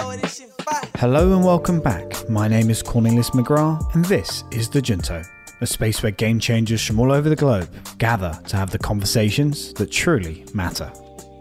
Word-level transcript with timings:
Hello 0.00 1.34
and 1.34 1.44
welcome 1.44 1.78
back. 1.78 2.26
My 2.30 2.48
name 2.48 2.70
is 2.70 2.82
Cornelius 2.82 3.30
McGrath, 3.30 3.94
and 3.94 4.02
this 4.06 4.44
is 4.50 4.70
The 4.70 4.80
Junto, 4.80 5.22
a 5.60 5.66
space 5.66 6.02
where 6.02 6.10
game 6.10 6.40
changers 6.40 6.82
from 6.82 6.98
all 6.98 7.12
over 7.12 7.28
the 7.28 7.36
globe 7.36 7.68
gather 7.98 8.32
to 8.48 8.56
have 8.56 8.70
the 8.70 8.78
conversations 8.78 9.74
that 9.74 9.90
truly 9.90 10.46
matter. 10.54 10.86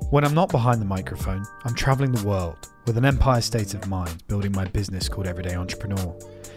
When 0.10 0.26
I'm 0.26 0.34
not 0.34 0.50
behind 0.50 0.82
the 0.82 0.86
microphone, 0.86 1.46
I'm 1.64 1.74
traveling 1.74 2.12
the 2.12 2.28
world 2.28 2.70
with 2.86 2.98
an 2.98 3.06
empire 3.06 3.40
state 3.40 3.74
of 3.74 3.88
mind 3.88 4.28
building 4.28 4.52
my 4.52 4.66
business 4.66 5.08
called 5.08 5.28
Everyday 5.28 5.56
Entrepreneur. 5.56 6.14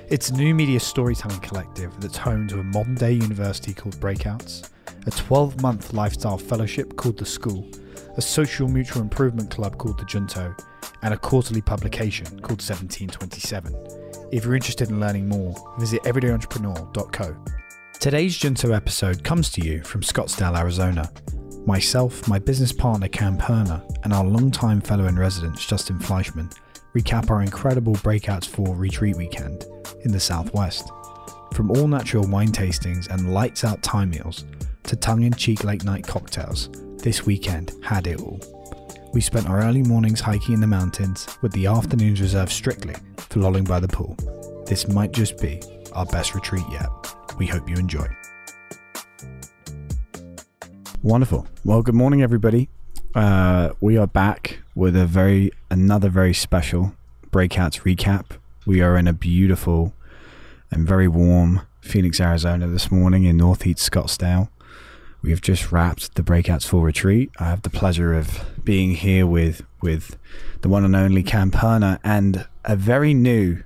It's 0.08 0.30
a 0.30 0.34
new 0.34 0.56
media 0.56 0.80
storytelling 0.80 1.38
collective 1.38 1.92
that's 2.00 2.16
home 2.16 2.48
to 2.48 2.58
a 2.58 2.64
modern 2.64 2.96
day 2.96 3.12
university 3.12 3.74
called 3.74 3.94
Breakouts, 4.00 4.68
a 5.06 5.10
12 5.12 5.62
month 5.62 5.92
lifestyle 5.92 6.38
fellowship 6.38 6.96
called 6.96 7.18
The 7.18 7.26
School, 7.26 7.64
a 8.16 8.22
social 8.22 8.66
mutual 8.66 9.02
improvement 9.02 9.52
club 9.52 9.78
called 9.78 9.98
The 9.98 10.04
Junto, 10.04 10.52
and 11.02 11.14
a 11.14 11.16
quarterly 11.16 11.60
publication 11.60 12.26
called 12.26 12.62
1727. 12.62 13.74
If 14.32 14.44
you're 14.44 14.54
interested 14.54 14.88
in 14.88 15.00
learning 15.00 15.28
more, 15.28 15.54
visit 15.78 16.02
everydayentrepreneur.co. 16.04 17.36
Today's 18.00 18.36
Junto 18.36 18.72
episode 18.72 19.22
comes 19.22 19.50
to 19.50 19.64
you 19.64 19.82
from 19.82 20.00
Scottsdale, 20.00 20.58
Arizona. 20.58 21.12
Myself, 21.66 22.26
my 22.26 22.38
business 22.38 22.72
partner 22.72 23.08
Cam 23.08 23.38
Perna, 23.38 23.88
and 24.04 24.12
our 24.12 24.24
longtime 24.24 24.80
fellow 24.80 25.06
in 25.06 25.18
residence 25.18 25.64
Justin 25.64 25.98
Fleischmann 25.98 26.50
recap 26.94 27.30
our 27.30 27.42
incredible 27.42 27.94
Breakouts 27.94 28.46
4 28.46 28.74
retreat 28.74 29.16
weekend 29.16 29.66
in 30.04 30.12
the 30.12 30.20
Southwest. 30.20 30.90
From 31.54 31.70
all 31.70 31.86
natural 31.86 32.26
wine 32.26 32.48
tastings 32.48 33.08
and 33.08 33.32
lights 33.32 33.64
out 33.64 33.82
Thai 33.82 34.06
meals 34.06 34.44
to 34.84 34.96
tongue 34.96 35.22
in 35.22 35.32
cheek 35.34 35.64
late 35.64 35.84
night 35.84 36.06
cocktails, 36.06 36.70
this 36.98 37.24
weekend 37.24 37.72
had 37.82 38.06
it 38.06 38.20
all. 38.20 38.40
We 39.12 39.20
spent 39.20 39.46
our 39.46 39.60
early 39.60 39.82
mornings 39.82 40.20
hiking 40.20 40.54
in 40.54 40.60
the 40.62 40.66
mountains, 40.66 41.28
with 41.42 41.52
the 41.52 41.66
afternoons 41.66 42.22
reserved 42.22 42.50
strictly 42.50 42.94
for 43.18 43.40
lolling 43.40 43.64
by 43.64 43.78
the 43.78 43.88
pool. 43.88 44.16
This 44.64 44.88
might 44.88 45.12
just 45.12 45.38
be 45.38 45.60
our 45.92 46.06
best 46.06 46.34
retreat 46.34 46.64
yet. 46.70 46.88
We 47.38 47.46
hope 47.46 47.68
you 47.68 47.76
enjoy. 47.76 48.06
Wonderful. 51.02 51.46
Well, 51.62 51.82
good 51.82 51.94
morning, 51.94 52.22
everybody. 52.22 52.70
Uh, 53.14 53.72
we 53.82 53.98
are 53.98 54.06
back 54.06 54.60
with 54.74 54.96
a 54.96 55.04
very 55.04 55.50
another 55.70 56.08
very 56.08 56.32
special 56.32 56.94
breakouts 57.30 57.82
recap. 57.82 58.38
We 58.64 58.80
are 58.80 58.96
in 58.96 59.06
a 59.06 59.12
beautiful 59.12 59.92
and 60.70 60.88
very 60.88 61.06
warm 61.06 61.60
Phoenix, 61.82 62.18
Arizona 62.18 62.66
this 62.66 62.90
morning 62.90 63.24
in 63.24 63.36
Northeast 63.36 63.90
Scottsdale. 63.90 64.48
We 65.22 65.30
have 65.30 65.40
just 65.40 65.70
wrapped 65.70 66.16
the 66.16 66.22
Breakouts 66.22 66.66
4 66.66 66.84
retreat. 66.84 67.30
I 67.38 67.44
have 67.44 67.62
the 67.62 67.70
pleasure 67.70 68.12
of 68.12 68.44
being 68.64 68.92
here 68.96 69.26
with 69.26 69.62
with 69.80 70.16
the 70.62 70.68
one 70.68 70.84
and 70.84 70.96
only 70.96 71.22
Cam 71.22 71.50
Perna 71.50 71.98
and 72.02 72.46
a 72.64 72.76
very 72.76 73.14
new 73.14 73.62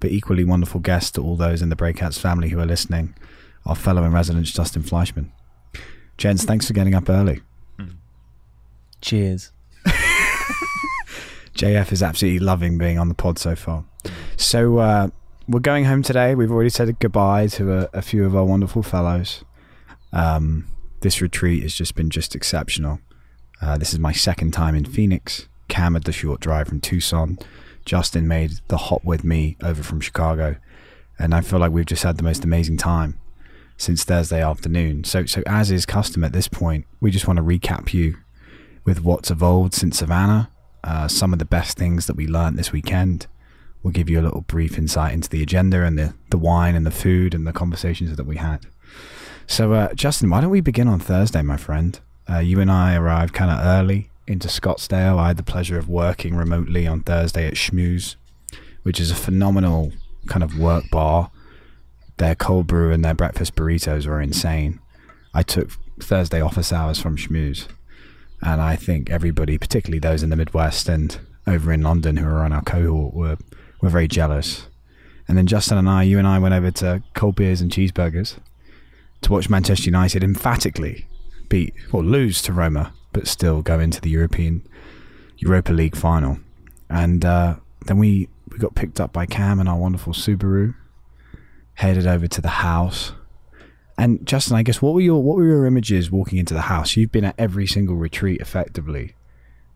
but 0.00 0.10
equally 0.10 0.44
wonderful 0.44 0.80
guest 0.80 1.14
to 1.14 1.22
all 1.22 1.36
those 1.36 1.62
in 1.62 1.68
the 1.68 1.76
Breakouts 1.76 2.18
family 2.18 2.48
who 2.50 2.60
are 2.60 2.66
listening, 2.66 3.14
our 3.66 3.74
fellow 3.74 4.04
in 4.04 4.12
residence 4.12 4.52
Justin 4.52 4.82
Fleischmann. 4.82 5.32
Jens, 6.16 6.44
thanks 6.44 6.66
for 6.66 6.72
getting 6.72 6.94
up 6.94 7.08
early. 7.08 7.42
Cheers. 9.00 9.52
JF 11.54 11.92
is 11.92 12.02
absolutely 12.02 12.40
loving 12.40 12.78
being 12.78 12.98
on 12.98 13.08
the 13.08 13.14
pod 13.14 13.38
so 13.38 13.54
far. 13.54 13.84
So 14.36 14.78
uh, 14.78 15.08
we're 15.48 15.60
going 15.60 15.84
home 15.84 16.02
today. 16.02 16.34
We've 16.34 16.50
already 16.50 16.70
said 16.70 16.98
goodbye 16.98 17.46
to 17.48 17.72
a, 17.72 17.88
a 17.92 18.02
few 18.02 18.24
of 18.24 18.34
our 18.34 18.44
wonderful 18.44 18.82
fellows. 18.82 19.44
Um, 20.12 20.66
this 21.00 21.20
retreat 21.20 21.62
has 21.62 21.74
just 21.74 21.94
been 21.94 22.10
just 22.10 22.34
exceptional. 22.34 23.00
Uh, 23.60 23.78
this 23.78 23.92
is 23.92 23.98
my 23.98 24.12
second 24.12 24.52
time 24.52 24.74
in 24.74 24.84
Phoenix. 24.84 25.48
Cam 25.68 25.94
had 25.94 26.04
the 26.04 26.12
short 26.12 26.40
drive 26.40 26.68
from 26.68 26.80
Tucson. 26.80 27.38
Justin 27.84 28.28
made 28.28 28.52
the 28.68 28.76
hop 28.76 29.04
with 29.04 29.24
me 29.24 29.56
over 29.62 29.82
from 29.82 30.00
Chicago, 30.00 30.56
and 31.18 31.34
I 31.34 31.40
feel 31.40 31.58
like 31.58 31.72
we've 31.72 31.86
just 31.86 32.02
had 32.02 32.16
the 32.16 32.22
most 32.22 32.44
amazing 32.44 32.76
time 32.76 33.18
since 33.76 34.04
Thursday 34.04 34.42
afternoon. 34.42 35.04
So, 35.04 35.24
so 35.24 35.42
as 35.46 35.70
is 35.70 35.86
custom 35.86 36.24
at 36.24 36.32
this 36.32 36.48
point, 36.48 36.86
we 37.00 37.10
just 37.10 37.26
want 37.26 37.38
to 37.38 37.42
recap 37.42 37.94
you 37.94 38.16
with 38.84 39.02
what's 39.02 39.30
evolved 39.30 39.74
since 39.74 39.98
Savannah, 39.98 40.50
uh, 40.84 41.08
some 41.08 41.32
of 41.32 41.38
the 41.38 41.44
best 41.44 41.78
things 41.78 42.06
that 42.06 42.16
we 42.16 42.26
learned 42.26 42.58
this 42.58 42.72
weekend. 42.72 43.26
We'll 43.82 43.92
give 43.92 44.10
you 44.10 44.20
a 44.20 44.22
little 44.22 44.40
brief 44.42 44.76
insight 44.76 45.14
into 45.14 45.28
the 45.28 45.42
agenda 45.42 45.84
and 45.84 45.98
the, 45.98 46.14
the 46.30 46.38
wine 46.38 46.74
and 46.74 46.84
the 46.84 46.90
food 46.90 47.34
and 47.34 47.46
the 47.46 47.52
conversations 47.52 48.14
that 48.16 48.26
we 48.26 48.36
had. 48.36 48.66
So, 49.48 49.72
uh, 49.72 49.94
Justin, 49.94 50.28
why 50.28 50.42
don't 50.42 50.50
we 50.50 50.60
begin 50.60 50.88
on 50.88 51.00
Thursday, 51.00 51.40
my 51.40 51.56
friend? 51.56 51.98
Uh, 52.28 52.38
you 52.38 52.60
and 52.60 52.70
I 52.70 52.94
arrived 52.94 53.32
kind 53.32 53.50
of 53.50 53.64
early 53.64 54.10
into 54.26 54.46
Scottsdale. 54.46 55.18
I 55.18 55.28
had 55.28 55.38
the 55.38 55.42
pleasure 55.42 55.78
of 55.78 55.88
working 55.88 56.36
remotely 56.36 56.86
on 56.86 57.00
Thursday 57.00 57.46
at 57.46 57.54
Schmooze, 57.54 58.16
which 58.82 59.00
is 59.00 59.10
a 59.10 59.16
phenomenal 59.16 59.92
kind 60.26 60.44
of 60.44 60.58
work 60.58 60.90
bar. 60.90 61.30
Their 62.18 62.34
cold 62.34 62.66
brew 62.66 62.92
and 62.92 63.02
their 63.02 63.14
breakfast 63.14 63.56
burritos 63.56 64.06
were 64.06 64.20
insane. 64.20 64.80
I 65.32 65.42
took 65.42 65.70
Thursday 65.98 66.42
office 66.42 66.70
hours 66.70 67.00
from 67.00 67.16
Schmooze, 67.16 67.68
and 68.42 68.60
I 68.60 68.76
think 68.76 69.08
everybody, 69.08 69.56
particularly 69.56 69.98
those 69.98 70.22
in 70.22 70.28
the 70.28 70.36
Midwest 70.36 70.90
and 70.90 71.18
over 71.46 71.72
in 71.72 71.80
London 71.80 72.18
who 72.18 72.28
are 72.28 72.44
on 72.44 72.52
our 72.52 72.62
cohort, 72.62 73.14
were 73.14 73.38
were 73.80 73.88
very 73.88 74.08
jealous. 74.08 74.66
And 75.26 75.38
then 75.38 75.46
Justin 75.46 75.78
and 75.78 75.88
I, 75.88 76.02
you 76.02 76.18
and 76.18 76.26
I, 76.26 76.38
went 76.38 76.54
over 76.54 76.70
to 76.70 77.02
cold 77.14 77.36
beers 77.36 77.62
and 77.62 77.70
cheeseburgers 77.70 78.38
to 79.22 79.32
watch 79.32 79.50
Manchester 79.50 79.86
United 79.86 80.22
emphatically 80.22 81.06
beat 81.48 81.74
or 81.92 82.02
lose 82.02 82.42
to 82.42 82.52
Roma, 82.52 82.92
but 83.12 83.26
still 83.26 83.62
go 83.62 83.80
into 83.80 84.00
the 84.00 84.10
European 84.10 84.66
Europa 85.38 85.72
League 85.72 85.96
final. 85.96 86.38
And 86.90 87.24
uh, 87.24 87.56
then 87.86 87.98
we 87.98 88.28
we 88.50 88.58
got 88.58 88.74
picked 88.74 89.00
up 89.00 89.12
by 89.12 89.26
Cam 89.26 89.60
and 89.60 89.68
our 89.68 89.76
wonderful 89.76 90.12
Subaru, 90.12 90.74
headed 91.74 92.06
over 92.06 92.26
to 92.26 92.40
the 92.40 92.48
house. 92.48 93.12
And 93.96 94.24
Justin, 94.26 94.56
I 94.56 94.62
guess 94.62 94.80
what 94.80 94.94
were 94.94 95.00
your 95.00 95.22
what 95.22 95.36
were 95.36 95.46
your 95.46 95.66
images 95.66 96.10
walking 96.10 96.38
into 96.38 96.54
the 96.54 96.62
house? 96.62 96.96
You've 96.96 97.12
been 97.12 97.24
at 97.24 97.34
every 97.38 97.66
single 97.66 97.96
retreat 97.96 98.40
effectively 98.40 99.14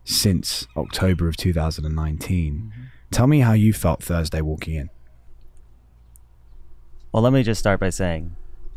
since 0.05 0.67
October 0.75 1.27
of 1.27 1.37
2019. 1.37 2.73
Tell 3.11 3.27
me 3.27 3.41
how 3.41 3.53
you 3.53 3.73
felt 3.73 4.03
Thursday 4.03 4.41
walking 4.41 4.75
in. 4.75 4.89
Well, 7.11 7.21
let 7.21 7.31
me 7.31 7.43
just 7.43 7.59
start 7.59 7.79
by 7.79 7.89
saying 7.89 8.35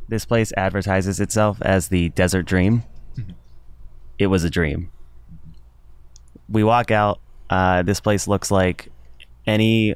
this 0.08 0.24
place 0.24 0.52
advertises 0.56 1.20
itself 1.20 1.58
as 1.62 1.88
the 1.88 2.10
desert 2.10 2.46
dream. 2.46 2.84
It 4.18 4.28
was 4.28 4.44
a 4.44 4.50
dream. 4.50 4.90
We 6.48 6.64
walk 6.64 6.90
out. 6.90 7.20
Uh, 7.50 7.82
this 7.82 8.00
place 8.00 8.26
looks 8.26 8.50
like 8.50 8.88
any, 9.46 9.94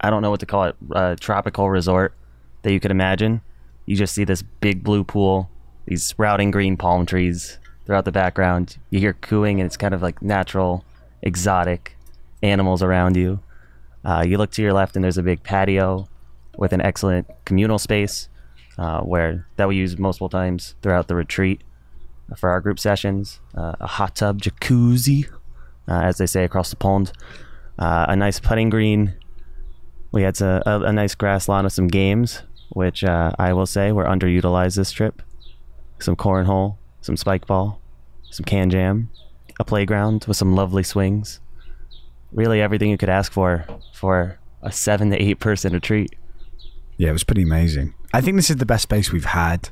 I 0.00 0.10
don't 0.10 0.22
know 0.22 0.30
what 0.30 0.40
to 0.40 0.46
call 0.46 0.64
it, 0.64 0.76
uh, 0.94 1.16
tropical 1.18 1.70
resort 1.70 2.14
that 2.62 2.72
you 2.72 2.80
could 2.80 2.90
imagine. 2.90 3.40
You 3.86 3.96
just 3.96 4.14
see 4.14 4.24
this 4.24 4.42
big 4.42 4.84
blue 4.84 5.04
pool, 5.04 5.50
these 5.86 6.04
sprouting 6.04 6.50
green 6.50 6.76
palm 6.76 7.06
trees 7.06 7.58
throughout 7.84 8.04
the 8.04 8.12
background. 8.12 8.78
You 8.90 9.00
hear 9.00 9.14
cooing, 9.14 9.60
and 9.60 9.66
it's 9.66 9.76
kind 9.76 9.94
of 9.94 10.02
like 10.02 10.22
natural, 10.22 10.84
exotic 11.22 11.96
animals 12.42 12.82
around 12.82 13.16
you. 13.16 13.40
Uh, 14.04 14.24
you 14.26 14.38
look 14.38 14.50
to 14.52 14.62
your 14.62 14.72
left, 14.72 14.96
and 14.96 15.04
there's 15.04 15.18
a 15.18 15.22
big 15.22 15.42
patio 15.42 16.08
with 16.56 16.72
an 16.72 16.80
excellent 16.80 17.26
communal 17.44 17.78
space 17.78 18.28
uh, 18.78 19.00
where 19.00 19.46
that 19.56 19.68
we 19.68 19.76
use 19.76 19.98
multiple 19.98 20.28
times 20.28 20.74
throughout 20.82 21.08
the 21.08 21.14
retreat 21.14 21.62
for 22.36 22.50
our 22.50 22.60
group 22.60 22.78
sessions. 22.78 23.40
Uh, 23.54 23.74
a 23.80 23.86
hot 23.86 24.16
tub, 24.16 24.40
jacuzzi, 24.40 25.28
uh, 25.88 26.00
as 26.02 26.18
they 26.18 26.26
say 26.26 26.44
across 26.44 26.70
the 26.70 26.76
pond. 26.76 27.12
Uh, 27.78 28.06
a 28.08 28.16
nice 28.16 28.40
putting 28.40 28.70
green. 28.70 29.14
We 30.12 30.22
had 30.22 30.40
a, 30.40 30.62
a, 30.66 30.80
a 30.82 30.92
nice 30.92 31.14
grass 31.14 31.48
lawn 31.48 31.64
with 31.64 31.72
some 31.72 31.88
games, 31.88 32.42
which 32.70 33.02
uh, 33.02 33.32
I 33.38 33.52
will 33.52 33.66
say 33.66 33.92
were 33.92 34.04
underutilized 34.04 34.76
this 34.76 34.92
trip. 34.92 35.22
Some 35.98 36.16
cornhole, 36.16 36.76
some 37.00 37.16
spike 37.16 37.46
ball, 37.46 37.80
some 38.30 38.44
can 38.44 38.70
jam, 38.70 39.10
a 39.60 39.64
playground 39.64 40.24
with 40.26 40.36
some 40.36 40.54
lovely 40.54 40.82
swings. 40.82 41.40
Really, 42.32 42.60
everything 42.60 42.90
you 42.90 42.98
could 42.98 43.08
ask 43.08 43.30
for 43.30 43.66
for 43.92 44.38
a 44.62 44.72
seven 44.72 45.10
to 45.10 45.22
eight 45.22 45.38
person 45.38 45.72
retreat. 45.72 46.14
Yeah, 46.96 47.10
it 47.10 47.12
was 47.12 47.24
pretty 47.24 47.42
amazing. 47.42 47.94
I 48.12 48.20
think 48.20 48.36
this 48.36 48.50
is 48.50 48.56
the 48.56 48.66
best 48.66 48.82
space 48.82 49.10
we've 49.10 49.24
had. 49.24 49.70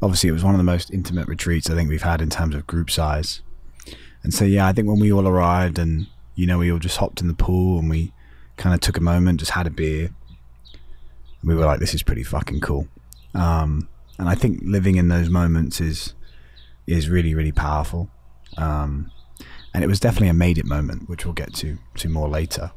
Obviously, 0.00 0.28
it 0.28 0.32
was 0.32 0.44
one 0.44 0.54
of 0.54 0.58
the 0.58 0.64
most 0.64 0.92
intimate 0.92 1.26
retreats 1.26 1.68
I 1.68 1.74
think 1.74 1.88
we've 1.88 2.02
had 2.02 2.22
in 2.22 2.30
terms 2.30 2.54
of 2.54 2.66
group 2.66 2.90
size. 2.90 3.42
And 4.22 4.32
so, 4.32 4.44
yeah, 4.44 4.66
I 4.66 4.72
think 4.72 4.88
when 4.88 5.00
we 5.00 5.12
all 5.12 5.26
arrived 5.26 5.78
and, 5.78 6.06
you 6.34 6.46
know, 6.46 6.58
we 6.58 6.70
all 6.70 6.78
just 6.78 6.98
hopped 6.98 7.20
in 7.20 7.28
the 7.28 7.34
pool 7.34 7.78
and 7.78 7.90
we 7.90 8.12
kind 8.56 8.74
of 8.74 8.80
took 8.80 8.96
a 8.96 9.00
moment, 9.00 9.40
just 9.40 9.52
had 9.52 9.66
a 9.66 9.70
beer, 9.70 10.10
we 11.42 11.54
were 11.54 11.64
like, 11.64 11.80
this 11.80 11.94
is 11.94 12.02
pretty 12.02 12.22
fucking 12.22 12.60
cool. 12.60 12.88
Um, 13.34 13.88
and 14.18 14.28
I 14.28 14.34
think 14.34 14.60
living 14.62 14.96
in 14.96 15.08
those 15.08 15.28
moments 15.28 15.80
is 15.80 16.14
is 16.86 17.08
really, 17.08 17.34
really 17.34 17.52
powerful. 17.52 18.08
Um, 18.56 19.10
and 19.74 19.84
it 19.84 19.86
was 19.86 20.00
definitely 20.00 20.28
a 20.28 20.34
made 20.34 20.58
it 20.58 20.64
moment, 20.64 21.08
which 21.08 21.24
we'll 21.24 21.34
get 21.34 21.54
to 21.54 21.78
to 21.96 22.08
more 22.08 22.28
later. 22.28 22.72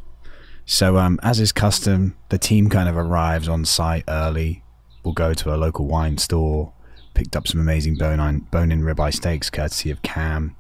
So, 0.66 0.98
um, 0.98 1.20
as 1.24 1.40
is 1.40 1.52
custom, 1.52 2.16
the 2.30 2.38
team 2.38 2.70
kind 2.70 2.88
of 2.88 2.96
arrives 2.96 3.48
on 3.48 3.66
site 3.66 4.04
early. 4.08 4.64
We'll 5.04 5.14
go 5.14 5.34
to 5.34 5.54
a 5.54 5.58
local 5.58 5.86
wine 5.86 6.18
store, 6.18 6.74
picked 7.14 7.36
up 7.36 7.48
some 7.48 7.60
amazing 7.60 7.96
bone-in, 7.96 8.40
bone-in 8.52 8.82
ribeye 8.84 9.14
steaks 9.14 9.50
courtesy 9.50 9.92
of 9.92 10.02
Cam, 10.02 10.56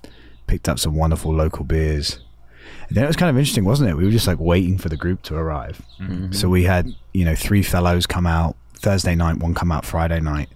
picked 0.47 0.67
up 0.67 0.79
some 0.79 0.95
wonderful 0.95 1.33
local 1.33 1.63
beers, 1.63 2.19
And 2.87 2.97
then 2.97 3.03
it 3.03 3.07
was 3.07 3.15
kind 3.15 3.29
of 3.29 3.37
interesting, 3.37 3.65
wasn't 3.65 3.89
it? 3.89 3.95
We 3.95 4.05
were 4.05 4.11
just 4.11 4.27
like 4.27 4.39
waiting 4.39 4.77
for 4.77 4.89
the 4.89 4.97
group 4.97 5.21
to 5.23 5.35
arrive. 5.35 5.81
Mm-hmm. 5.99 6.33
So 6.33 6.49
we 6.49 6.63
had, 6.63 6.93
you 7.13 7.25
know, 7.25 7.35
three 7.35 7.63
fellows 7.63 8.05
come 8.05 8.27
out 8.27 8.55
Thursday 8.73 9.15
night, 9.15 9.37
one 9.37 9.53
come 9.53 9.71
out 9.71 9.85
Friday 9.85 10.19
night. 10.19 10.49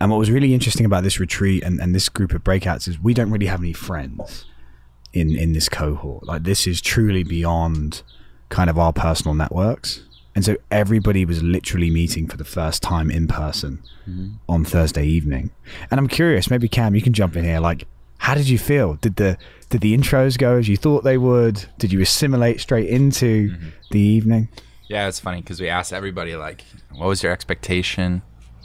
And 0.00 0.10
what 0.10 0.18
was 0.18 0.30
really 0.30 0.54
interesting 0.54 0.86
about 0.86 1.02
this 1.02 1.18
retreat 1.18 1.62
and, 1.64 1.80
and 1.80 1.94
this 1.94 2.08
group 2.08 2.32
of 2.32 2.44
breakouts 2.44 2.88
is 2.88 3.00
we 3.00 3.14
don't 3.14 3.30
really 3.30 3.46
have 3.46 3.60
any 3.60 3.72
friends 3.72 4.44
in, 5.12 5.36
in 5.36 5.52
this 5.52 5.68
cohort. 5.68 6.24
Like 6.24 6.44
this 6.44 6.66
is 6.66 6.80
truly 6.80 7.24
beyond 7.24 8.02
kind 8.48 8.70
of 8.70 8.78
our 8.78 8.92
personal 8.92 9.34
networks. 9.34 10.04
And 10.38 10.44
so 10.44 10.56
everybody 10.70 11.24
was 11.24 11.42
literally 11.42 11.90
meeting 11.90 12.28
for 12.28 12.36
the 12.36 12.44
first 12.44 12.80
time 12.80 13.10
in 13.10 13.26
person 13.26 13.82
mm-hmm. 14.08 14.34
on 14.48 14.64
Thursday 14.64 15.04
evening. 15.04 15.50
And 15.90 15.98
I'm 15.98 16.06
curious, 16.06 16.48
maybe 16.48 16.68
Cam, 16.68 16.94
you 16.94 17.02
can 17.02 17.12
jump 17.12 17.34
in 17.34 17.44
here. 17.44 17.58
Like, 17.58 17.88
how 18.18 18.36
did 18.36 18.48
you 18.48 18.56
feel? 18.56 18.94
Did 18.94 19.16
the 19.16 19.36
did 19.68 19.80
the 19.80 19.98
intros 19.98 20.38
go 20.38 20.54
as 20.54 20.68
you 20.68 20.76
thought 20.76 21.02
they 21.02 21.18
would? 21.18 21.66
Did 21.78 21.92
you 21.92 22.00
assimilate 22.00 22.60
straight 22.60 22.88
into 22.88 23.50
mm-hmm. 23.50 23.68
the 23.90 23.98
evening? 23.98 24.48
Yeah, 24.86 25.08
it's 25.08 25.18
funny 25.18 25.40
because 25.40 25.60
we 25.60 25.68
asked 25.68 25.92
everybody 25.92 26.36
like, 26.36 26.62
"What 26.94 27.08
was 27.08 27.20
your 27.20 27.32
expectation? 27.32 28.22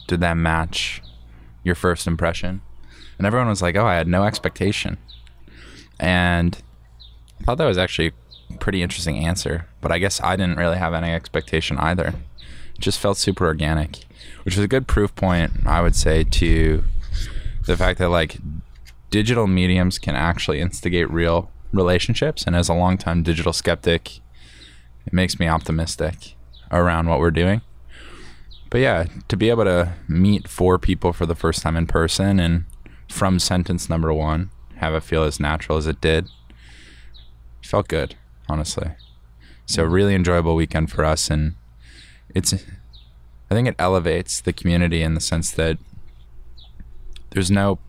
Did 0.07 0.19
that 0.19 0.37
match 0.37 1.01
your 1.63 1.73
first 1.73 2.05
impression?" 2.05 2.61
And 3.17 3.25
everyone 3.25 3.47
was 3.47 3.63
like, 3.63 3.75
"Oh, 3.75 3.87
I 3.87 3.95
had 3.95 4.07
no 4.07 4.25
expectation." 4.25 4.99
And 5.99 6.61
I 7.41 7.45
thought 7.45 7.57
that 7.57 7.65
was 7.65 7.79
actually 7.79 8.11
pretty 8.59 8.81
interesting 8.81 9.17
answer, 9.17 9.67
but 9.81 9.91
I 9.91 9.99
guess 9.99 10.21
I 10.21 10.35
didn't 10.35 10.57
really 10.57 10.77
have 10.77 10.93
any 10.93 11.11
expectation 11.11 11.77
either. 11.77 12.07
It 12.75 12.79
just 12.79 12.99
felt 12.99 13.17
super 13.17 13.45
organic, 13.45 14.05
which 14.43 14.55
was 14.55 14.63
a 14.63 14.67
good 14.67 14.87
proof 14.87 15.13
point, 15.15 15.65
I 15.65 15.81
would 15.81 15.95
say, 15.95 16.23
to 16.23 16.83
the 17.65 17.77
fact 17.77 17.99
that 17.99 18.09
like 18.09 18.37
digital 19.09 19.47
mediums 19.47 19.99
can 19.99 20.15
actually 20.15 20.59
instigate 20.59 21.09
real 21.09 21.51
relationships. 21.71 22.43
And 22.45 22.55
as 22.55 22.69
a 22.69 22.73
longtime 22.73 23.23
digital 23.23 23.53
skeptic, 23.53 24.19
it 25.05 25.13
makes 25.13 25.39
me 25.39 25.47
optimistic 25.47 26.35
around 26.71 27.07
what 27.07 27.19
we're 27.19 27.31
doing. 27.31 27.61
But 28.69 28.81
yeah, 28.81 29.05
to 29.27 29.37
be 29.37 29.49
able 29.51 29.65
to 29.65 29.93
meet 30.07 30.47
four 30.47 30.79
people 30.79 31.13
for 31.13 31.25
the 31.25 31.35
first 31.35 31.61
time 31.61 31.77
in 31.77 31.85
person 31.85 32.39
and 32.39 32.65
from 33.07 33.37
sentence 33.37 33.87
number 33.89 34.11
one, 34.11 34.49
have 34.77 34.95
it 34.95 35.03
feel 35.03 35.23
as 35.23 35.39
natural 35.39 35.77
as 35.77 35.85
it 35.85 36.01
did, 36.01 36.27
felt 37.61 37.87
good, 37.87 38.15
honestly. 38.53 38.91
So 39.65 39.83
mm. 39.83 39.91
really 39.91 40.13
enjoyable 40.13 40.55
weekend 40.55 40.91
for 40.91 41.03
us, 41.03 41.29
and 41.31 41.55
it's, 42.35 42.53
I 42.53 43.55
think 43.55 43.67
it 43.67 43.75
elevates 43.79 44.39
the 44.41 44.53
community 44.53 45.01
in 45.01 45.15
the 45.15 45.21
sense 45.21 45.49
that 45.51 45.79
there's 47.31 47.49
no, 47.49 47.79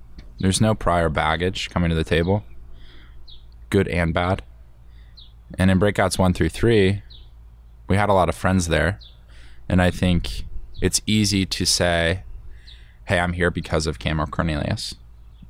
there's 0.41 0.61
no 0.61 0.75
prior 0.75 1.11
baggage 1.11 1.69
coming 1.69 1.91
to 1.91 1.95
the 1.95 2.03
table, 2.05 2.45
good 3.69 3.89
and 3.89 4.15
bad. 4.15 4.43
And 5.59 5.71
in 5.71 5.79
breakouts 5.79 6.19
one 6.19 6.33
through 6.33 6.49
three, 6.49 7.03
we 7.89 7.97
had 7.97 8.09
a 8.09 8.15
lot 8.15 8.31
of 8.31 8.35
friends 8.35 8.69
there. 8.69 8.99
And 9.69 9.83
I 9.83 9.91
think 9.91 10.45
it's 10.81 11.03
easy 11.07 11.45
to 11.45 11.67
say, 11.67 12.25
hey, 13.05 13.21
I'm 13.21 13.35
here 13.35 13.51
because 13.51 13.87
of 13.87 13.99
Cam 13.99 14.19
or 14.21 14.27
Cornelius, 14.27 14.95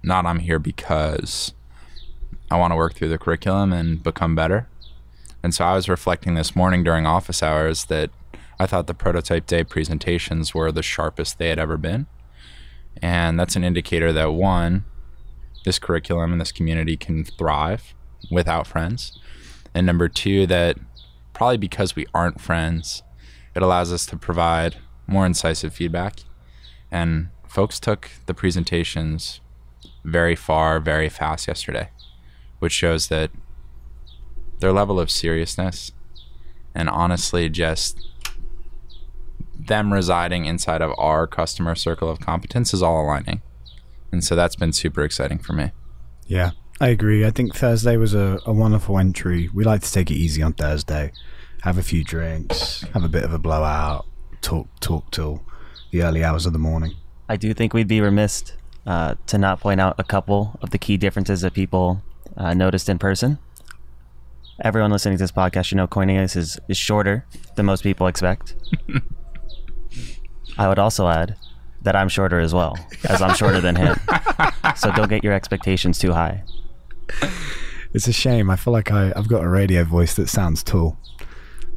not 0.03 0.27
I'm 0.27 0.41
here 0.41 0.59
because 0.59 1.55
I 2.51 2.59
want 2.59 2.73
to 2.73 2.77
work 2.77 2.95
through 2.95 3.09
the 3.09 3.19
curriculum 3.19 3.73
and 3.73 4.03
become 4.03 4.35
better. 4.35 4.69
And 5.45 5.55
so 5.55 5.63
I 5.63 5.75
was 5.75 5.91
reflecting 5.91 6.33
this 6.33 6.57
morning 6.57 6.83
during 6.85 7.05
office 7.05 7.43
hours 7.43 7.85
that 7.85 8.09
I 8.59 8.65
thought 8.65 8.87
the 8.87 8.95
prototype 8.95 9.45
day 9.45 9.63
presentations 9.63 10.55
were 10.55 10.73
the 10.73 10.83
sharpest 10.83 11.37
they 11.37 11.51
had 11.51 11.59
ever 11.59 11.77
been. 11.77 12.07
And 13.03 13.39
that's 13.39 13.55
an 13.55 13.63
indicator 13.63 14.11
that 14.11 14.33
one, 14.33 14.87
this 15.67 15.79
curriculum 15.79 16.33
and 16.33 16.41
this 16.41 16.51
community 16.51 16.97
can 16.97 17.27
thrive 17.27 17.93
without 18.31 18.67
friends. 18.67 19.21
And 19.75 19.85
number 19.85 20.09
two, 20.09 20.47
that 20.47 20.79
probably 21.35 21.59
because 21.59 21.95
we 21.95 22.07
aren't 22.15 22.41
friends, 22.41 23.03
it 23.55 23.63
allows 23.63 23.93
us 23.93 24.07
to 24.07 24.17
provide 24.17 24.79
more 25.07 25.27
incisive 25.27 25.75
feedback. 25.75 26.21
And 26.91 27.29
folks 27.47 27.79
took 27.79 28.13
the 28.25 28.33
presentations 28.33 29.43
very 30.05 30.37
far, 30.37 30.81
very 30.81 31.11
fast 31.11 31.47
yesterday, 31.47 31.91
which 32.61 32.73
shows 32.73 33.09
that 33.09 33.31
their 34.61 34.73
level 34.73 34.99
of 35.01 35.11
seriousness 35.11 35.93
and 36.75 36.89
honestly 36.89 37.49
just 37.49 38.09
them 39.59 39.93
residing 39.93 40.45
inside 40.45 40.83
of 40.83 40.93
our 40.99 41.27
customer 41.27 41.75
circle 41.75 42.11
of 42.11 42.21
competence 42.21 42.75
is 42.75 42.83
all 42.83 43.05
aligning. 43.05 43.43
And 44.13 44.23
so 44.23 44.37
that's 44.37 44.57
been 44.57 44.73
super 44.73 45.03
exciting 45.03 45.39
for 45.39 45.53
me. 45.53 45.73
Yeah, 46.27 46.53
I 46.81 46.89
agree. 46.89 47.25
I 47.25 47.31
think 47.31 47.55
Thursday 47.55 47.97
was 47.97 48.15
a, 48.15 48.39
a 48.47 48.53
wonderful 48.53 48.99
entry. 48.99 49.49
We 49.53 49.65
like 49.65 49.83
to 49.83 49.93
take 49.93 50.11
it 50.11 50.15
easy 50.15 50.43
on 50.43 50.53
Thursday, 50.53 51.13
have 51.63 51.79
a 51.79 51.83
few 51.83 52.05
drinks, 52.05 52.83
have 52.93 53.05
a 53.05 53.09
bit 53.09 53.25
of 53.25 53.33
a 53.33 53.39
blowout, 53.39 54.07
talk 54.41 54.69
talk 54.81 55.11
till 55.11 55.43
the 55.91 56.03
early 56.03 56.25
hours 56.25 56.47
of 56.47 56.53
the 56.53 56.59
morning. 56.59 56.95
I 57.29 57.37
do 57.37 57.55
think 57.55 57.73
we'd 57.73 57.89
be 57.89 58.01
remiss 58.01 58.53
uh, 58.87 59.15
to 59.29 59.39
not 59.39 59.61
point 59.61 59.81
out 59.81 59.95
a 59.99 60.05
couple 60.05 60.59
of 60.61 60.71
the 60.71 60.79
key 60.79 60.97
differences 60.97 61.41
that 61.41 61.55
people 61.55 62.03
uh, 62.37 62.55
noticed 62.55 62.89
in 62.89 62.99
person. 62.99 63.39
Everyone 64.61 64.91
listening 64.91 65.17
to 65.19 65.23
this 65.23 65.33
podcast, 65.33 65.73
you 65.73 65.77
know, 65.77 65.87
Cornelius 65.87 66.37
is, 66.37 66.59
is 66.69 66.77
shorter 66.77 67.27
than 67.57 67.67
most 67.67 67.83
people 67.83 68.07
expect. 68.07 68.55
I 70.59 70.69
would 70.69 70.79
also 70.79 71.09
add 71.09 71.37
that 71.83 71.97
I'm 71.97 72.09
shorter 72.09 72.39
as 72.39 72.55
well, 72.55 72.79
as 73.09 73.21
I'm 73.21 73.35
shorter 73.35 73.61
than 73.61 73.77
him. 73.77 73.97
So 74.77 74.91
don't 74.91 75.09
get 75.09 75.23
your 75.23 75.33
expectations 75.33 76.01
too 76.01 76.13
high. 76.13 76.43
It's 77.93 78.09
a 78.09 78.13
shame. 78.13 78.51
I 78.51 78.57
feel 78.57 78.73
like 78.73 78.91
I, 78.91 79.13
I've 79.15 79.29
got 79.29 79.45
a 79.45 79.49
radio 79.49 79.85
voice 79.85 80.15
that 80.15 80.29
sounds 80.29 80.65
tall. 80.65 80.99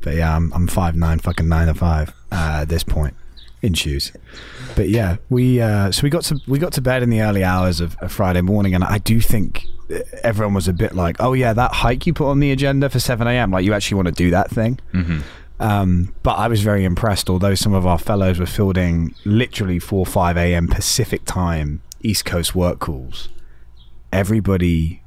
But 0.01 0.15
yeah, 0.15 0.35
I'm 0.35 0.51
I'm 0.51 0.68
five 0.68 0.95
nine, 0.95 1.19
fucking 1.19 1.47
nine 1.47 1.68
to 1.68 1.75
five 1.75 2.09
uh, 2.31 2.62
at 2.62 2.69
this 2.69 2.83
point 2.83 3.15
in 3.62 3.74
shoes. 3.74 4.12
But 4.75 4.89
yeah, 4.89 5.18
we 5.30 5.62
uh, 5.62 5.92
so 5.92 6.04
we 6.04 6.09
got 6.09 6.24
to 6.25 6.39
we 6.48 6.59
got 6.59 6.74
to 6.74 6.81
bed 6.81 7.04
in 7.04 7.09
the 7.09 7.21
early 7.21 7.44
hours 7.44 7.80
of, 7.81 7.98
of 8.00 8.12
Friday 8.12 8.42
morning, 8.42 8.75
and 8.75 8.83
I 8.83 8.98
do 9.00 9.19
think 9.19 9.65
everyone 10.24 10.54
was 10.54 10.68
a 10.68 10.74
bit 10.74 10.94
like, 10.95 11.18
"Oh 11.19 11.33
yeah, 11.33 11.54
that 11.54 11.71
hike 11.74 12.06
you 12.06 12.13
put 12.13 12.30
on 12.30 12.39
the 12.39 12.51
agenda 12.51 12.89
for 12.89 13.00
seven 13.00 13.27
a.m. 13.27 13.51
Like 13.51 13.65
you 13.65 13.74
actually 13.74 13.95
want 13.95 14.07
to 14.07 14.13
do 14.13 14.30
that 14.31 14.50
thing." 14.50 14.80
Um, 15.59 16.13
but 16.21 16.33
I 16.33 16.48
was 16.48 16.62
very 16.62 16.83
impressed. 16.83 17.30
Although 17.30 17.56
some 17.56 17.73
of 17.73 17.87
our 17.87 17.97
fellows 17.97 18.40
were 18.40 18.45
fielding 18.45 19.16
literally 19.26 19.80
four 19.80 20.06
five 20.06 20.37
a.m. 20.37 20.68
Pacific 20.68 21.26
time 21.26 21.81
East 22.02 22.26
Coast 22.26 22.54
work 22.54 22.80
calls, 22.80 23.30
everybody, 24.14 25.02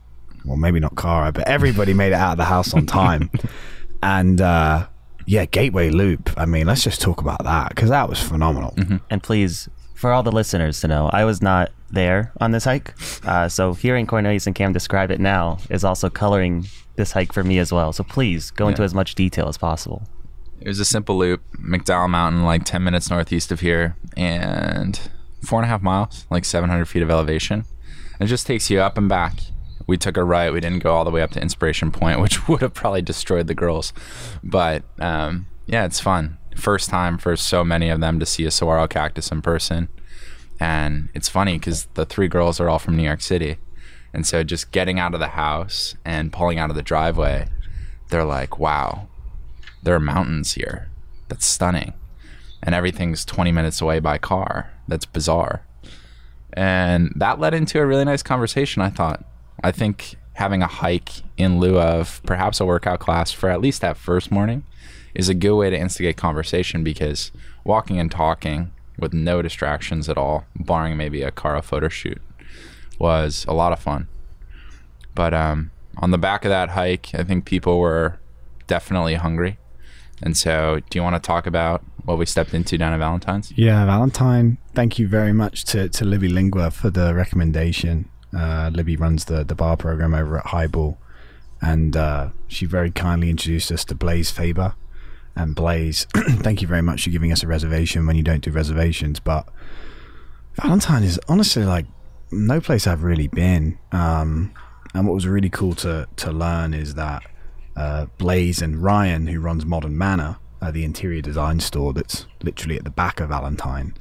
well 0.45 0.57
maybe 0.57 0.81
not 0.81 0.97
Cara, 0.97 1.31
but 1.31 1.47
everybody 1.47 1.95
made 1.95 2.09
it 2.09 2.15
out 2.15 2.33
of 2.33 2.39
the 2.39 2.47
house 2.47 2.75
on 2.75 2.87
time. 2.87 3.31
and 4.03 4.41
uh, 4.41 4.89
yeah, 5.27 5.45
Gateway 5.45 5.91
Loop. 5.91 6.31
I 6.37 6.47
mean, 6.47 6.67
let's 6.67 6.83
just 6.85 7.01
talk 7.01 7.21
about 7.21 7.45
that 7.45 7.71
because 7.71 7.91
that 7.91 8.09
was 8.09 8.21
phenomenal. 8.21 8.75
And 9.11 9.23
please, 9.23 9.69
for 9.95 10.13
all 10.13 10.23
the 10.23 10.33
listeners 10.33 10.81
to 10.81 10.89
know, 10.89 11.11
I 11.13 11.25
was 11.25 11.43
not 11.43 11.71
there 11.91 12.33
on 12.41 12.53
this 12.53 12.65
hike. 12.65 12.95
Uh, 13.25 13.49
so 13.49 13.75
hearing 13.75 14.07
Cornelius 14.07 14.47
and 14.47 14.55
Cam 14.55 14.73
describe 14.73 15.11
it 15.11 15.21
now 15.21 15.59
is 15.69 15.85
also 15.85 16.09
coloring 16.09 16.67
this 16.97 17.13
hike 17.13 17.33
for 17.33 17.43
me 17.45 17.59
as 17.59 17.73
well. 17.73 17.93
So 17.93 18.05
please 18.05 18.51
go 18.51 18.69
into 18.69 18.83
as 18.83 18.95
much 18.95 19.15
detail 19.15 19.49
as 19.49 19.59
possible. 19.59 20.03
It 20.61 20.69
was 20.69 20.79
a 20.79 20.85
simple 20.85 21.17
loop, 21.17 21.43
McDowell 21.59 22.11
Mountain, 22.11 22.45
like 22.45 22.65
10 22.65 22.85
minutes 22.85 23.09
northeast 23.11 23.51
of 23.51 23.61
here, 23.61 23.97
and 24.17 25.01
four 25.43 25.59
and 25.59 25.65
a 25.65 25.69
half 25.69 25.81
miles, 25.83 26.27
like 26.31 26.45
700 26.45 26.85
feet 26.87 27.03
of 27.03 27.11
elevation. 27.11 27.65
It 28.21 28.27
just 28.27 28.47
takes 28.47 28.69
you 28.71 28.81
up 28.81 28.99
and 28.99 29.09
back. 29.09 29.35
We 29.91 29.97
took 29.97 30.17
a 30.17 30.23
right. 30.23 30.53
We 30.53 30.61
didn't 30.61 30.85
go 30.85 30.95
all 30.95 31.05
the 31.05 31.11
way 31.11 31.21
up 31.21 31.33
to 31.33 31.43
Inspiration 31.43 31.91
Point, 31.91 32.21
which 32.23 32.47
would 32.47 32.61
have 32.61 32.75
probably 32.75 33.03
destroyed 33.03 33.49
the 33.49 33.57
girls. 33.57 33.93
But 34.41 34.85
um, 35.01 35.47
yeah, 35.67 35.85
it's 35.85 35.99
fun. 35.99 36.39
First 36.55 36.91
time 36.91 37.19
for 37.19 37.35
so 37.35 37.65
many 37.65 37.89
of 37.89 37.99
them 37.99 38.21
to 38.21 38.25
see 38.27 38.45
a 38.45 38.53
saguaro 38.53 38.87
cactus 38.87 39.33
in 39.33 39.43
person. 39.43 39.89
And 40.61 41.09
it's 41.13 41.29
funny 41.29 41.59
because 41.59 41.87
the 41.95 42.07
three 42.07 42.29
girls 42.29 42.61
are 42.61 42.69
all 42.69 42.79
from 42.79 42.97
New 42.97 43.03
York 43.03 43.21
City. 43.21 43.57
And 44.15 44.25
so 44.25 44.45
just 44.45 44.71
getting 44.71 45.01
out 45.01 45.13
of 45.13 45.19
the 45.19 45.29
house 45.29 45.97
and 46.05 46.33
pulling 46.33 46.61
out 46.61 46.71
of 46.71 46.77
the 46.77 46.83
driveway, 46.83 47.49
they're 48.11 48.25
like, 48.25 48.61
wow, 48.61 49.09
there 49.83 49.97
are 49.97 50.01
mountains 50.01 50.55
here. 50.55 50.89
That's 51.27 51.47
stunning. 51.47 51.95
And 52.63 52.77
everything's 52.77 53.25
20 53.25 53.51
minutes 53.51 53.81
away 53.81 53.99
by 53.99 54.19
car. 54.19 54.71
That's 54.87 55.07
bizarre. 55.07 55.65
And 56.53 57.13
that 57.17 57.41
led 57.41 57.55
into 57.55 57.81
a 57.81 57.87
really 57.87 58.05
nice 58.05 58.23
conversation, 58.23 58.83
I 58.83 58.91
thought. 58.91 59.25
I 59.63 59.73
think 59.73 60.17
having 60.35 60.63
a 60.63 60.67
hike 60.67 61.23
in 61.37 61.61
lieu 61.61 61.79
of 61.79 62.23
perhaps 62.25 62.61
a 62.61 62.67
workout 62.67 63.01
class 63.01 63.31
for 63.31 63.51
at 63.51 63.61
least 63.61 63.81
that 63.83 63.97
first 63.97 64.31
morning 64.31 64.65
is 65.15 65.29
a 65.29 65.35
good 65.35 65.57
way 65.57 65.71
to 65.71 65.79
instigate 65.79 66.17
conversation 66.17 66.83
because 66.83 67.33
walking 67.65 67.99
and 67.99 68.11
talking 68.11 68.73
with 68.99 69.13
no 69.13 69.43
distractions 69.43 70.09
at 70.09 70.17
all, 70.17 70.45
barring 70.55 70.97
maybe 70.97 71.23
a 71.23 71.31
Cara 71.31 71.63
photo 71.63 71.89
shoot, 71.89 72.21
was 72.99 73.45
a 73.49 73.55
lot 73.55 73.73
of 73.73 73.81
fun. 73.81 74.09
But 75.15 75.35
um, 75.35 75.71
on 75.97 76.11
the 76.11 76.19
back 76.19 76.45
of 76.45 76.51
that 76.51 76.71
hike, 76.71 77.15
I 77.15 77.25
think 77.25 77.45
people 77.45 77.79
were 77.79 78.19
definitely 78.67 79.15
hungry. 79.15 79.59
And 80.23 80.37
so, 80.37 80.81
do 80.91 80.99
you 80.99 81.03
want 81.03 81.17
to 81.17 81.27
talk 81.27 81.47
about 81.47 81.83
what 82.05 82.19
we 82.19 82.27
stepped 82.27 82.53
into 82.53 82.77
down 82.77 82.93
at 82.93 82.99
Valentine's? 82.99 83.53
Yeah, 83.57 83.85
Valentine. 83.87 84.59
Thank 84.75 84.99
you 84.99 85.09
very 85.09 85.33
much 85.33 85.65
to, 85.67 85.89
to 85.89 86.05
Libby 86.05 86.29
Lingua 86.29 86.71
for 86.71 86.91
the 86.91 87.15
recommendation. 87.15 88.09
Uh, 88.37 88.71
Libby 88.73 88.97
runs 88.97 89.25
the, 89.27 89.45
the 89.45 89.55
bar 89.55 89.77
program 89.77 90.15
over 90.15 90.39
at 90.39 90.47
Highball. 90.47 90.99
and 91.61 91.97
uh, 91.97 92.31
she 92.49 92.65
very 92.67 92.91
kindly 92.91 93.29
introduced 93.31 93.71
us 93.71 93.85
to 93.87 93.95
Blaze 93.95 94.31
Faber. 94.31 94.75
And 95.37 95.55
Blaze, 95.55 96.07
thank 96.17 96.63
you 96.63 96.69
very 96.69 96.83
much 96.83 97.05
for 97.05 97.11
giving 97.11 97.33
us 97.33 97.43
a 97.43 97.47
reservation 97.47 98.07
when 98.07 98.17
you 98.17 98.23
don't 98.23 98.43
do 98.43 98.51
reservations. 98.51 99.21
But 99.21 99.49
Valentine 100.55 101.03
is 101.03 101.21
honestly 101.29 101.65
like 101.65 101.87
no 102.31 102.61
place 102.61 102.87
I've 102.87 103.03
really 103.03 103.29
been. 103.29 103.79
Um, 103.93 104.53
and 104.95 105.07
what 105.07 105.15
was 105.15 105.27
really 105.27 105.51
cool 105.51 105.75
to 105.77 106.09
to 106.17 106.33
learn 106.33 106.75
is 106.75 106.95
that 106.95 107.23
uh, 107.77 108.07
Blaze 108.19 108.61
and 108.61 108.83
Ryan, 108.83 109.29
who 109.29 109.41
runs 109.41 109.65
Modern 109.65 109.97
Manor, 109.97 110.39
uh, 110.61 110.71
the 110.71 110.85
interior 110.85 111.23
design 111.23 111.61
store 111.61 111.93
that's 111.93 112.27
literally 112.43 112.77
at 112.77 112.85
the 112.85 112.91
back 112.91 113.21
of 113.21 113.29
Valentine, 113.29 113.95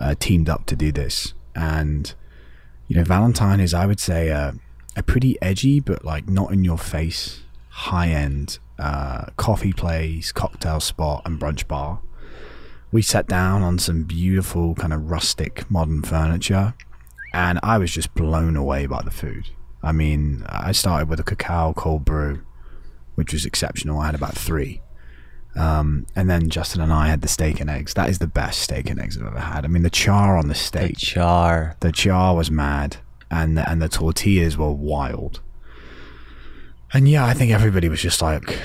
uh, 0.00 0.14
teamed 0.18 0.48
up 0.48 0.64
to 0.66 0.76
do 0.76 0.92
this. 0.92 1.34
And 1.54 2.14
you 2.88 2.96
know, 2.96 3.04
Valentine 3.04 3.60
is, 3.60 3.74
I 3.74 3.86
would 3.86 4.00
say, 4.00 4.28
a, 4.28 4.54
a 4.96 5.02
pretty 5.02 5.40
edgy 5.40 5.78
but 5.78 6.04
like 6.04 6.28
not 6.28 6.52
in 6.52 6.64
your 6.64 6.78
face, 6.78 7.42
high 7.68 8.08
end 8.08 8.58
uh, 8.78 9.26
coffee 9.36 9.72
place, 9.72 10.32
cocktail 10.32 10.80
spot, 10.80 11.22
and 11.24 11.38
brunch 11.38 11.68
bar. 11.68 12.00
We 12.90 13.02
sat 13.02 13.26
down 13.26 13.62
on 13.62 13.78
some 13.78 14.04
beautiful 14.04 14.74
kind 14.74 14.94
of 14.94 15.10
rustic 15.10 15.70
modern 15.70 16.02
furniture, 16.02 16.74
and 17.34 17.60
I 17.62 17.76
was 17.76 17.92
just 17.92 18.14
blown 18.14 18.56
away 18.56 18.86
by 18.86 19.02
the 19.02 19.10
food. 19.10 19.50
I 19.82 19.92
mean, 19.92 20.44
I 20.48 20.72
started 20.72 21.08
with 21.08 21.20
a 21.20 21.24
cacao 21.24 21.74
cold 21.74 22.04
brew, 22.04 22.42
which 23.14 23.34
was 23.34 23.44
exceptional. 23.44 24.00
I 24.00 24.06
had 24.06 24.14
about 24.14 24.34
three. 24.34 24.80
Um, 25.58 26.06
and 26.14 26.30
then 26.30 26.50
Justin 26.50 26.80
and 26.80 26.92
I 26.92 27.08
had 27.08 27.20
the 27.20 27.28
steak 27.28 27.60
and 27.60 27.68
eggs. 27.68 27.94
That 27.94 28.08
is 28.08 28.20
the 28.20 28.28
best 28.28 28.60
steak 28.60 28.88
and 28.88 29.00
eggs 29.00 29.18
I've 29.18 29.26
ever 29.26 29.40
had. 29.40 29.64
I 29.64 29.68
mean, 29.68 29.82
the 29.82 29.90
char 29.90 30.38
on 30.38 30.46
the 30.46 30.54
steak. 30.54 30.94
The 30.94 31.06
char. 31.06 31.76
the 31.80 31.90
char 31.90 32.36
was 32.36 32.48
mad, 32.48 32.98
and 33.28 33.58
the, 33.58 33.68
and 33.68 33.82
the 33.82 33.88
tortillas 33.88 34.56
were 34.56 34.72
wild. 34.72 35.40
And 36.92 37.08
yeah, 37.08 37.26
I 37.26 37.34
think 37.34 37.50
everybody 37.50 37.88
was 37.88 38.00
just 38.00 38.22
like 38.22 38.58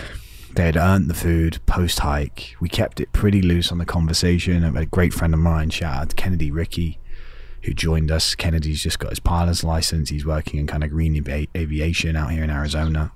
they 0.56 0.66
had 0.66 0.78
earned 0.78 1.10
the 1.10 1.16
food 1.16 1.60
post 1.66 2.00
hike. 2.00 2.56
We 2.60 2.70
kept 2.70 3.00
it 3.00 3.12
pretty 3.12 3.42
loose 3.42 3.72
on 3.72 3.80
the 3.80 3.86
conversation. 3.86 4.64
A 4.64 4.86
great 4.86 5.14
friend 5.14 5.34
of 5.34 5.40
mine, 5.40 5.72
shout 5.72 5.96
out 5.96 6.10
to 6.12 6.16
Kennedy 6.16 6.52
Ricky, 6.52 7.00
who 7.64 7.74
joined 7.74 8.12
us. 8.12 8.36
Kennedy's 8.36 8.84
just 8.84 9.00
got 9.00 9.10
his 9.10 9.20
pilot's 9.20 9.64
license. 9.64 10.10
He's 10.10 10.28
working 10.28 10.60
in 10.60 10.68
kind 10.68 10.84
of 10.84 10.92
green 10.92 11.18
avi- 11.18 11.50
aviation 11.58 12.16
out 12.16 12.32
here 12.32 12.44
in 12.44 12.52
Arizona. 12.52 13.12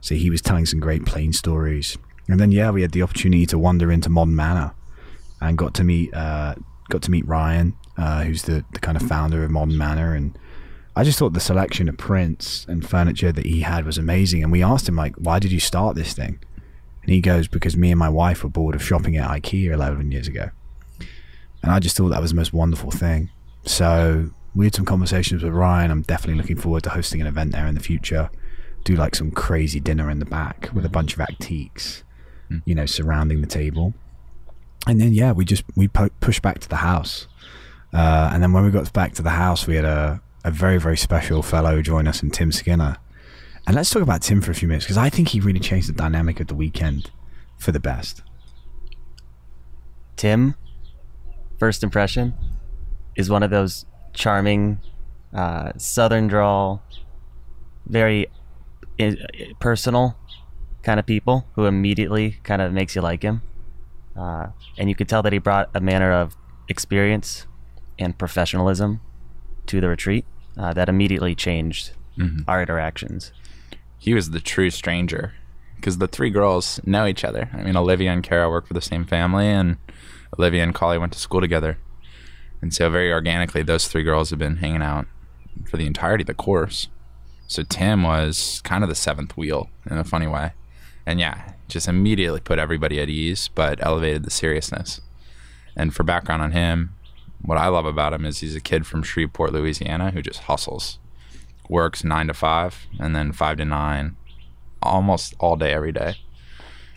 So 0.00 0.14
he 0.14 0.30
was 0.30 0.40
telling 0.40 0.64
some 0.64 0.78
great 0.78 1.04
plane 1.04 1.32
stories. 1.32 1.98
And 2.28 2.40
then 2.40 2.52
yeah, 2.52 2.70
we 2.70 2.82
had 2.82 2.92
the 2.92 3.02
opportunity 3.02 3.46
to 3.46 3.58
wander 3.58 3.90
into 3.90 4.08
Modern 4.08 4.34
Manor 4.34 4.74
and 5.40 5.56
got 5.56 5.74
to 5.74 5.84
meet 5.84 6.12
uh, 6.14 6.54
got 6.88 7.02
to 7.02 7.10
meet 7.10 7.26
Ryan, 7.26 7.74
uh, 7.96 8.24
who's 8.24 8.42
the, 8.42 8.64
the 8.72 8.80
kind 8.80 8.96
of 8.96 9.02
founder 9.02 9.44
of 9.44 9.50
Modern 9.50 9.78
Manor, 9.78 10.14
and 10.14 10.36
I 10.94 11.04
just 11.04 11.18
thought 11.18 11.34
the 11.34 11.40
selection 11.40 11.88
of 11.88 11.98
prints 11.98 12.64
and 12.68 12.86
furniture 12.88 13.30
that 13.30 13.44
he 13.44 13.60
had 13.60 13.84
was 13.84 13.98
amazing. 13.98 14.42
And 14.42 14.50
we 14.50 14.62
asked 14.62 14.88
him 14.88 14.96
like, 14.96 15.14
"Why 15.16 15.38
did 15.38 15.52
you 15.52 15.60
start 15.60 15.94
this 15.94 16.14
thing?" 16.14 16.38
And 17.02 17.12
he 17.12 17.20
goes, 17.20 17.48
"Because 17.48 17.76
me 17.76 17.90
and 17.90 17.98
my 17.98 18.08
wife 18.08 18.42
were 18.42 18.50
bored 18.50 18.74
of 18.74 18.82
shopping 18.82 19.16
at 19.16 19.28
IKEA 19.28 19.72
11 19.72 20.10
years 20.10 20.26
ago." 20.26 20.50
And 21.62 21.72
I 21.72 21.80
just 21.80 21.96
thought 21.96 22.08
that 22.08 22.22
was 22.22 22.30
the 22.30 22.36
most 22.36 22.52
wonderful 22.52 22.90
thing. 22.90 23.30
So 23.64 24.30
we 24.54 24.64
had 24.64 24.74
some 24.74 24.84
conversations 24.84 25.42
with 25.42 25.52
Ryan. 25.52 25.90
I'm 25.90 26.02
definitely 26.02 26.40
looking 26.40 26.56
forward 26.56 26.82
to 26.84 26.90
hosting 26.90 27.20
an 27.20 27.26
event 27.26 27.52
there 27.52 27.66
in 27.66 27.74
the 27.74 27.80
future. 27.80 28.30
Do 28.84 28.94
like 28.94 29.14
some 29.14 29.30
crazy 29.30 29.80
dinner 29.80 30.08
in 30.08 30.18
the 30.18 30.24
back 30.24 30.70
with 30.72 30.86
a 30.86 30.88
bunch 30.88 31.12
of 31.12 31.20
antiques, 31.20 32.04
you 32.64 32.74
know, 32.74 32.86
surrounding 32.86 33.40
the 33.40 33.46
table. 33.46 33.94
And 34.86 35.00
then 35.00 35.12
yeah, 35.12 35.32
we 35.32 35.44
just 35.44 35.64
we 35.74 35.88
pu- 35.88 36.10
pushed 36.20 36.42
back 36.42 36.60
to 36.60 36.68
the 36.68 36.76
house, 36.76 37.26
uh, 37.92 38.30
and 38.32 38.42
then 38.42 38.52
when 38.52 38.64
we 38.64 38.70
got 38.70 38.92
back 38.92 39.14
to 39.14 39.22
the 39.22 39.30
house, 39.30 39.66
we 39.66 39.74
had 39.76 39.84
a 39.84 40.20
a 40.44 40.50
very 40.50 40.78
very 40.78 40.96
special 40.96 41.42
fellow 41.42 41.82
join 41.82 42.06
us 42.06 42.22
in 42.22 42.30
Tim 42.30 42.52
Skinner, 42.52 42.96
and 43.66 43.74
let's 43.74 43.90
talk 43.90 44.02
about 44.02 44.22
Tim 44.22 44.40
for 44.40 44.52
a 44.52 44.54
few 44.54 44.68
minutes 44.68 44.84
because 44.84 44.96
I 44.98 45.10
think 45.10 45.28
he 45.30 45.40
really 45.40 45.58
changed 45.58 45.88
the 45.88 45.92
dynamic 45.92 46.38
of 46.40 46.46
the 46.46 46.54
weekend 46.54 47.10
for 47.58 47.72
the 47.72 47.80
best. 47.80 48.22
Tim, 50.16 50.54
first 51.58 51.82
impression, 51.82 52.34
is 53.16 53.28
one 53.28 53.42
of 53.42 53.50
those 53.50 53.86
charming, 54.12 54.78
uh, 55.34 55.72
southern 55.76 56.26
drawl, 56.28 56.82
very 57.86 58.28
i- 59.00 59.16
personal 59.60 60.16
kind 60.86 61.00
of 61.00 61.04
people 61.04 61.48
who 61.54 61.66
immediately 61.66 62.38
kind 62.44 62.62
of 62.62 62.72
makes 62.72 62.94
you 62.94 63.02
like 63.02 63.22
him. 63.22 63.42
Uh, 64.16 64.46
and 64.78 64.88
you 64.88 64.94
could 64.94 65.08
tell 65.08 65.20
that 65.20 65.32
he 65.32 65.38
brought 65.40 65.68
a 65.74 65.80
manner 65.80 66.12
of 66.12 66.36
experience 66.68 67.46
and 67.98 68.16
professionalism 68.16 69.00
to 69.66 69.80
the 69.80 69.88
retreat 69.88 70.24
uh, 70.56 70.72
that 70.72 70.88
immediately 70.88 71.34
changed 71.34 71.90
our 72.46 72.62
interactions. 72.62 73.32
he 73.98 74.14
was 74.14 74.30
the 74.30 74.40
true 74.40 74.70
stranger 74.70 75.34
because 75.74 75.98
the 75.98 76.06
three 76.06 76.30
girls 76.30 76.80
know 76.84 77.04
each 77.04 77.24
other. 77.24 77.50
I 77.52 77.62
mean, 77.62 77.76
Olivia 77.76 78.12
and 78.12 78.22
Kara 78.22 78.48
work 78.48 78.66
for 78.68 78.74
the 78.74 78.80
same 78.80 79.04
family, 79.04 79.48
and 79.48 79.76
Olivia 80.38 80.62
and 80.62 80.74
Collie 80.74 80.98
went 80.98 81.12
to 81.12 81.18
school 81.18 81.40
together. 81.40 81.78
And 82.62 82.72
so, 82.72 82.88
very 82.88 83.12
organically, 83.12 83.62
those 83.62 83.88
three 83.88 84.04
girls 84.04 84.30
have 84.30 84.38
been 84.38 84.56
hanging 84.56 84.82
out 84.82 85.06
for 85.68 85.76
the 85.76 85.86
entirety 85.86 86.22
of 86.22 86.26
the 86.28 86.34
course. 86.34 86.88
So, 87.48 87.62
Tim 87.64 88.02
was 88.02 88.62
kind 88.64 88.82
of 88.82 88.88
the 88.88 88.94
seventh 88.94 89.36
wheel 89.36 89.68
in 89.90 89.98
a 89.98 90.04
funny 90.04 90.26
way. 90.26 90.52
And 91.06 91.20
yeah, 91.20 91.52
just 91.68 91.88
immediately 91.88 92.40
put 92.40 92.58
everybody 92.58 93.00
at 93.00 93.08
ease, 93.08 93.48
but 93.48 93.84
elevated 93.84 94.24
the 94.24 94.30
seriousness. 94.30 95.00
And 95.76 95.94
for 95.94 96.02
background 96.02 96.42
on 96.42 96.52
him, 96.52 96.94
what 97.42 97.58
I 97.58 97.68
love 97.68 97.86
about 97.86 98.12
him 98.12 98.24
is 98.24 98.40
he's 98.40 98.56
a 98.56 98.60
kid 98.60 98.86
from 98.86 99.02
Shreveport, 99.02 99.52
Louisiana, 99.52 100.10
who 100.10 100.22
just 100.22 100.40
hustles 100.40 100.98
works 101.68 102.04
nine 102.04 102.26
to 102.26 102.34
five 102.34 102.86
and 102.98 103.14
then 103.14 103.32
five 103.32 103.56
to 103.58 103.64
nine 103.64 104.16
almost 104.82 105.34
all 105.38 105.56
day 105.56 105.72
every 105.72 105.92
day 105.92 106.14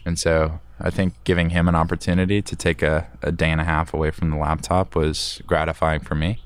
and 0.05 0.19
so 0.19 0.59
i 0.79 0.89
think 0.89 1.13
giving 1.23 1.51
him 1.51 1.67
an 1.67 1.75
opportunity 1.75 2.41
to 2.41 2.55
take 2.55 2.81
a, 2.81 3.07
a 3.21 3.31
day 3.31 3.49
and 3.49 3.61
a 3.61 3.63
half 3.63 3.93
away 3.93 4.11
from 4.11 4.29
the 4.29 4.37
laptop 4.37 4.95
was 4.95 5.41
gratifying 5.47 5.99
for 5.99 6.15
me 6.15 6.41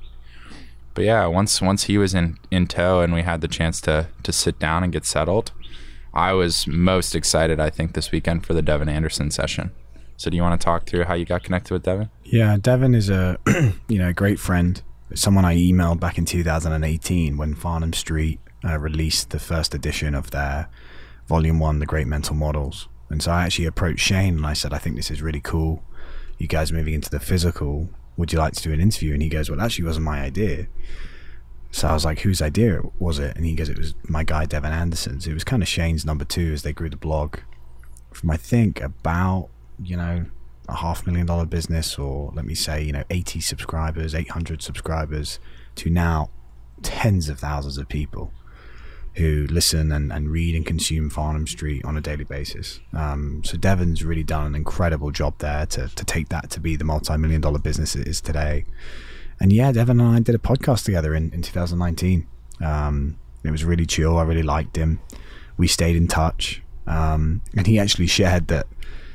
but 0.94 1.04
yeah 1.04 1.26
once 1.26 1.60
once 1.60 1.84
he 1.84 1.98
was 1.98 2.14
in 2.14 2.38
in 2.50 2.66
tow 2.66 3.00
and 3.00 3.12
we 3.12 3.22
had 3.22 3.40
the 3.40 3.48
chance 3.48 3.80
to 3.80 4.06
to 4.22 4.32
sit 4.32 4.58
down 4.58 4.82
and 4.82 4.92
get 4.92 5.04
settled 5.04 5.52
i 6.14 6.32
was 6.32 6.66
most 6.66 7.14
excited 7.14 7.60
i 7.60 7.68
think 7.68 7.92
this 7.92 8.10
weekend 8.10 8.46
for 8.46 8.54
the 8.54 8.62
devin 8.62 8.88
anderson 8.88 9.30
session 9.30 9.70
so 10.16 10.30
do 10.30 10.36
you 10.36 10.42
want 10.42 10.58
to 10.58 10.64
talk 10.64 10.86
through 10.86 11.04
how 11.04 11.14
you 11.14 11.24
got 11.24 11.42
connected 11.42 11.72
with 11.72 11.82
devin 11.82 12.08
Yeah, 12.24 12.56
Devin 12.56 12.94
is 12.94 13.10
a 13.10 13.38
you 13.88 13.98
know 13.98 14.12
great 14.12 14.38
friend. 14.38 14.80
Someone 15.14 15.44
I 15.44 15.56
emailed 15.56 16.00
back 16.00 16.18
in 16.18 16.24
2018 16.24 17.36
when 17.36 17.54
Farnham 17.54 17.92
Street 17.92 18.40
uh, 18.64 18.78
released 18.78 19.30
the 19.30 19.38
first 19.38 19.74
edition 19.74 20.14
of 20.14 20.30
their 20.30 20.68
Volume 21.26 21.58
One, 21.58 21.78
The 21.78 21.86
Great 21.86 22.06
Mental 22.06 22.34
Models. 22.34 22.88
And 23.10 23.22
so 23.22 23.30
I 23.30 23.44
actually 23.44 23.66
approached 23.66 24.04
Shane 24.04 24.36
and 24.36 24.46
I 24.46 24.54
said, 24.54 24.72
I 24.72 24.78
think 24.78 24.96
this 24.96 25.10
is 25.10 25.20
really 25.22 25.40
cool. 25.40 25.82
You 26.38 26.46
guys 26.48 26.72
moving 26.72 26.94
into 26.94 27.10
the 27.10 27.20
physical. 27.20 27.88
Would 28.16 28.32
you 28.32 28.38
like 28.38 28.54
to 28.54 28.62
do 28.62 28.72
an 28.72 28.80
interview? 28.80 29.12
And 29.12 29.22
he 29.22 29.28
goes, 29.28 29.50
Well, 29.50 29.60
actually, 29.60 29.84
wasn't 29.84 30.06
my 30.06 30.20
idea. 30.20 30.66
So 31.74 31.88
I 31.88 31.92
was 31.92 32.04
like, 32.04 32.20
Whose 32.20 32.40
idea 32.40 32.80
was 33.00 33.18
it? 33.18 33.36
And 33.36 33.44
he 33.44 33.54
goes, 33.56 33.68
It 33.68 33.76
was 33.76 33.94
my 34.04 34.22
guy 34.22 34.46
Devin 34.46 34.72
Anderson's. 34.72 35.26
It 35.26 35.34
was 35.34 35.42
kind 35.42 35.60
of 35.60 35.68
Shane's 35.68 36.04
number 36.04 36.24
two 36.24 36.52
as 36.52 36.62
they 36.62 36.72
grew 36.72 36.88
the 36.88 36.96
blog 36.96 37.38
from 38.12 38.30
I 38.30 38.36
think 38.36 38.80
about 38.80 39.48
you 39.82 39.96
know 39.96 40.26
a 40.68 40.76
half 40.76 41.04
million 41.04 41.26
dollar 41.26 41.46
business 41.46 41.98
or 41.98 42.32
let 42.32 42.44
me 42.44 42.54
say 42.54 42.80
you 42.80 42.92
know 42.92 43.02
80 43.10 43.40
subscribers 43.40 44.14
800 44.14 44.62
subscribers 44.62 45.40
to 45.74 45.90
now 45.90 46.30
tens 46.82 47.28
of 47.28 47.40
thousands 47.40 47.76
of 47.76 47.88
people 47.88 48.32
who 49.16 49.46
listen 49.50 49.90
and, 49.90 50.12
and 50.12 50.30
read 50.30 50.54
and 50.54 50.64
consume 50.64 51.10
Farnham 51.10 51.46
Street 51.46 51.84
on 51.84 51.96
a 51.96 52.00
daily 52.00 52.24
basis. 52.24 52.80
Um, 52.92 53.42
so 53.44 53.56
Devon's 53.56 54.04
really 54.04 54.24
done 54.24 54.46
an 54.46 54.54
incredible 54.56 55.12
job 55.12 55.38
there 55.38 55.66
to, 55.66 55.88
to 55.88 56.04
take 56.04 56.30
that 56.30 56.50
to 56.50 56.60
be 56.60 56.74
the 56.74 56.84
multi-million 56.84 57.40
dollar 57.40 57.60
business 57.60 57.94
it 57.94 58.08
is 58.08 58.20
today. 58.20 58.64
And 59.40 59.52
yeah, 59.52 59.72
Devon 59.72 60.00
and 60.00 60.16
I 60.16 60.20
did 60.20 60.34
a 60.34 60.38
podcast 60.38 60.84
together 60.84 61.14
in, 61.14 61.32
in 61.32 61.42
2019. 61.42 62.26
Um, 62.60 63.18
it 63.42 63.50
was 63.50 63.64
really 63.64 63.86
chill. 63.86 64.16
I 64.16 64.22
really 64.22 64.42
liked 64.42 64.76
him. 64.76 65.00
We 65.56 65.68
stayed 65.68 65.96
in 65.96 66.08
touch. 66.08 66.62
Um, 66.86 67.42
and 67.56 67.66
he 67.66 67.78
actually 67.78 68.06
shared 68.06 68.48
that 68.48 68.66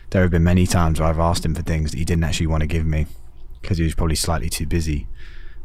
there 0.10 0.22
have 0.22 0.32
been 0.32 0.44
many 0.44 0.66
times 0.66 1.00
where 1.00 1.10
I've 1.10 1.20
asked 1.20 1.46
him 1.46 1.56
for 1.56 1.62
things 1.62 1.92
that 1.92 1.98
he 1.98 2.06
didn't 2.06 2.24
actually 2.24 2.48
want 2.48 2.62
to 2.62 2.68
give 2.68 2.86
me 2.86 3.06
because 3.62 3.78
he 3.78 3.84
was 3.84 3.96
probably 3.96 4.16
slightly 4.16 4.50
too 4.50 4.66
busy. 4.66 5.08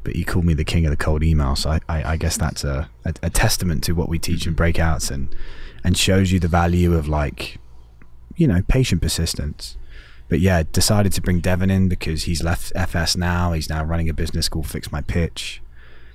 But 0.03 0.15
he 0.15 0.25
called 0.25 0.45
me 0.45 0.53
the 0.53 0.65
king 0.65 0.85
of 0.85 0.91
the 0.91 0.99
cold 0.99 1.23
email, 1.23 1.57
so 1.57 1.71
I, 1.71 1.81
I, 1.89 2.13
I 2.13 2.17
guess 2.19 2.37
that's 2.37 2.63
a, 2.63 2.91
a, 3.07 3.15
a 3.23 3.31
testament 3.31 3.83
to 3.85 3.93
what 3.95 4.11
we 4.11 4.19
teach 4.19 4.47
in 4.47 4.55
breakouts 4.55 5.11
and 5.11 5.35
and 5.83 5.97
shows 5.97 6.33
you 6.33 6.41
the 6.41 6.49
value 6.49 6.95
of 6.95 7.09
like, 7.09 7.59
you 8.37 8.47
know, 8.47 8.63
patient 8.69 9.03
persistence. 9.03 9.77
But 10.29 10.41
yeah, 10.41 10.63
decided 10.73 11.13
to 11.13 11.21
bring 11.21 11.41
Devon 11.41 11.71
in 11.71 11.89
because 11.89 12.25
he's 12.25 12.43
left 12.43 12.73
FS 12.75 13.17
now. 13.17 13.53
He's 13.53 13.69
now 13.69 13.85
running 13.85 14.09
a 14.09 14.15
business 14.15 14.49
called 14.49 14.67
Fix 14.67 14.91
My 14.91 15.03
Pitch. 15.03 15.61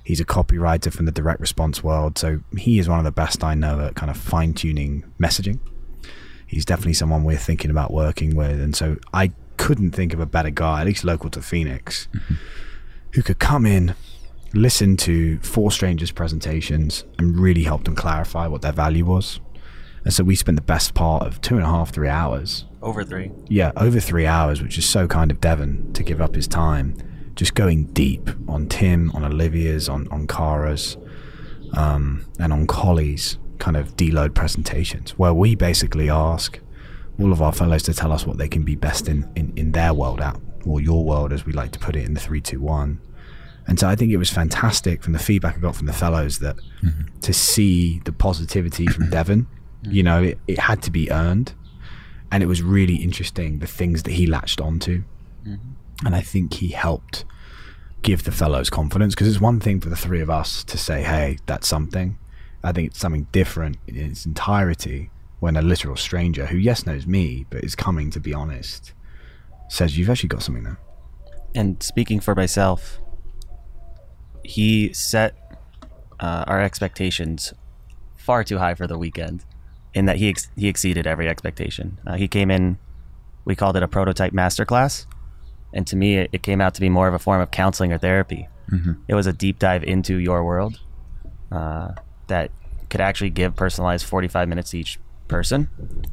He's 0.02 0.20
a 0.20 0.24
copywriter 0.24 0.92
from 0.92 1.06
the 1.06 1.12
direct 1.12 1.40
response 1.40 1.84
world, 1.84 2.18
so 2.18 2.40
he 2.56 2.78
is 2.78 2.88
one 2.88 2.98
of 2.98 3.04
the 3.04 3.12
best 3.12 3.44
I 3.44 3.54
know 3.54 3.80
at 3.80 3.94
kind 3.94 4.10
of 4.10 4.16
fine 4.16 4.54
tuning 4.54 5.04
messaging 5.20 5.60
he's 6.50 6.64
definitely 6.64 6.94
someone 6.94 7.22
we're 7.22 7.36
thinking 7.36 7.70
about 7.70 7.92
working 7.92 8.34
with. 8.34 8.60
And 8.60 8.74
so 8.74 8.96
I 9.14 9.30
couldn't 9.56 9.92
think 9.92 10.12
of 10.12 10.18
a 10.18 10.26
better 10.26 10.50
guy, 10.50 10.80
at 10.80 10.86
least 10.86 11.04
local 11.04 11.30
to 11.30 11.40
Phoenix, 11.40 12.08
mm-hmm. 12.12 12.34
who 13.12 13.22
could 13.22 13.38
come 13.38 13.64
in, 13.64 13.94
listen 14.52 14.96
to 14.96 15.38
four 15.40 15.70
strangers' 15.70 16.10
presentations, 16.10 17.04
and 17.18 17.38
really 17.38 17.62
help 17.62 17.84
them 17.84 17.94
clarify 17.94 18.48
what 18.48 18.62
their 18.62 18.72
value 18.72 19.04
was. 19.04 19.38
And 20.04 20.12
so 20.12 20.24
we 20.24 20.34
spent 20.34 20.56
the 20.56 20.62
best 20.62 20.92
part 20.92 21.22
of 21.24 21.40
two 21.40 21.54
and 21.54 21.62
a 21.62 21.68
half, 21.68 21.92
three 21.92 22.08
hours 22.08 22.64
Over 22.82 23.04
three. 23.04 23.30
yeah, 23.48 23.72
over 23.76 24.00
three 24.00 24.26
hours, 24.26 24.62
which 24.62 24.78
is 24.78 24.88
so 24.88 25.06
kind 25.06 25.30
of 25.30 25.40
Devon 25.40 25.92
to 25.92 26.02
give 26.02 26.20
up 26.20 26.34
his 26.34 26.48
time, 26.48 26.96
just 27.34 27.54
going 27.54 27.84
deep 27.92 28.30
on 28.48 28.68
Tim, 28.68 29.10
on 29.12 29.24
Olivia's, 29.24 29.88
on 29.88 30.08
on 30.08 30.26
Kara's, 30.26 30.96
um, 31.74 32.24
and 32.38 32.52
on 32.52 32.66
Collie's 32.66 33.38
kind 33.58 33.76
of 33.76 33.96
deload 33.96 34.34
presentations, 34.34 35.10
where 35.18 35.34
we 35.34 35.54
basically 35.54 36.08
ask 36.08 36.58
all 37.20 37.32
of 37.32 37.42
our 37.42 37.52
fellows 37.52 37.82
to 37.82 37.92
tell 37.92 38.12
us 38.12 38.26
what 38.26 38.38
they 38.38 38.48
can 38.48 38.62
be 38.62 38.76
best 38.76 39.08
in 39.08 39.30
in, 39.36 39.52
in 39.56 39.72
their 39.72 39.92
world 39.92 40.20
at, 40.20 40.40
or 40.64 40.80
your 40.80 41.04
world, 41.04 41.32
as 41.32 41.44
we 41.44 41.52
like 41.52 41.72
to 41.72 41.78
put 41.78 41.96
it 41.96 42.04
in 42.06 42.14
the 42.14 42.20
three, 42.20 42.40
two, 42.40 42.60
one. 42.60 42.98
And 43.66 43.78
so 43.78 43.88
I 43.88 43.94
think 43.94 44.10
it 44.10 44.16
was 44.16 44.30
fantastic 44.30 45.02
from 45.02 45.12
the 45.12 45.18
feedback 45.18 45.56
I 45.56 45.60
got 45.60 45.76
from 45.76 45.86
the 45.86 45.92
fellows 45.92 46.38
that 46.38 46.56
to 47.20 47.32
see 47.32 48.00
the 48.04 48.12
positivity 48.12 48.86
from 48.86 49.10
Devon, 49.16 49.46
you 49.82 50.02
know, 50.02 50.22
it, 50.22 50.38
it 50.48 50.58
had 50.58 50.82
to 50.84 50.90
be 50.90 51.10
earned 51.12 51.52
and 52.30 52.42
it 52.42 52.46
was 52.46 52.62
really 52.62 52.96
interesting 52.96 53.58
the 53.58 53.66
things 53.66 54.02
that 54.04 54.12
he 54.12 54.26
latched 54.26 54.60
onto. 54.60 55.02
And 56.04 56.14
i 56.14 56.20
think 56.20 56.54
he 56.54 56.68
helped 56.68 57.24
give 58.02 58.24
the 58.24 58.32
fellows 58.32 58.70
confidence 58.70 59.14
because 59.14 59.28
it's 59.28 59.40
one 59.40 59.60
thing 59.60 59.80
for 59.80 59.90
the 59.90 59.96
three 59.96 60.20
of 60.20 60.30
us 60.30 60.64
to 60.64 60.78
say 60.78 61.02
hey 61.02 61.38
that's 61.46 61.68
something. 61.68 62.18
I 62.62 62.72
think 62.72 62.90
it's 62.90 62.98
something 62.98 63.26
different 63.32 63.78
in 63.86 63.96
its 63.96 64.26
entirety 64.26 65.10
when 65.40 65.56
a 65.56 65.62
literal 65.62 65.96
stranger 65.96 66.46
who 66.46 66.58
yes 66.58 66.86
knows 66.86 67.06
me 67.06 67.46
but 67.50 67.64
is 67.64 67.74
coming 67.74 68.10
to 68.10 68.20
be 68.20 68.34
honest 68.34 68.92
says 69.68 69.96
you've 69.96 70.10
actually 70.10 70.28
got 70.28 70.42
something 70.42 70.64
there. 70.64 70.78
And 71.54 71.82
speaking 71.82 72.20
for 72.20 72.34
myself, 72.34 73.00
he 74.44 74.92
set 74.92 75.36
uh, 76.18 76.44
our 76.46 76.60
expectations 76.60 77.54
far 78.16 78.44
too 78.44 78.58
high 78.58 78.74
for 78.74 78.86
the 78.86 78.98
weekend. 78.98 79.44
In 79.92 80.06
that 80.06 80.16
he 80.16 80.28
ex- 80.28 80.48
he 80.56 80.68
exceeded 80.68 81.06
every 81.06 81.28
expectation. 81.28 81.98
Uh, 82.06 82.14
he 82.14 82.28
came 82.28 82.50
in, 82.50 82.78
we 83.44 83.56
called 83.56 83.76
it 83.76 83.82
a 83.82 83.88
prototype 83.88 84.32
masterclass, 84.32 85.04
and 85.72 85.86
to 85.88 85.96
me, 85.96 86.16
it, 86.18 86.30
it 86.32 86.42
came 86.42 86.60
out 86.60 86.74
to 86.74 86.80
be 86.80 86.88
more 86.88 87.08
of 87.08 87.14
a 87.14 87.18
form 87.18 87.40
of 87.40 87.50
counseling 87.50 87.92
or 87.92 87.98
therapy. 87.98 88.48
It 89.08 89.14
was 89.14 89.26
a 89.26 89.32
deep 89.32 89.58
dive 89.58 89.82
into 89.82 90.16
your 90.18 90.44
world 90.44 90.78
uh, 91.50 91.92
that 92.28 92.52
could 92.88 93.00
actually 93.00 93.30
give 93.30 93.56
personalized 93.56 94.06
45 94.06 94.48
minutes 94.48 94.70
to 94.70 94.78
each 94.78 95.00
person. 95.26 95.68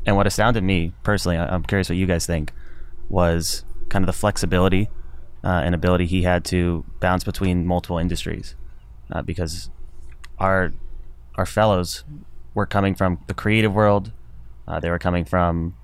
And 0.07 0.15
what 0.15 0.25
astounded 0.25 0.63
me 0.63 0.93
personally, 1.03 1.37
I- 1.37 1.53
I'm 1.53 1.61
curious 1.63 1.87
what 1.89 1.97
you 1.97 2.07
guys 2.07 2.25
think, 2.25 2.51
was 3.09 3.63
kind 3.89 4.03
of 4.03 4.07
the 4.07 4.13
flexibility 4.13 4.89
uh, 5.43 5.61
and 5.63 5.75
ability 5.75 6.07
he 6.07 6.23
had 6.23 6.43
to 6.45 6.83
bounce 6.99 7.23
between 7.23 7.65
multiple 7.65 7.99
industries, 7.99 8.55
uh, 9.11 9.21
because 9.21 9.69
our 10.39 10.73
our 11.35 11.45
fellows 11.45 12.03
were 12.57 12.65
coming 12.65 12.95
from 12.95 13.19
the 13.27 13.35
creative 13.35 13.71
world, 13.71 14.11
uh, 14.67 14.79
they 14.79 14.89
were 14.89 14.97
coming 14.97 15.23
from 15.23 15.75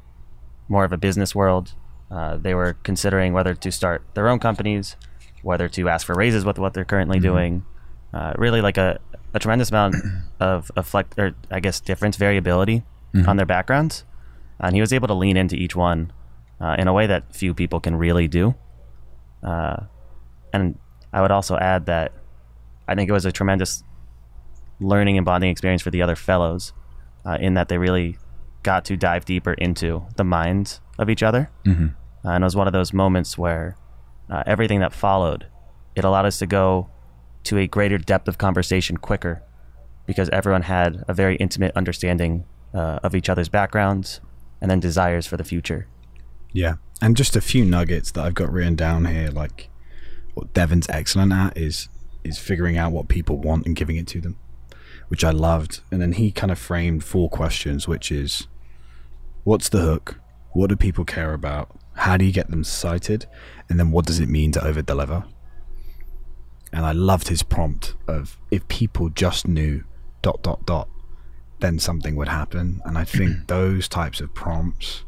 more 0.67 0.83
of 0.83 0.91
a 0.91 0.97
business 0.97 1.35
world. 1.35 1.75
Uh, 2.09 2.35
they 2.37 2.55
were 2.55 2.73
considering 2.81 3.31
whether 3.31 3.53
to 3.53 3.71
start 3.71 4.03
their 4.15 4.27
own 4.27 4.39
companies, 4.39 4.95
whether 5.43 5.69
to 5.69 5.87
ask 5.87 6.07
for 6.07 6.15
raises 6.15 6.43
with 6.43 6.57
what 6.57 6.73
they're 6.73 6.83
currently 6.83 7.19
doing. 7.19 7.63
Uh, 8.11 8.33
really, 8.37 8.59
like 8.59 8.77
a, 8.77 8.99
a 9.35 9.39
tremendous 9.39 9.69
amount 9.69 9.95
of, 10.39 10.71
of 10.75 10.87
flex, 10.87 11.15
or 11.15 11.35
I 11.51 11.59
guess 11.59 11.79
difference, 11.79 12.17
variability 12.17 12.83
on 13.27 13.37
their 13.37 13.45
backgrounds, 13.45 14.03
and 14.59 14.73
he 14.73 14.81
was 14.81 14.91
able 14.91 15.07
to 15.07 15.13
lean 15.13 15.37
into 15.37 15.55
each 15.55 15.75
one 15.75 16.11
uh, 16.59 16.75
in 16.79 16.87
a 16.87 16.93
way 16.93 17.05
that 17.05 17.35
few 17.35 17.53
people 17.53 17.79
can 17.79 17.95
really 17.95 18.27
do. 18.27 18.55
Uh, 19.43 19.77
and 20.51 20.79
I 21.11 21.21
would 21.21 21.29
also 21.31 21.55
add 21.55 21.85
that 21.85 22.13
I 22.87 22.95
think 22.95 23.09
it 23.09 23.13
was 23.13 23.25
a 23.25 23.31
tremendous 23.31 23.83
learning 24.83 25.17
and 25.17 25.25
bonding 25.25 25.49
experience 25.49 25.81
for 25.81 25.91
the 25.91 26.01
other 26.01 26.15
fellows, 26.15 26.73
uh, 27.25 27.37
in 27.39 27.53
that 27.55 27.69
they 27.69 27.77
really 27.77 28.17
got 28.61 28.85
to 28.85 28.97
dive 28.97 29.25
deeper 29.25 29.53
into 29.53 30.05
the 30.15 30.23
minds 30.23 30.79
of 30.97 31.09
each 31.09 31.23
other. 31.23 31.49
Mm-hmm. 31.65 31.87
Uh, 32.25 32.31
and 32.31 32.43
it 32.43 32.45
was 32.45 32.55
one 32.55 32.67
of 32.67 32.73
those 32.73 32.93
moments 32.93 33.37
where 33.37 33.77
uh, 34.29 34.43
everything 34.45 34.79
that 34.79 34.93
followed, 34.93 35.47
it 35.95 36.03
allowed 36.03 36.25
us 36.25 36.39
to 36.39 36.45
go 36.45 36.89
to 37.43 37.57
a 37.57 37.67
greater 37.67 37.97
depth 37.97 38.27
of 38.27 38.37
conversation 38.37 38.97
quicker 38.97 39.43
because 40.05 40.29
everyone 40.29 40.63
had 40.63 41.03
a 41.07 41.13
very 41.13 41.35
intimate 41.37 41.71
understanding 41.75 42.45
uh, 42.73 42.99
of 43.03 43.15
each 43.15 43.29
other's 43.29 43.49
backgrounds 43.49 44.21
and 44.61 44.71
then 44.71 44.79
desires 44.79 45.27
for 45.27 45.37
the 45.37 45.43
future. 45.43 45.87
Yeah. 46.51 46.75
And 47.01 47.17
just 47.17 47.35
a 47.35 47.41
few 47.41 47.65
nuggets 47.65 48.11
that 48.11 48.23
I've 48.23 48.33
got 48.33 48.51
written 48.51 48.75
down 48.75 49.05
here, 49.05 49.29
like 49.29 49.69
what 50.33 50.53
Devon's 50.53 50.87
excellent 50.89 51.33
at 51.33 51.57
is 51.57 51.89
is 52.23 52.37
figuring 52.37 52.77
out 52.77 52.93
what 52.93 53.09
people 53.09 53.37
want 53.37 53.65
and 53.65 53.75
giving 53.75 53.97
it 53.97 54.07
to 54.07 54.21
them, 54.21 54.37
which 55.07 55.23
I 55.23 55.31
loved. 55.31 55.81
And 55.91 56.01
then 56.01 56.13
he 56.13 56.31
kind 56.31 56.51
of 56.51 56.59
framed 56.59 57.03
four 57.03 57.29
questions, 57.29 57.87
which 57.87 58.11
is 58.11 58.47
what's 59.43 59.69
the 59.69 59.79
hook? 59.79 60.19
What 60.51 60.69
do 60.69 60.75
people 60.75 61.05
care 61.05 61.33
about? 61.33 61.75
How 61.95 62.17
do 62.17 62.25
you 62.25 62.31
get 62.31 62.49
them 62.49 62.63
cited? 62.63 63.25
And 63.69 63.79
then 63.79 63.91
what 63.91 64.05
does 64.05 64.19
it 64.19 64.29
mean 64.29 64.51
to 64.53 64.65
over 64.65 64.81
deliver? 64.81 65.25
And 66.71 66.85
I 66.85 66.91
loved 66.91 67.27
his 67.27 67.43
prompt 67.43 67.95
of 68.07 68.37
if 68.49 68.67
people 68.67 69.09
just 69.09 69.47
knew 69.47 69.83
dot 70.21 70.41
dot 70.41 70.65
dot, 70.65 70.89
then 71.59 71.79
something 71.79 72.15
would 72.15 72.29
happen. 72.29 72.81
And 72.85 72.97
I 72.97 73.03
think 73.03 73.47
those 73.47 73.87
types 73.87 74.21
of 74.21 74.33
prompts 74.33 75.03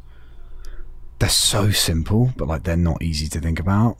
they're 1.19 1.29
so 1.29 1.71
simple, 1.71 2.33
but 2.35 2.47
like 2.47 2.63
they're 2.63 2.75
not 2.75 3.01
easy 3.01 3.27
to 3.29 3.39
think 3.39 3.59
about. 3.59 3.97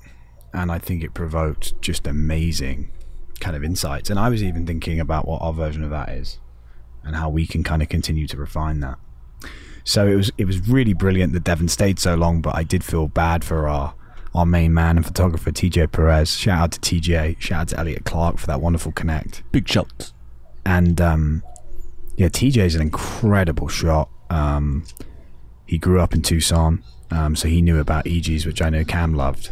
And 0.53 0.71
I 0.71 0.79
think 0.79 1.03
it 1.03 1.13
provoked 1.13 1.79
just 1.81 2.08
amazing 2.08 2.91
kind 3.39 3.56
of 3.56 3.63
insights. 3.63 4.10
And 4.10 4.19
I 4.19 4.30
was 4.30 4.43
even 4.43 4.65
thinking 4.65 5.00
about 5.00 5.28
what 5.28 5.41
our 5.41 5.54
version 5.54 5.84
of 5.84 5.89
that 5.91 6.10
is 6.10 6.39
and 7.04 7.15
how 7.15 7.30
we 7.30 7.45
can 7.45 7.63
kind 7.63 7.82
of 7.82 7.89
continue 7.89 8.28
to 8.28 8.38
refine 8.38 8.80
that. 8.80 8.98
So 9.84 10.08
it 10.08 10.15
was 10.15 10.32
it 10.38 10.45
was 10.45 10.67
really 10.67 10.93
brilliant 10.93 11.34
that 11.34 11.43
Devon 11.43 11.67
stayed 11.67 12.00
so 12.00 12.15
long, 12.15 12.41
but 12.41 12.56
I 12.56 12.63
did 12.63 12.84
feel 12.84 13.08
bad 13.08 13.43
for 13.43 13.67
our 13.67 13.93
our 14.34 14.45
main 14.45 14.74
man 14.74 14.98
and 14.98 15.06
photographer 15.06 15.52
TJ 15.52 15.91
Perez. 15.91 16.36
Shout 16.36 16.60
out 16.60 16.71
to 16.74 16.80
TJ, 16.80 17.39
shout 17.39 17.62
out 17.62 17.67
to 17.69 17.80
Elliot 17.80 18.04
Clark 18.04 18.38
for 18.38 18.48
that 18.48 18.60
wonderful 18.60 18.91
connect. 18.91 19.43
Big 19.52 19.67
shots. 19.67 20.13
And 20.65 21.00
um, 21.00 21.43
yeah, 22.17 22.30
is 22.34 22.76
an 22.76 22.82
incredible 22.82 23.67
shot. 23.67 24.10
Um, 24.30 24.86
he 25.67 25.78
grew 25.78 26.02
up 26.02 26.13
in 26.13 26.21
Tucson, 26.21 26.84
um, 27.12 27.36
so 27.36 27.48
he 27.48 27.62
knew 27.62 27.80
about 27.80 28.08
Aegis, 28.08 28.45
which 28.45 28.62
I 28.62 28.69
know 28.69 28.84
Cam 28.84 29.13
loved. 29.13 29.52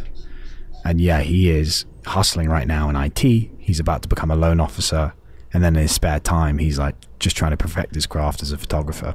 And 0.84 1.00
yeah, 1.00 1.20
he 1.20 1.48
is 1.48 1.86
hustling 2.04 2.48
right 2.48 2.66
now 2.66 2.90
in 2.90 2.96
IT. 2.96 3.50
He's 3.64 3.80
about 3.80 4.02
to 4.02 4.08
become 4.08 4.30
a 4.30 4.36
loan 4.36 4.60
officer, 4.60 5.14
and 5.52 5.64
then 5.64 5.74
in 5.74 5.82
his 5.82 5.92
spare 5.92 6.20
time, 6.20 6.58
he's 6.58 6.78
like 6.78 6.94
just 7.18 7.34
trying 7.36 7.52
to 7.52 7.56
perfect 7.56 7.94
his 7.94 8.06
craft 8.06 8.42
as 8.42 8.52
a 8.52 8.58
photographer. 8.58 9.14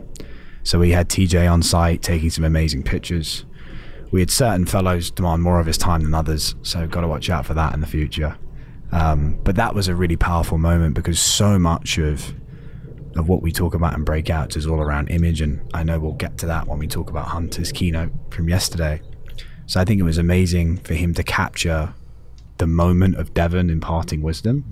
So 0.64 0.80
we 0.80 0.90
had 0.90 1.08
TJ 1.08 1.52
on 1.52 1.62
site 1.62 2.02
taking 2.02 2.32
some 2.32 2.44
amazing 2.44 2.84
pictures. 2.84 3.46
We 4.12 4.22
had 4.22 4.32
certain 4.32 4.66
fellows 4.66 5.12
demand 5.12 5.44
more 5.44 5.60
of 5.60 5.68
his 5.68 5.78
time 5.78 6.02
than 6.02 6.16
others, 6.16 6.56
so 6.64 6.88
got 6.88 7.02
to 7.02 7.08
watch 7.08 7.30
out 7.30 7.46
for 7.46 7.54
that 7.54 7.76
in 7.76 7.82
the 7.82 7.88
future. 7.88 8.38
Um, 8.92 9.40
but 9.44 9.56
that 9.56 9.76
was 9.76 9.88
a 9.88 9.94
really 9.94 10.16
powerful 10.16 10.58
moment 10.58 10.96
because 10.96 11.20
so 11.20 11.60
much 11.60 11.98
of 11.98 12.34
of 13.16 13.28
what 13.28 13.42
we 13.42 13.52
talk 13.52 13.74
about 13.74 13.96
in 13.96 14.06
breakouts 14.06 14.56
is 14.56 14.66
all 14.66 14.80
around 14.80 15.10
image, 15.10 15.42
and 15.42 15.62
I 15.74 15.84
know 15.84 16.00
we'll 16.00 16.14
get 16.14 16.38
to 16.40 16.48
that 16.48 16.68
when 16.68 16.80
we 16.80 16.88
talk 16.88 17.10
about 17.10 17.28
Hunter's 17.28 17.72
keynote 17.72 18.12
from 18.32 18.50
yesterday. 18.50 19.02
So 19.66 19.80
I 19.80 19.86
think 19.86 20.00
it 20.00 20.04
was 20.04 20.18
amazing 20.18 20.78
for 20.78 20.96
him 20.96 21.14
to 21.14 21.24
capture 21.24 21.94
the 22.60 22.68
moment 22.68 23.16
of 23.16 23.34
Devon 23.34 23.70
imparting 23.70 24.22
wisdom 24.22 24.66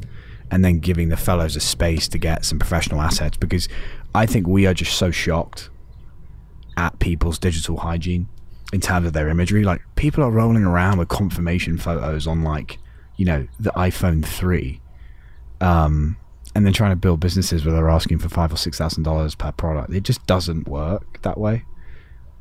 and 0.52 0.64
then 0.64 0.80
giving 0.80 1.10
the 1.10 1.18
fellows 1.18 1.56
a 1.56 1.60
space 1.60 2.08
to 2.10 2.18
get 2.18 2.46
some 2.46 2.60
professional 2.60 3.02
assets 3.02 3.36
because 3.38 3.68
I 4.16 4.26
think 4.26 4.48
we 4.48 4.66
are 4.66 4.74
just 4.74 4.98
so 4.98 5.12
shocked 5.12 5.70
at 6.78 7.00
people's 7.00 7.40
digital 7.40 7.78
hygiene 7.78 8.28
in 8.72 8.82
terms 8.82 9.08
of 9.08 9.14
their 9.14 9.30
imagery. 9.30 9.64
Like 9.64 9.82
people 9.96 10.24
are 10.24 10.32
rolling 10.32 10.64
around 10.64 11.00
with 11.00 11.10
confirmation 11.10 11.78
photos 11.78 12.28
on 12.28 12.44
like, 12.44 12.78
you 13.18 13.26
know, 13.26 13.48
the 13.60 13.72
iPhone 13.72 14.24
3. 14.24 14.80
Um, 15.60 16.18
and 16.56 16.66
then 16.66 16.74
trying 16.74 16.92
to 16.92 16.96
build 16.96 17.20
businesses 17.20 17.66
where 17.66 17.74
they're 17.74 17.90
asking 17.90 18.20
for 18.20 18.30
five 18.30 18.52
or 18.52 18.58
six 18.58 18.78
thousand 18.78 19.04
dollars 19.04 19.36
per 19.36 19.52
product. 19.52 19.94
It 19.94 20.02
just 20.02 20.26
doesn't 20.26 20.68
work 20.68 21.22
that 21.22 21.38
way. 21.38 21.66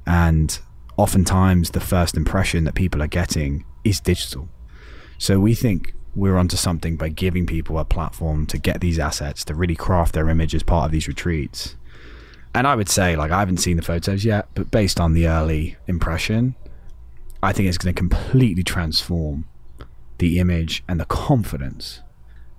And 0.06 0.59
oftentimes 0.96 1.70
the 1.70 1.80
first 1.80 2.16
impression 2.16 2.64
that 2.64 2.74
people 2.74 3.02
are 3.02 3.09
getting 3.09 3.64
is 3.85 4.00
digital. 4.00 4.48
So 5.18 5.40
we 5.40 5.55
think 5.55 5.94
we're 6.14 6.37
onto 6.37 6.57
something 6.57 6.96
by 6.96 7.11
giving 7.11 7.46
people 7.46 7.79
a 7.79 7.85
platform 7.85 8.46
to 8.46 8.59
get 8.59 8.81
these 8.81 8.98
assets 8.98 9.44
to 9.44 9.55
really 9.55 9.76
craft 9.76 10.14
their 10.14 10.29
image 10.29 10.55
as 10.55 10.62
part 10.62 10.87
of 10.87 10.92
these 10.92 11.09
retreats. 11.09 11.76
And 12.55 12.66
I 12.66 12.74
would 12.74 12.88
say, 12.88 13.16
like, 13.16 13.31
I 13.31 13.40
haven't 13.40 13.59
seen 13.59 13.76
the 13.76 13.83
photos 13.83 14.24
yet, 14.24 14.48
but 14.55 14.70
based 14.70 14.98
on 14.98 15.12
the 15.12 15.29
early 15.29 15.76
impression, 15.87 16.55
I 17.42 17.52
think 17.52 17.68
it's 17.68 17.76
going 17.76 17.94
to 17.94 17.98
completely 17.98 18.62
transform 18.62 19.46
the 20.18 20.38
image 20.38 20.83
and 20.88 20.98
the 20.98 21.05
confidence 21.05 22.00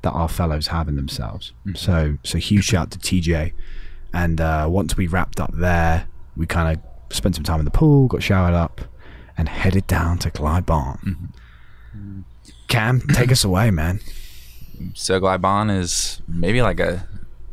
that 0.03 0.11
our 0.11 0.29
fellows 0.29 0.67
have 0.67 0.87
in 0.87 0.95
themselves. 0.95 1.53
So, 1.75 2.17
so 2.23 2.37
huge 2.37 2.65
shout 2.65 2.91
to 2.91 2.99
TJ. 2.99 3.53
And 4.13 4.39
uh, 4.39 4.67
once 4.69 4.95
we 4.95 5.07
wrapped 5.07 5.39
up 5.39 5.51
there, 5.53 6.07
we 6.35 6.45
kind 6.45 6.77
of 6.77 7.15
spent 7.15 7.33
some 7.33 7.43
time 7.43 7.59
in 7.59 7.65
the 7.65 7.71
pool, 7.71 8.07
got 8.07 8.21
showered 8.21 8.53
up, 8.53 8.81
and 9.35 9.49
headed 9.49 9.87
down 9.87 10.19
to 10.19 10.29
Glai 10.29 10.61
Baan. 10.63 11.29
Cam, 12.67 13.01
take 13.13 13.31
us 13.31 13.43
away, 13.43 13.71
man. 13.71 13.99
So 14.93 15.19
Glai 15.19 15.39
Baan 15.39 15.69
is 15.69 16.21
maybe 16.27 16.61
like 16.61 16.79
a 16.79 17.07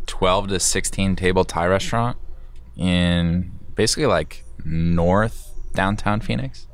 12 0.06 0.48
to 0.48 0.60
16 0.60 1.16
table 1.16 1.44
Thai 1.44 1.66
restaurant 1.66 2.16
in 2.76 3.52
basically 3.74 4.06
like 4.06 4.44
north 4.64 5.52
downtown 5.74 6.20
Phoenix, 6.20 6.66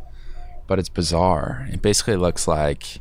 but 0.67 0.79
it's 0.79 0.89
bizarre. 0.89 1.69
It 1.71 1.83
basically 1.83 2.17
looks 2.17 2.49
like 2.49 3.01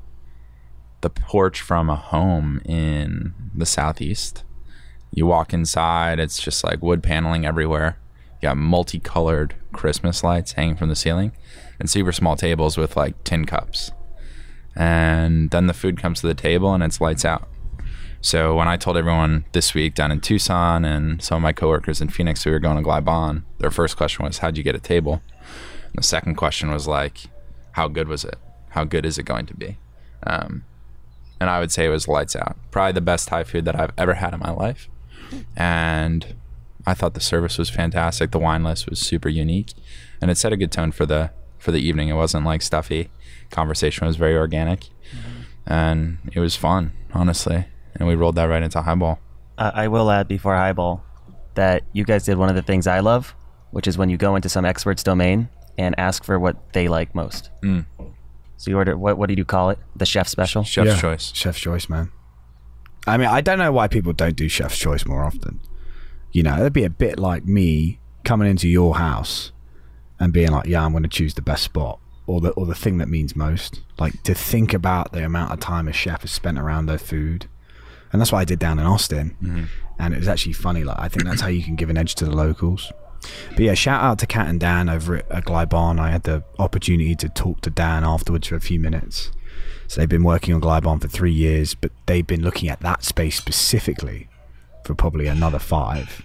the 1.02 1.10
porch 1.10 1.62
from 1.62 1.89
a 1.89 1.95
home 1.95 2.62
in 2.65 3.34
the 3.56 3.65
southeast. 3.65 4.43
You 5.12 5.25
walk 5.25 5.54
inside, 5.54 6.19
it's 6.19 6.41
just 6.41 6.63
like 6.63 6.82
wood 6.82 7.02
paneling 7.02 7.45
everywhere. 7.45 7.97
You 8.41 8.47
got 8.47 8.58
multicolored 8.58 9.56
Christmas 9.73 10.23
lights 10.23 10.54
hanging 10.54 10.75
from 10.75 10.89
the 10.89 10.95
ceiling 10.95 11.32
and 11.80 11.89
super 11.89 12.12
small 12.12 12.36
tables 12.36 12.78
with 12.78 12.95
like 12.95 13.23
tin 13.23 13.45
cups. 13.45 13.91
And 14.75 15.51
then 15.51 15.67
the 15.67 15.73
food 15.73 15.97
comes 16.01 16.21
to 16.21 16.27
the 16.27 16.34
table 16.34 16.73
and 16.73 16.84
it's 16.84 17.01
lights 17.01 17.25
out. 17.25 17.47
So 18.21 18.55
when 18.55 18.67
I 18.67 18.75
told 18.75 18.97
everyone 18.97 19.45
this 19.53 19.73
week 19.73 19.95
down 19.95 20.12
in 20.12 20.19
Tucson 20.19 20.84
and 20.84 21.21
some 21.21 21.38
of 21.38 21.41
my 21.41 21.53
coworkers 21.53 22.01
in 22.01 22.10
Phoenix 22.10 22.43
who 22.43 22.51
were 22.51 22.60
going 22.60 22.77
to 22.77 22.84
Glai 22.84 23.03
Baan, 23.03 23.43
their 23.60 23.71
first 23.71 23.95
question 23.95 24.25
was, 24.25 24.39
"How'd 24.39 24.58
you 24.58 24.63
get 24.63 24.75
a 24.75 24.79
table?" 24.79 25.21
And 25.86 25.95
the 25.95 26.03
second 26.03 26.36
question 26.36 26.69
was 26.69 26.88
like, 26.88 27.29
"How 27.71 27.88
good 27.88 28.08
was 28.08 28.25
it? 28.25 28.36
How 28.69 28.84
good 28.84 29.05
is 29.05 29.17
it 29.17 29.23
going 29.23 29.45
to 29.45 29.53
be?" 29.53 29.77
Um, 30.27 30.63
and 31.39 31.49
I 31.49 31.60
would 31.60 31.71
say 31.71 31.86
it 31.86 31.89
was 31.89 32.08
lights 32.10 32.36
out. 32.36 32.58
Probably 32.71 32.91
the 32.91 33.01
best 33.01 33.29
Thai 33.29 33.45
food 33.45 33.63
that 33.65 33.79
I've 33.79 33.93
ever 33.97 34.15
had 34.15 34.34
in 34.34 34.41
my 34.41 34.51
life. 34.51 34.89
And 35.55 36.36
I 36.86 36.93
thought 36.93 37.13
the 37.13 37.21
service 37.21 37.58
was 37.58 37.69
fantastic. 37.69 38.32
The 38.32 38.39
wine 38.39 38.63
list 38.63 38.89
was 38.89 38.99
super 38.99 39.29
unique, 39.29 39.73
and 40.21 40.29
it 40.29 40.38
set 40.38 40.51
a 40.51 40.58
good 40.58 40.71
tone 40.71 40.91
for 40.91 41.05
the 41.05 41.32
for 41.58 41.71
the 41.71 41.79
evening. 41.79 42.10
It 42.10 42.13
wasn't 42.13 42.45
like 42.45 42.62
stuffy. 42.62 43.10
Conversation 43.49 44.07
was 44.07 44.15
very 44.15 44.35
organic, 44.35 44.89
and 45.65 46.19
it 46.33 46.39
was 46.39 46.55
fun, 46.55 46.91
honestly. 47.13 47.65
And 47.95 48.07
we 48.07 48.15
rolled 48.15 48.35
that 48.35 48.45
right 48.45 48.62
into 48.62 48.81
highball. 48.81 49.19
Uh, 49.57 49.71
I 49.73 49.88
will 49.88 50.09
add 50.09 50.27
before 50.27 50.55
highball 50.55 51.03
that 51.55 51.83
you 51.91 52.05
guys 52.05 52.23
did 52.23 52.38
one 52.38 52.49
of 52.49 52.55
the 52.55 52.62
things 52.62 52.88
I 52.88 52.99
love, 52.99 53.35
which 53.71 53.88
is 53.88 53.97
when 53.97 54.09
you 54.09 54.17
go 54.17 54.35
into 54.35 54.49
some 54.49 54.65
expert's 54.65 55.03
domain 55.03 55.49
and 55.77 55.97
ask 55.99 56.23
for 56.23 56.39
what 56.39 56.73
they 56.73 56.88
like 56.88 57.13
most. 57.15 57.49
Mm. 57.63 57.85
So 58.57 58.71
you 58.71 58.77
order 58.77 58.97
what? 58.97 59.17
What 59.17 59.29
did 59.29 59.38
you 59.38 59.45
call 59.45 59.69
it? 59.69 59.79
The 59.95 60.05
chef 60.05 60.27
special. 60.27 60.63
Chef's 60.63 60.88
Yeah, 60.88 60.99
choice. 60.99 61.31
Chef's 61.33 61.59
choice, 61.59 61.89
man. 61.89 62.12
I 63.07 63.17
mean, 63.17 63.27
I 63.27 63.41
don't 63.41 63.57
know 63.57 63.71
why 63.71 63.88
people 63.88 64.13
don't 64.13 64.35
do 64.35 64.49
chef's 64.49 64.77
choice 64.77 65.05
more 65.05 65.23
often. 65.23 65.62
You 66.31 66.43
know, 66.43 66.59
it'd 66.59 66.73
be 66.73 66.83
a 66.83 66.89
bit 66.89 67.17
like 67.17 67.45
me 67.45 67.99
coming 68.23 68.49
into 68.49 68.67
your 68.67 68.97
house 68.97 69.51
and 70.19 70.33
being 70.33 70.51
like, 70.51 70.67
"Yeah, 70.67 70.85
I'm 70.85 70.91
going 70.91 71.03
to 71.03 71.09
choose 71.09 71.33
the 71.33 71.41
best 71.41 71.63
spot." 71.63 71.99
Or 72.29 72.39
the, 72.41 72.51
or 72.51 72.65
the 72.67 72.75
thing 72.83 72.99
that 72.99 73.09
means 73.09 73.35
most, 73.35 73.81
like 73.97 74.21
to 74.23 74.35
think 74.35 74.71
about 74.71 75.13
the 75.13 75.25
amount 75.25 75.51
of 75.51 75.59
time 75.59 75.87
a 75.87 75.93
chef 75.93 76.21
has 76.21 76.31
spent 76.31 76.59
around 76.59 76.85
their 76.85 76.99
food, 76.99 77.47
and 78.11 78.21
that's 78.21 78.31
what 78.31 78.37
I 78.37 78.45
did 78.45 78.59
down 78.59 78.77
in 78.77 78.85
Austin. 78.85 79.35
And 79.97 80.13
it 80.13 80.17
was 80.17 80.27
actually 80.27 80.53
funny. 80.53 80.83
Like 80.83 80.99
I 80.99 81.07
think 81.09 81.23
that's 81.25 81.41
how 81.41 81.47
you 81.47 81.63
can 81.63 81.75
give 81.75 81.89
an 81.89 81.97
edge 81.97 82.13
to 82.15 82.25
the 82.25 82.35
locals. 82.45 82.91
But 83.55 83.59
yeah, 83.59 83.73
shout 83.73 84.03
out 84.03 84.19
to 84.19 84.27
Kat 84.27 84.47
and 84.47 84.59
Dan 84.59 84.89
over 84.89 85.15
at, 85.17 85.31
at 85.31 85.45
Glai 85.45 85.65
Baan. 85.67 85.99
I 85.99 86.11
had 86.11 86.23
the 86.23 86.43
opportunity 86.59 87.15
to 87.15 87.29
talk 87.29 87.61
to 87.61 87.71
Dan 87.71 88.03
afterwards 88.03 88.47
for 88.47 88.55
a 88.55 88.61
few 88.61 88.79
minutes. 88.79 89.31
So 89.87 89.99
they've 89.99 90.07
been 90.17 90.23
working 90.23 90.53
on 90.53 90.61
Glai 90.61 90.81
Baan 90.83 90.99
for 90.99 91.07
three 91.07 91.33
years, 91.33 91.73
but 91.73 91.91
they've 92.05 92.27
been 92.27 92.43
looking 92.43 92.69
at 92.69 92.79
that 92.81 93.03
space 93.03 93.37
specifically 93.37 94.29
for 94.85 94.93
probably 94.93 95.25
another 95.27 95.59
five. 95.59 96.21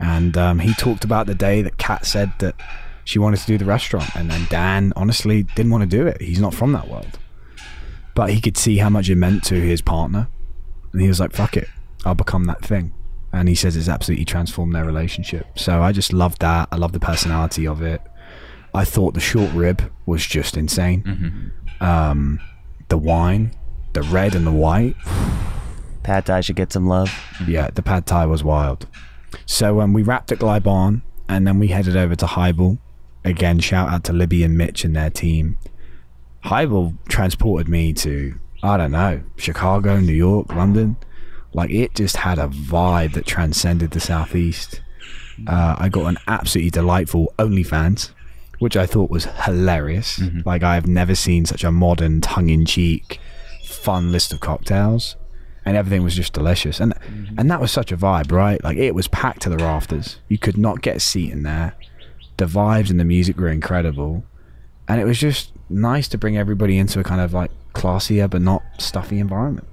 And 0.00 0.36
um, 0.36 0.58
he 0.58 0.74
talked 0.74 1.04
about 1.04 1.26
the 1.28 1.36
day 1.36 1.62
that 1.62 1.78
Kat 1.78 2.04
said 2.04 2.32
that 2.40 2.56
she 3.06 3.18
wanted 3.20 3.38
to 3.38 3.46
do 3.46 3.56
the 3.56 3.64
restaurant, 3.64 4.14
and 4.16 4.28
then 4.30 4.46
Dan 4.50 4.92
honestly 4.96 5.44
didn't 5.54 5.70
want 5.70 5.88
to 5.88 5.96
do 5.96 6.06
it. 6.06 6.20
He's 6.20 6.40
not 6.40 6.52
from 6.52 6.72
that 6.72 6.88
world, 6.88 7.18
but 8.16 8.30
he 8.30 8.40
could 8.40 8.56
see 8.56 8.78
how 8.78 8.90
much 8.90 9.08
it 9.08 9.14
meant 9.14 9.44
to 9.44 9.54
his 9.54 9.80
partner, 9.80 10.28
and 10.92 11.00
he 11.00 11.06
was 11.08 11.20
like, 11.20 11.32
"Fuck 11.32 11.56
it, 11.56 11.68
I'll 12.04 12.16
become 12.16 12.44
that 12.44 12.62
thing." 12.62 12.92
And 13.32 13.48
he 13.48 13.54
says 13.54 13.76
it's 13.76 13.88
absolutely 13.88 14.24
transformed 14.24 14.74
their 14.74 14.84
relationship. 14.84 15.46
So 15.56 15.82
I 15.82 15.92
just 15.92 16.12
love 16.12 16.38
that. 16.40 16.68
I 16.72 16.76
love 16.76 16.92
the 16.92 17.00
personality 17.00 17.66
of 17.66 17.80
it. 17.80 18.00
I 18.74 18.84
thought 18.84 19.14
the 19.14 19.20
short 19.20 19.52
rib 19.52 19.82
was 20.04 20.24
just 20.26 20.56
insane. 20.56 21.52
Um, 21.80 22.40
the 22.88 22.98
wine, 22.98 23.52
the 23.92 24.02
red 24.02 24.34
and 24.34 24.46
the 24.46 24.52
white. 24.52 24.96
Pad 26.02 26.26
Thai 26.26 26.40
should 26.40 26.56
get 26.56 26.72
some 26.72 26.86
love. 26.88 27.10
Yeah, 27.46 27.70
the 27.70 27.82
pad 27.82 28.06
thai 28.06 28.26
was 28.26 28.42
wild. 28.42 28.86
So 29.44 29.80
um, 29.80 29.92
we 29.92 30.02
wrapped 30.02 30.32
at 30.32 30.38
Glai 30.38 30.60
Baan 30.60 31.02
and 31.28 31.46
then 31.46 31.58
we 31.58 31.68
headed 31.68 31.96
over 31.96 32.14
to 32.16 32.26
Highball. 32.26 32.78
Again, 33.26 33.58
shout 33.58 33.88
out 33.88 34.04
to 34.04 34.12
Libby 34.12 34.44
and 34.44 34.56
Mitch 34.56 34.84
and 34.84 34.94
their 34.94 35.10
team. 35.10 35.58
Highball 36.44 36.94
transported 37.08 37.68
me 37.68 37.92
to, 37.94 38.34
I 38.62 38.76
don't 38.76 38.92
know, 38.92 39.20
Chicago, 39.36 39.98
New 39.98 40.14
York, 40.14 40.54
London. 40.54 40.96
Like 41.52 41.70
it 41.70 41.94
just 41.96 42.18
had 42.18 42.38
a 42.38 42.46
vibe 42.46 43.14
that 43.14 43.26
transcended 43.26 43.90
the 43.90 44.00
Southeast. 44.00 44.80
Uh, 45.46 45.74
I 45.76 45.88
got 45.88 46.06
an 46.06 46.18
absolutely 46.28 46.70
delightful 46.70 47.34
OnlyFans, 47.38 48.10
which 48.60 48.76
I 48.76 48.86
thought 48.86 49.10
was 49.10 49.24
hilarious. 49.24 50.20
Like 50.44 50.62
I 50.62 50.74
have 50.74 50.86
never 50.86 51.14
seen 51.16 51.46
such 51.46 51.64
a 51.64 51.72
modern, 51.72 52.20
tongue-in-cheek, 52.20 53.18
fun 53.64 54.12
list 54.12 54.32
of 54.32 54.40
cocktails, 54.40 55.16
and 55.64 55.76
everything 55.76 56.04
was 56.04 56.14
just 56.14 56.32
delicious. 56.32 56.78
And 56.78 56.94
and 57.36 57.50
that 57.50 57.60
was 57.60 57.72
such 57.72 57.90
a 57.90 57.96
vibe, 57.96 58.30
right? 58.30 58.62
Like 58.62 58.76
it 58.76 58.94
was 58.94 59.08
packed 59.08 59.42
to 59.42 59.48
the 59.48 59.56
rafters. 59.58 60.20
You 60.28 60.38
could 60.38 60.56
not 60.56 60.80
get 60.80 60.96
a 60.96 61.00
seat 61.00 61.32
in 61.32 61.42
there. 61.42 61.74
The 62.36 62.46
vibes 62.46 62.90
and 62.90 63.00
the 63.00 63.04
music 63.04 63.38
were 63.38 63.48
incredible, 63.48 64.24
and 64.88 65.00
it 65.00 65.04
was 65.04 65.18
just 65.18 65.52
nice 65.70 66.08
to 66.08 66.18
bring 66.18 66.36
everybody 66.36 66.78
into 66.78 67.00
a 67.00 67.04
kind 67.04 67.20
of 67.20 67.32
like 67.32 67.50
classier 67.74 68.28
but 68.28 68.42
not 68.42 68.62
stuffy 68.78 69.18
environment. 69.18 69.66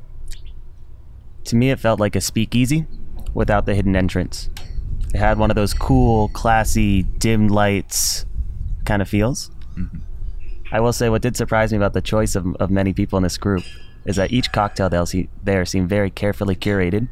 To 1.45 1.56
me, 1.56 1.71
it 1.71 1.80
felt 1.80 1.99
like 1.99 2.15
a 2.15 2.21
speakeasy 2.21 2.86
without 3.34 3.65
the 3.65 3.76
hidden 3.76 3.95
entrance. 3.95 4.49
It 5.13 5.17
had 5.17 5.38
one 5.38 5.52
of 5.52 5.56
those 5.56 5.73
cool, 5.73 6.30
classy, 6.30 7.04
dim 7.04 7.47
lights 7.47 8.26
kind 8.86 9.02
of 9.02 9.10
feels. 9.10 9.52
I 10.71 10.80
will 10.80 10.93
say, 10.93 11.10
what 11.10 11.21
did 11.21 11.38
surprise 11.38 11.71
me 11.71 11.78
about 11.78 11.93
the 11.93 12.02
choice 12.02 12.36
of, 12.36 12.56
of 12.56 12.71
many 12.71 12.93
people 12.93 13.17
in 13.17 13.23
this 13.23 13.38
group 13.38 13.63
is 14.06 14.15
that 14.15 14.32
each 14.32 14.52
cocktail 14.52 14.89
they'll 14.89 15.06
see 15.06 15.30
there 15.43 15.65
seemed 15.65 15.88
very 15.88 16.10
carefully 16.10 16.56
curated. 16.56 17.10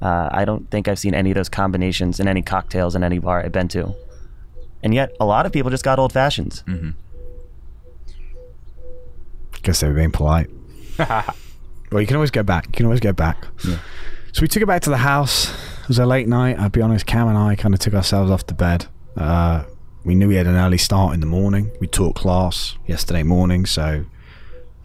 Uh, 0.00 0.28
I 0.30 0.44
don't 0.44 0.70
think 0.70 0.88
I've 0.88 0.98
seen 0.98 1.14
any 1.14 1.30
of 1.30 1.36
those 1.36 1.48
combinations 1.48 2.20
in 2.20 2.28
any 2.28 2.42
cocktails 2.42 2.94
in 2.94 3.02
any 3.02 3.18
bar 3.18 3.42
I've 3.42 3.52
been 3.52 3.68
to. 3.68 3.94
And 4.82 4.92
yet, 4.94 5.14
a 5.20 5.24
lot 5.24 5.46
of 5.46 5.52
people 5.52 5.70
just 5.70 5.84
got 5.84 5.98
old 5.98 6.12
fashions. 6.12 6.64
Mm-hmm. 6.66 6.90
Guess 9.62 9.80
they 9.80 9.88
were 9.88 9.94
being 9.94 10.10
polite. 10.10 10.50
well, 10.98 12.00
you 12.00 12.06
can 12.06 12.16
always 12.16 12.32
go 12.32 12.42
back. 12.42 12.66
You 12.66 12.72
can 12.72 12.86
always 12.86 13.00
go 13.00 13.12
back. 13.12 13.46
So 14.32 14.40
we 14.40 14.48
took 14.48 14.62
it 14.62 14.66
back 14.66 14.82
to 14.82 14.90
the 14.90 14.96
house. 14.96 15.52
It 15.82 15.88
was 15.88 15.98
a 15.98 16.06
late 16.06 16.26
night. 16.26 16.58
I'll 16.58 16.68
be 16.68 16.80
honest, 16.80 17.06
Cam 17.06 17.28
and 17.28 17.38
I 17.38 17.54
kind 17.54 17.74
of 17.74 17.80
took 17.80 17.94
ourselves 17.94 18.30
off 18.30 18.46
to 18.46 18.54
bed. 18.54 18.86
Uh, 19.16 19.64
we 20.04 20.14
knew 20.14 20.28
we 20.28 20.36
had 20.36 20.46
an 20.46 20.56
early 20.56 20.78
start 20.78 21.14
in 21.14 21.20
the 21.20 21.26
morning. 21.26 21.70
We 21.80 21.86
taught 21.86 22.16
class 22.16 22.76
yesterday 22.86 23.22
morning, 23.22 23.66
so 23.66 24.04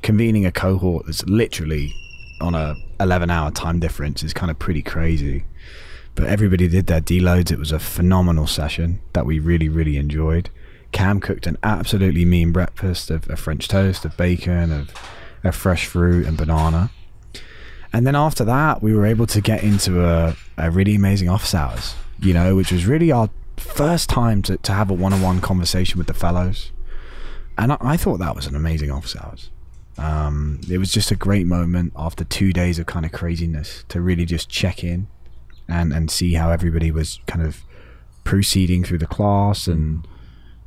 convening 0.04 0.46
a 0.46 0.52
cohort 0.52 1.06
that's 1.06 1.26
literally 1.26 1.94
on 2.40 2.54
a 2.54 2.76
11 3.00 3.30
hour 3.32 3.50
time 3.52 3.80
difference 3.80 4.24
is 4.24 4.34
kind 4.34 4.52
of 4.52 4.60
pretty 4.60 4.82
crazy. 4.82 5.46
But 6.18 6.26
everybody 6.26 6.68
did 6.68 6.88
their 6.88 7.00
deloads. 7.00 7.52
It 7.52 7.60
was 7.60 7.72
a 7.72 7.78
phenomenal 7.78 8.48
session 8.48 9.00
that 9.14 9.28
we 9.28 9.38
really, 9.38 9.70
really 9.70 9.98
enjoyed. 9.98 10.50
Cam 10.92 11.20
cooked 11.20 11.46
an 11.46 11.58
absolutely 11.62 12.26
mean 12.26 12.52
breakfast 12.52 13.12
of, 13.12 13.30
of 13.30 13.40
French 13.40 13.68
toast, 13.68 14.04
of 14.04 14.18
bacon, 14.18 14.72
of, 14.72 14.92
of 15.44 15.56
fresh 15.56 15.86
fruit 15.86 16.26
and 16.26 16.36
banana. 16.36 16.90
And 17.94 18.08
then 18.08 18.16
after 18.16 18.44
that, 18.46 18.82
we 18.82 18.96
were 18.96 19.06
able 19.06 19.28
to 19.28 19.40
get 19.40 19.64
into 19.64 20.04
a, 20.04 20.36
a 20.58 20.72
really 20.72 20.96
amazing 20.96 21.30
office 21.30 21.54
hours, 21.54 21.94
you 22.20 22.34
know, 22.34 22.56
which 22.56 22.72
was 22.72 22.88
really 22.88 23.12
our 23.12 23.30
first 23.58 24.10
time 24.10 24.42
to, 24.42 24.58
to 24.58 24.72
have 24.72 24.90
a 24.90 24.96
one 24.96 25.14
on 25.14 25.22
one 25.22 25.40
conversation 25.40 26.00
with 26.00 26.08
the 26.08 26.16
fellows. 26.16 26.72
And 27.60 27.74
I, 27.74 27.78
I 27.80 27.96
thought 27.96 28.18
that 28.18 28.36
was 28.36 28.48
an 28.48 28.56
amazing 28.56 28.90
office 28.90 29.16
hours. 29.16 29.52
Um, 30.00 30.62
it 30.68 30.80
was 30.80 30.92
just 30.92 31.12
a 31.12 31.16
great 31.16 31.46
moment 31.46 31.94
after 31.96 32.24
two 32.24 32.54
days 32.54 32.80
of 32.80 32.88
kind 32.88 33.06
of 33.06 33.12
craziness 33.12 33.86
to 33.90 34.02
really 34.02 34.26
just 34.26 34.50
check 34.50 34.84
in 34.84 35.08
and, 35.68 35.94
and 35.94 36.10
see 36.10 36.34
how 36.34 36.50
everybody 36.52 36.92
was 36.92 37.20
kind 37.28 37.46
of 37.46 37.64
proceeding 38.24 38.84
through 38.84 38.98
the 38.98 39.08
class 39.08 39.68
and 39.68 40.08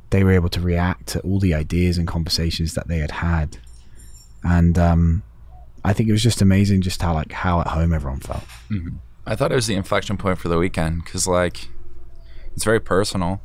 they 0.09 0.23
were 0.23 0.31
able 0.31 0.49
to 0.49 0.59
react 0.59 1.07
to 1.07 1.19
all 1.21 1.39
the 1.39 1.53
ideas 1.53 1.97
and 1.97 2.07
conversations 2.07 2.73
that 2.73 2.87
they 2.87 2.97
had 2.97 3.11
had. 3.11 3.57
And 4.43 4.77
um, 4.77 5.23
I 5.83 5.93
think 5.93 6.09
it 6.09 6.11
was 6.11 6.23
just 6.23 6.41
amazing 6.41 6.81
just 6.81 7.01
how 7.01 7.13
like 7.13 7.31
how 7.31 7.61
at 7.61 7.67
home 7.67 7.93
everyone 7.93 8.19
felt. 8.19 8.43
I 9.25 9.35
thought 9.35 9.51
it 9.51 9.55
was 9.55 9.67
the 9.67 9.75
inflection 9.75 10.17
point 10.17 10.39
for 10.39 10.47
the 10.47 10.57
weekend 10.57 11.03
because, 11.03 11.27
like, 11.27 11.69
it's 12.55 12.63
very 12.63 12.79
personal. 12.79 13.41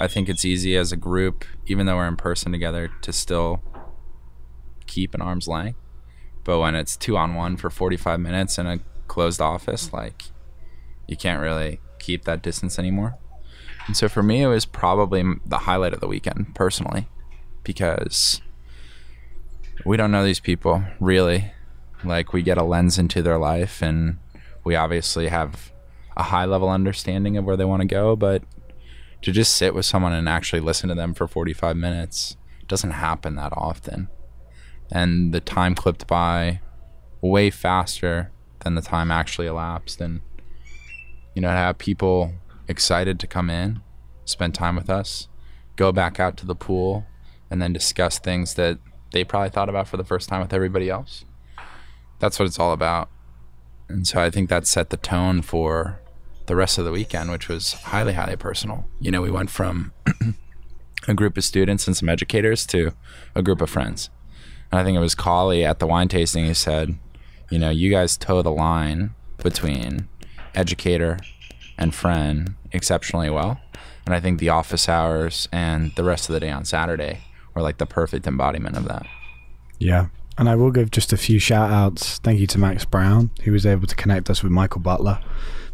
I 0.00 0.08
think 0.08 0.28
it's 0.28 0.44
easy 0.44 0.76
as 0.76 0.92
a 0.92 0.96
group, 0.96 1.44
even 1.66 1.86
though 1.86 1.96
we're 1.96 2.08
in 2.08 2.16
person 2.16 2.52
together, 2.52 2.90
to 3.02 3.12
still 3.12 3.62
keep 4.86 5.14
an 5.14 5.20
arm's 5.20 5.46
length. 5.46 5.78
But 6.44 6.58
when 6.58 6.74
it's 6.74 6.96
two 6.96 7.16
on 7.16 7.34
one 7.34 7.56
for 7.56 7.70
45 7.70 8.18
minutes 8.18 8.58
in 8.58 8.66
a 8.66 8.78
closed 9.08 9.40
office, 9.40 9.92
like, 9.92 10.24
you 11.06 11.16
can't 11.16 11.40
really 11.40 11.80
keep 11.98 12.24
that 12.24 12.42
distance 12.42 12.78
anymore. 12.78 13.18
And 13.86 13.96
so 13.96 14.08
for 14.08 14.22
me, 14.22 14.42
it 14.42 14.48
was 14.48 14.64
probably 14.64 15.24
the 15.44 15.58
highlight 15.58 15.92
of 15.92 16.00
the 16.00 16.08
weekend, 16.08 16.54
personally, 16.54 17.08
because 17.64 18.40
we 19.84 19.96
don't 19.96 20.12
know 20.12 20.24
these 20.24 20.40
people 20.40 20.84
really. 21.00 21.52
Like, 22.04 22.32
we 22.32 22.42
get 22.42 22.58
a 22.58 22.64
lens 22.64 22.98
into 22.98 23.22
their 23.22 23.38
life, 23.38 23.80
and 23.80 24.18
we 24.64 24.74
obviously 24.74 25.28
have 25.28 25.72
a 26.16 26.24
high 26.24 26.44
level 26.44 26.68
understanding 26.68 27.36
of 27.36 27.44
where 27.44 27.56
they 27.56 27.64
want 27.64 27.80
to 27.80 27.86
go, 27.86 28.16
but 28.16 28.42
to 29.22 29.30
just 29.30 29.54
sit 29.54 29.74
with 29.74 29.86
someone 29.86 30.12
and 30.12 30.28
actually 30.28 30.60
listen 30.60 30.88
to 30.88 30.94
them 30.94 31.14
for 31.14 31.28
45 31.28 31.76
minutes 31.76 32.36
doesn't 32.66 32.90
happen 32.90 33.36
that 33.36 33.52
often. 33.56 34.08
And 34.90 35.32
the 35.32 35.40
time 35.40 35.74
clipped 35.74 36.06
by 36.06 36.60
way 37.20 37.50
faster 37.50 38.32
than 38.60 38.74
the 38.74 38.82
time 38.82 39.10
actually 39.10 39.46
elapsed. 39.46 40.00
And, 40.00 40.20
you 41.34 41.42
know, 41.42 41.48
have 41.48 41.78
people 41.78 42.32
excited 42.68 43.18
to 43.20 43.26
come 43.26 43.50
in, 43.50 43.80
spend 44.24 44.54
time 44.54 44.76
with 44.76 44.90
us, 44.90 45.28
go 45.76 45.92
back 45.92 46.20
out 46.20 46.36
to 46.38 46.46
the 46.46 46.54
pool, 46.54 47.06
and 47.50 47.60
then 47.60 47.72
discuss 47.72 48.18
things 48.18 48.54
that 48.54 48.78
they 49.12 49.24
probably 49.24 49.50
thought 49.50 49.68
about 49.68 49.88
for 49.88 49.96
the 49.96 50.04
first 50.04 50.28
time 50.28 50.40
with 50.40 50.52
everybody 50.52 50.88
else. 50.88 51.24
That's 52.18 52.38
what 52.38 52.46
it's 52.46 52.58
all 52.58 52.72
about. 52.72 53.10
And 53.88 54.06
so 54.06 54.20
I 54.20 54.30
think 54.30 54.48
that 54.48 54.66
set 54.66 54.90
the 54.90 54.96
tone 54.96 55.42
for 55.42 56.00
the 56.46 56.56
rest 56.56 56.78
of 56.78 56.84
the 56.84 56.92
weekend, 56.92 57.30
which 57.30 57.48
was 57.48 57.74
highly, 57.74 58.14
highly 58.14 58.36
personal. 58.36 58.86
You 59.00 59.10
know, 59.10 59.20
we 59.20 59.30
went 59.30 59.50
from 59.50 59.92
a 61.08 61.14
group 61.14 61.36
of 61.36 61.44
students 61.44 61.86
and 61.86 61.96
some 61.96 62.08
educators 62.08 62.66
to 62.66 62.92
a 63.34 63.42
group 63.42 63.60
of 63.60 63.70
friends. 63.70 64.10
And 64.70 64.80
I 64.80 64.84
think 64.84 64.96
it 64.96 65.00
was 65.00 65.14
Collie 65.14 65.64
at 65.64 65.78
the 65.78 65.86
wine 65.86 66.08
tasting 66.08 66.46
who 66.46 66.54
said, 66.54 66.98
you 67.50 67.58
know, 67.58 67.70
you 67.70 67.90
guys 67.90 68.16
toe 68.16 68.40
the 68.40 68.50
line 68.50 69.14
between 69.42 70.08
educator 70.54 71.18
and 71.78 71.94
friend 71.94 72.54
exceptionally 72.72 73.30
well. 73.30 73.60
And 74.04 74.14
I 74.14 74.20
think 74.20 74.40
the 74.40 74.48
office 74.48 74.88
hours 74.88 75.48
and 75.52 75.92
the 75.94 76.04
rest 76.04 76.28
of 76.28 76.32
the 76.32 76.40
day 76.40 76.50
on 76.50 76.64
Saturday 76.64 77.20
were 77.54 77.62
like 77.62 77.78
the 77.78 77.86
perfect 77.86 78.26
embodiment 78.26 78.76
of 78.76 78.84
that. 78.84 79.06
Yeah. 79.78 80.08
And 80.38 80.48
I 80.48 80.56
will 80.56 80.70
give 80.70 80.90
just 80.90 81.12
a 81.12 81.16
few 81.16 81.38
shout 81.38 81.70
outs. 81.70 82.18
Thank 82.18 82.40
you 82.40 82.46
to 82.48 82.58
Max 82.58 82.84
Brown, 82.84 83.30
who 83.42 83.52
was 83.52 83.66
able 83.66 83.86
to 83.86 83.94
connect 83.94 84.30
us 84.30 84.42
with 84.42 84.50
Michael 84.50 84.80
Butler. 84.80 85.20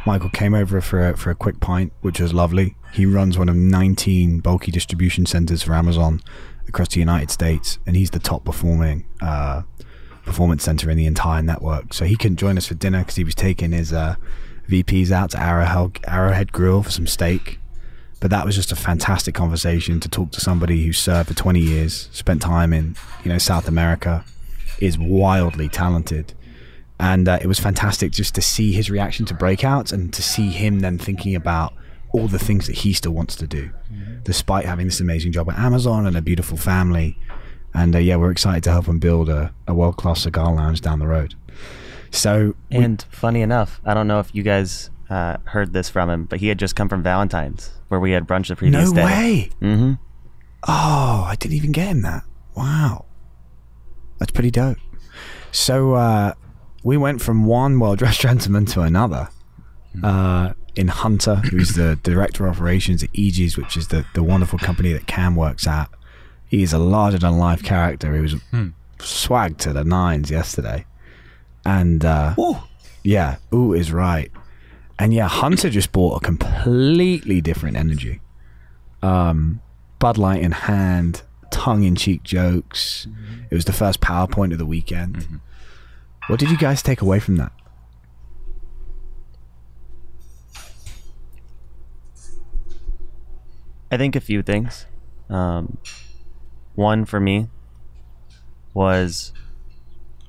Michael 0.04 0.30
came 0.30 0.54
over 0.54 0.80
for 0.80 1.10
a, 1.10 1.16
for 1.16 1.30
a 1.30 1.34
quick 1.34 1.60
pint, 1.60 1.92
which 2.00 2.20
was 2.20 2.32
lovely. 2.32 2.76
He 2.92 3.06
runs 3.06 3.38
one 3.38 3.48
of 3.48 3.56
19 3.56 4.40
bulky 4.40 4.72
distribution 4.72 5.26
centers 5.26 5.62
for 5.62 5.74
Amazon 5.74 6.20
across 6.66 6.88
the 6.88 7.00
United 7.00 7.30
States, 7.30 7.78
and 7.86 7.96
he's 7.96 8.10
the 8.10 8.18
top 8.18 8.44
performing 8.44 9.06
uh, 9.20 9.62
performance 10.24 10.64
center 10.64 10.90
in 10.90 10.96
the 10.96 11.06
entire 11.06 11.42
network. 11.42 11.92
So 11.92 12.04
he 12.04 12.16
couldn't 12.16 12.36
join 12.36 12.56
us 12.56 12.66
for 12.66 12.74
dinner 12.74 13.00
because 13.00 13.16
he 13.16 13.24
was 13.24 13.34
taking 13.34 13.72
his 13.72 13.92
uh, 13.92 14.16
VPs 14.68 15.10
out 15.10 15.30
to 15.30 15.40
Arrowhead, 15.40 15.98
Arrowhead 16.06 16.52
Grill 16.52 16.82
for 16.82 16.90
some 16.90 17.06
steak. 17.06 17.58
But 18.20 18.30
that 18.30 18.44
was 18.44 18.56
just 18.56 18.72
a 18.72 18.76
fantastic 18.76 19.34
conversation 19.34 20.00
to 20.00 20.08
talk 20.08 20.32
to 20.32 20.40
somebody 20.40 20.84
who 20.84 20.92
served 20.92 21.28
for 21.28 21.34
20 21.34 21.60
years, 21.60 22.08
spent 22.12 22.42
time 22.42 22.72
in 22.72 22.96
you 23.24 23.30
know 23.30 23.38
South 23.38 23.68
America, 23.68 24.24
is 24.80 24.98
wildly 24.98 25.68
talented, 25.68 26.34
and 26.98 27.28
uh, 27.28 27.38
it 27.40 27.46
was 27.46 27.60
fantastic 27.60 28.10
just 28.10 28.34
to 28.34 28.42
see 28.42 28.72
his 28.72 28.90
reaction 28.90 29.24
to 29.26 29.34
breakouts 29.34 29.92
and 29.92 30.12
to 30.12 30.22
see 30.22 30.48
him 30.50 30.80
then 30.80 30.98
thinking 30.98 31.36
about 31.36 31.74
all 32.12 32.26
the 32.26 32.38
things 32.38 32.66
that 32.66 32.76
he 32.78 32.92
still 32.92 33.12
wants 33.12 33.36
to 33.36 33.46
do, 33.46 33.70
despite 34.24 34.64
having 34.64 34.86
this 34.86 34.98
amazing 34.98 35.30
job 35.30 35.48
at 35.50 35.58
Amazon 35.58 36.06
and 36.06 36.16
a 36.16 36.22
beautiful 36.22 36.56
family. 36.56 37.16
And 37.74 37.94
uh, 37.94 37.98
yeah, 37.98 38.16
we're 38.16 38.32
excited 38.32 38.64
to 38.64 38.72
help 38.72 38.86
him 38.86 38.98
build 38.98 39.28
a, 39.28 39.54
a 39.66 39.74
world 39.74 39.96
class 39.96 40.22
cigar 40.22 40.52
lounge 40.52 40.80
down 40.80 40.98
the 40.98 41.06
road. 41.06 41.34
So, 42.10 42.54
we- 42.70 42.78
And 42.78 43.04
funny 43.10 43.42
enough, 43.42 43.80
I 43.84 43.94
don't 43.94 44.06
know 44.08 44.18
if 44.20 44.34
you 44.34 44.42
guys 44.42 44.90
uh, 45.10 45.36
heard 45.44 45.72
this 45.72 45.88
from 45.88 46.10
him, 46.10 46.24
but 46.24 46.40
he 46.40 46.48
had 46.48 46.58
just 46.58 46.76
come 46.76 46.88
from 46.88 47.02
Valentine's, 47.02 47.70
where 47.88 48.00
we 48.00 48.12
had 48.12 48.26
brunch 48.26 48.48
the 48.48 48.56
previous 48.56 48.90
no 48.90 48.94
day. 48.94 49.00
No 49.02 49.06
way. 49.06 49.50
Mm-hmm. 49.62 49.92
Oh, 50.66 51.24
I 51.26 51.36
didn't 51.38 51.56
even 51.56 51.72
get 51.72 51.88
him 51.88 52.02
that. 52.02 52.24
Wow. 52.56 53.04
That's 54.18 54.32
pretty 54.32 54.50
dope. 54.50 54.78
So 55.52 55.94
uh, 55.94 56.32
we 56.82 56.96
went 56.96 57.22
from 57.22 57.44
one 57.46 57.78
well 57.78 57.94
dressed 57.96 58.20
gentleman 58.20 58.66
to 58.66 58.82
another. 58.82 59.28
Uh, 60.02 60.52
in 60.76 60.88
Hunter, 60.88 61.36
who's 61.36 61.70
the 61.74 61.96
director 62.02 62.46
of 62.46 62.56
operations 62.56 63.02
at 63.02 63.10
Aegis, 63.12 63.56
which 63.56 63.76
is 63.76 63.88
the, 63.88 64.04
the 64.14 64.22
wonderful 64.22 64.58
company 64.58 64.92
that 64.92 65.06
Cam 65.06 65.34
works 65.34 65.66
at. 65.66 65.88
He 66.48 66.62
is 66.62 66.72
a 66.72 66.78
larger 66.78 67.18
than 67.18 67.38
life 67.38 67.62
character. 67.62 68.14
He 68.14 68.20
was 68.20 68.36
swag 69.00 69.58
to 69.58 69.72
the 69.72 69.84
nines 69.84 70.30
yesterday. 70.30 70.84
And 71.64 72.04
uh, 72.04 72.34
yeah, 73.02 73.36
ooh 73.52 73.72
is 73.72 73.92
right. 73.92 74.30
And 74.98 75.14
yeah, 75.14 75.28
Hunter 75.28 75.70
just 75.70 75.92
brought 75.92 76.16
a 76.16 76.24
completely 76.24 77.40
different 77.40 77.76
energy. 77.76 78.20
Um, 79.02 79.60
Bud 79.98 80.18
Light 80.18 80.42
in 80.42 80.52
hand, 80.52 81.22
tongue 81.50 81.84
in 81.84 81.94
cheek 81.94 82.22
jokes. 82.22 83.06
It 83.50 83.54
was 83.54 83.64
the 83.64 83.72
first 83.72 84.00
PowerPoint 84.00 84.52
of 84.52 84.58
the 84.58 84.66
weekend. 84.66 85.40
What 86.26 86.40
did 86.40 86.50
you 86.50 86.58
guys 86.58 86.82
take 86.82 87.00
away 87.00 87.20
from 87.20 87.36
that? 87.36 87.52
I 93.90 93.96
think 93.96 94.16
a 94.16 94.20
few 94.20 94.42
things. 94.42 94.86
Um, 95.30 95.78
one 96.74 97.04
for 97.04 97.20
me 97.20 97.48
was 98.74 99.32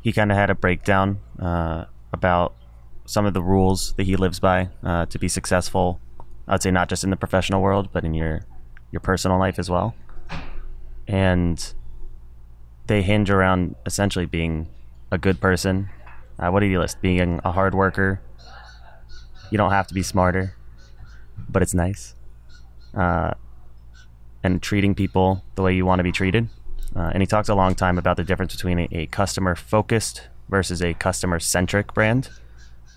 he 0.10 0.14
kind 0.14 0.32
of 0.32 0.38
had 0.38 0.50
a 0.50 0.56
breakdown 0.56 1.20
uh, 1.38 1.86
about 2.12 2.56
some 3.06 3.28
of 3.28 3.36
the 3.36 3.44
rules 3.44 3.94
that 3.94 4.08
he 4.08 4.16
lives 4.16 4.40
by 4.40 4.68
uh, 4.84 5.06
to 5.06 5.20
be 5.20 5.28
successful. 5.28 6.00
I'd 6.48 6.64
say 6.64 6.72
not 6.72 6.90
just 6.90 7.04
in 7.04 7.12
the 7.12 7.16
professional 7.16 7.62
world, 7.62 7.90
but 7.94 8.04
in 8.04 8.16
your 8.16 8.42
your 8.90 9.02
personal 9.02 9.38
life 9.38 9.60
as 9.60 9.70
well. 9.70 9.94
And 11.08 11.74
they 12.88 13.04
hinge 13.04 13.30
around 13.30 13.76
essentially 13.86 14.26
being 14.26 14.68
a 15.12 15.20
good 15.20 15.40
person. 15.40 15.90
Uh, 16.40 16.50
what 16.50 16.62
did 16.62 16.72
he 16.72 16.78
list? 16.80 17.00
Being 17.04 17.40
a 17.44 17.52
hard 17.52 17.76
worker. 17.76 18.20
You 19.52 19.60
don't 19.60 19.70
have 19.70 19.86
to 19.88 19.94
be 19.94 20.02
smarter, 20.02 20.56
but 21.48 21.62
it's 21.62 21.76
nice. 21.76 22.16
Uh, 22.96 23.34
and 24.42 24.60
treating 24.60 24.96
people 24.96 25.44
the 25.54 25.62
way 25.62 25.76
you 25.76 25.86
want 25.86 26.00
to 26.00 26.04
be 26.04 26.12
treated. 26.12 26.50
Uh, 26.96 27.12
and 27.14 27.22
he 27.22 27.28
talked 27.28 27.50
a 27.50 27.56
long 27.56 27.76
time 27.76 27.98
about 27.98 28.18
the 28.18 28.24
difference 28.24 28.54
between 28.54 28.80
a, 28.80 28.88
a 28.92 29.06
customer 29.08 29.56
focused 29.56 30.28
versus 30.50 30.82
a 30.82 30.94
customer 30.94 31.40
centric 31.40 31.94
brand. 31.94 32.30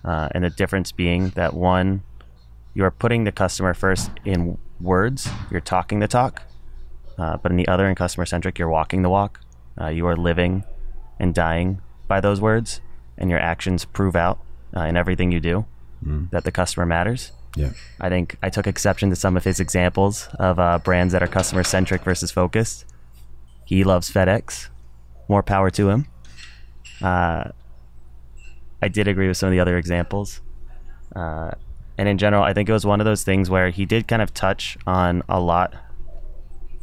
Uh, 0.04 0.28
and 0.32 0.44
the 0.44 0.50
difference 0.50 0.90
being 0.92 1.30
that 1.30 1.54
one, 1.54 2.02
you're 2.74 2.90
putting 2.90 3.24
the 3.24 3.32
customer 3.32 3.74
first 3.74 4.10
in 4.24 4.58
words, 4.80 5.28
you're 5.50 5.60
talking 5.60 6.00
the 6.00 6.08
talk. 6.08 6.42
Uh, 7.18 7.36
but 7.36 7.52
in 7.52 7.56
the 7.56 7.68
other, 7.68 7.88
in 7.88 7.94
customer 7.94 8.26
centric, 8.26 8.58
you're 8.58 8.68
walking 8.68 9.02
the 9.02 9.10
walk. 9.10 9.40
Uh, 9.80 9.88
you 9.88 10.06
are 10.06 10.16
living 10.16 10.64
and 11.20 11.34
dying 11.34 11.80
by 12.08 12.20
those 12.20 12.40
words, 12.40 12.80
and 13.16 13.30
your 13.30 13.38
actions 13.38 13.84
prove 13.84 14.16
out 14.16 14.40
uh, 14.76 14.80
in 14.80 14.96
everything 14.96 15.30
you 15.30 15.40
do 15.40 15.66
that 16.30 16.44
the 16.44 16.50
customer 16.50 16.84
matters. 16.84 17.32
Yeah. 17.56 17.70
I 18.00 18.08
think 18.08 18.36
I 18.42 18.48
took 18.50 18.66
exception 18.66 19.10
to 19.10 19.16
some 19.16 19.36
of 19.36 19.44
his 19.44 19.60
examples 19.60 20.28
of 20.38 20.58
uh, 20.58 20.78
brands 20.78 21.12
that 21.12 21.22
are 21.22 21.28
customer 21.28 21.62
centric 21.62 22.02
versus 22.02 22.30
focused. 22.30 22.86
He 23.72 23.84
loves 23.84 24.10
FedEx. 24.10 24.68
More 25.28 25.42
power 25.42 25.70
to 25.70 25.88
him. 25.88 26.06
Uh, 27.00 27.44
I 28.82 28.88
did 28.88 29.08
agree 29.08 29.28
with 29.28 29.38
some 29.38 29.46
of 29.46 29.52
the 29.52 29.60
other 29.60 29.78
examples. 29.78 30.42
Uh, 31.16 31.52
and 31.96 32.06
in 32.06 32.18
general, 32.18 32.42
I 32.44 32.52
think 32.52 32.68
it 32.68 32.72
was 32.74 32.84
one 32.84 33.00
of 33.00 33.06
those 33.06 33.24
things 33.24 33.48
where 33.48 33.70
he 33.70 33.86
did 33.86 34.06
kind 34.06 34.20
of 34.20 34.34
touch 34.34 34.76
on 34.86 35.22
a 35.26 35.40
lot 35.40 35.72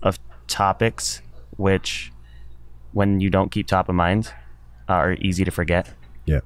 of 0.01 0.17
topics 0.47 1.21
which, 1.57 2.11
when 2.93 3.19
you 3.19 3.29
don't 3.29 3.51
keep 3.51 3.67
top 3.67 3.87
of 3.87 3.93
mind, 3.93 4.33
are 4.87 5.13
easy 5.21 5.45
to 5.45 5.51
forget. 5.51 5.93
Yeah. 6.25 6.39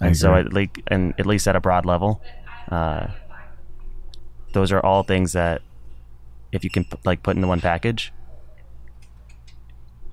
I 0.00 0.06
And 0.06 0.16
so, 0.16 0.36
at, 0.36 0.54
like, 0.54 0.80
and 0.86 1.12
at 1.18 1.26
least 1.26 1.46
at 1.46 1.54
a 1.54 1.60
broad 1.60 1.84
level, 1.84 2.22
uh, 2.70 3.08
those 4.54 4.72
are 4.72 4.80
all 4.80 5.02
things 5.02 5.34
that 5.34 5.60
if 6.50 6.64
you 6.64 6.70
can 6.70 6.86
like 7.04 7.22
put 7.22 7.36
into 7.36 7.46
one 7.46 7.60
package, 7.60 8.10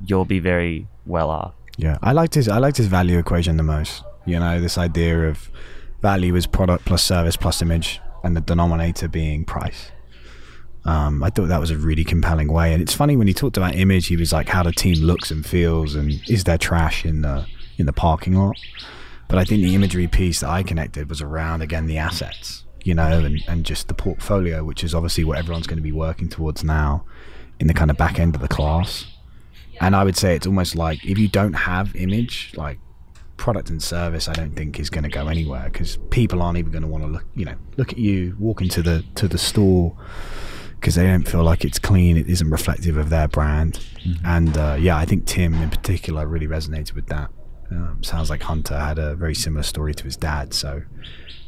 you'll 0.05 0.25
be 0.25 0.39
very 0.39 0.87
well 1.05 1.29
off. 1.29 1.53
Yeah, 1.77 1.97
I 2.01 2.11
liked 2.11 2.35
his 2.35 2.47
I 2.47 2.57
liked 2.57 2.77
his 2.77 2.87
value 2.87 3.17
equation 3.17 3.57
the 3.57 3.63
most. 3.63 4.03
You 4.25 4.39
know, 4.39 4.61
this 4.61 4.77
idea 4.77 5.27
of 5.27 5.49
value 6.01 6.35
is 6.35 6.45
product 6.45 6.85
plus 6.85 7.03
service 7.03 7.35
plus 7.35 7.61
image, 7.61 7.99
and 8.23 8.35
the 8.35 8.41
denominator 8.41 9.07
being 9.07 9.45
price. 9.45 9.91
Um, 10.85 11.23
I 11.23 11.29
thought 11.29 11.47
that 11.47 11.61
was 11.61 11.71
a 11.71 11.77
really 11.77 12.03
compelling 12.03 12.51
way, 12.51 12.73
and 12.73 12.81
it's 12.81 12.93
funny 12.93 13.15
when 13.15 13.27
he 13.27 13.33
talked 13.33 13.55
about 13.57 13.75
image, 13.75 14.07
he 14.07 14.17
was 14.17 14.33
like 14.33 14.49
how 14.49 14.63
the 14.63 14.73
team 14.73 15.01
looks 15.01 15.31
and 15.31 15.45
feels, 15.45 15.95
and 15.95 16.21
is 16.27 16.43
there 16.43 16.57
trash 16.57 17.05
in 17.05 17.21
the 17.21 17.45
in 17.77 17.85
the 17.85 17.93
parking 17.93 18.35
lot? 18.35 18.57
But 19.29 19.39
I 19.39 19.45
think 19.45 19.63
the 19.63 19.73
imagery 19.73 20.07
piece 20.07 20.41
that 20.41 20.49
I 20.49 20.61
connected 20.61 21.09
was 21.09 21.21
around 21.21 21.61
again 21.61 21.87
the 21.87 21.97
assets, 21.97 22.65
you 22.83 22.93
know, 22.93 23.25
and, 23.25 23.39
and 23.47 23.65
just 23.65 23.87
the 23.87 23.93
portfolio, 23.93 24.63
which 24.63 24.83
is 24.83 24.93
obviously 24.93 25.23
what 25.23 25.37
everyone's 25.37 25.67
going 25.67 25.77
to 25.77 25.83
be 25.83 25.91
working 25.91 26.29
towards 26.29 26.63
now 26.63 27.05
in 27.59 27.67
the 27.67 27.73
kind 27.73 27.89
of 27.89 27.97
back 27.97 28.19
end 28.19 28.35
of 28.35 28.41
the 28.41 28.47
class. 28.47 29.05
And 29.81 29.95
I 29.95 30.03
would 30.03 30.15
say 30.15 30.35
it's 30.35 30.47
almost 30.47 30.75
like 30.75 31.03
if 31.05 31.17
you 31.17 31.27
don't 31.27 31.53
have 31.53 31.95
image, 31.95 32.53
like 32.55 32.79
product 33.37 33.69
and 33.69 33.81
service, 33.81 34.27
I 34.27 34.33
don't 34.33 34.55
think 34.55 34.79
is 34.79 34.89
going 34.89 35.03
to 35.03 35.09
go 35.09 35.27
anywhere 35.27 35.69
because 35.71 35.97
people 36.09 36.41
aren't 36.41 36.57
even 36.57 36.71
going 36.71 36.83
to 36.83 36.87
want 36.87 37.03
to 37.03 37.09
look, 37.09 37.25
you 37.35 37.45
know, 37.45 37.55
look 37.77 37.91
at 37.91 37.97
you 37.97 38.35
walk 38.39 38.61
into 38.61 38.81
the 38.81 39.03
to 39.15 39.27
the 39.27 39.37
store 39.37 39.97
because 40.75 40.95
they 40.95 41.05
don't 41.05 41.27
feel 41.27 41.43
like 41.43 41.63
it's 41.63 41.79
clean. 41.79 42.17
It 42.17 42.29
isn't 42.29 42.49
reflective 42.49 42.97
of 42.97 43.09
their 43.09 43.27
brand. 43.27 43.79
And 44.25 44.57
uh, 44.57 44.77
yeah, 44.79 44.97
I 44.97 45.05
think 45.05 45.25
Tim 45.25 45.53
in 45.55 45.69
particular 45.69 46.27
really 46.27 46.47
resonated 46.47 46.93
with 46.93 47.07
that. 47.07 47.31
Um, 47.71 48.03
sounds 48.03 48.29
like 48.29 48.43
Hunter 48.43 48.77
had 48.77 48.99
a 48.99 49.15
very 49.15 49.33
similar 49.33 49.63
story 49.63 49.93
to 49.95 50.03
his 50.03 50.17
dad. 50.17 50.53
So 50.53 50.83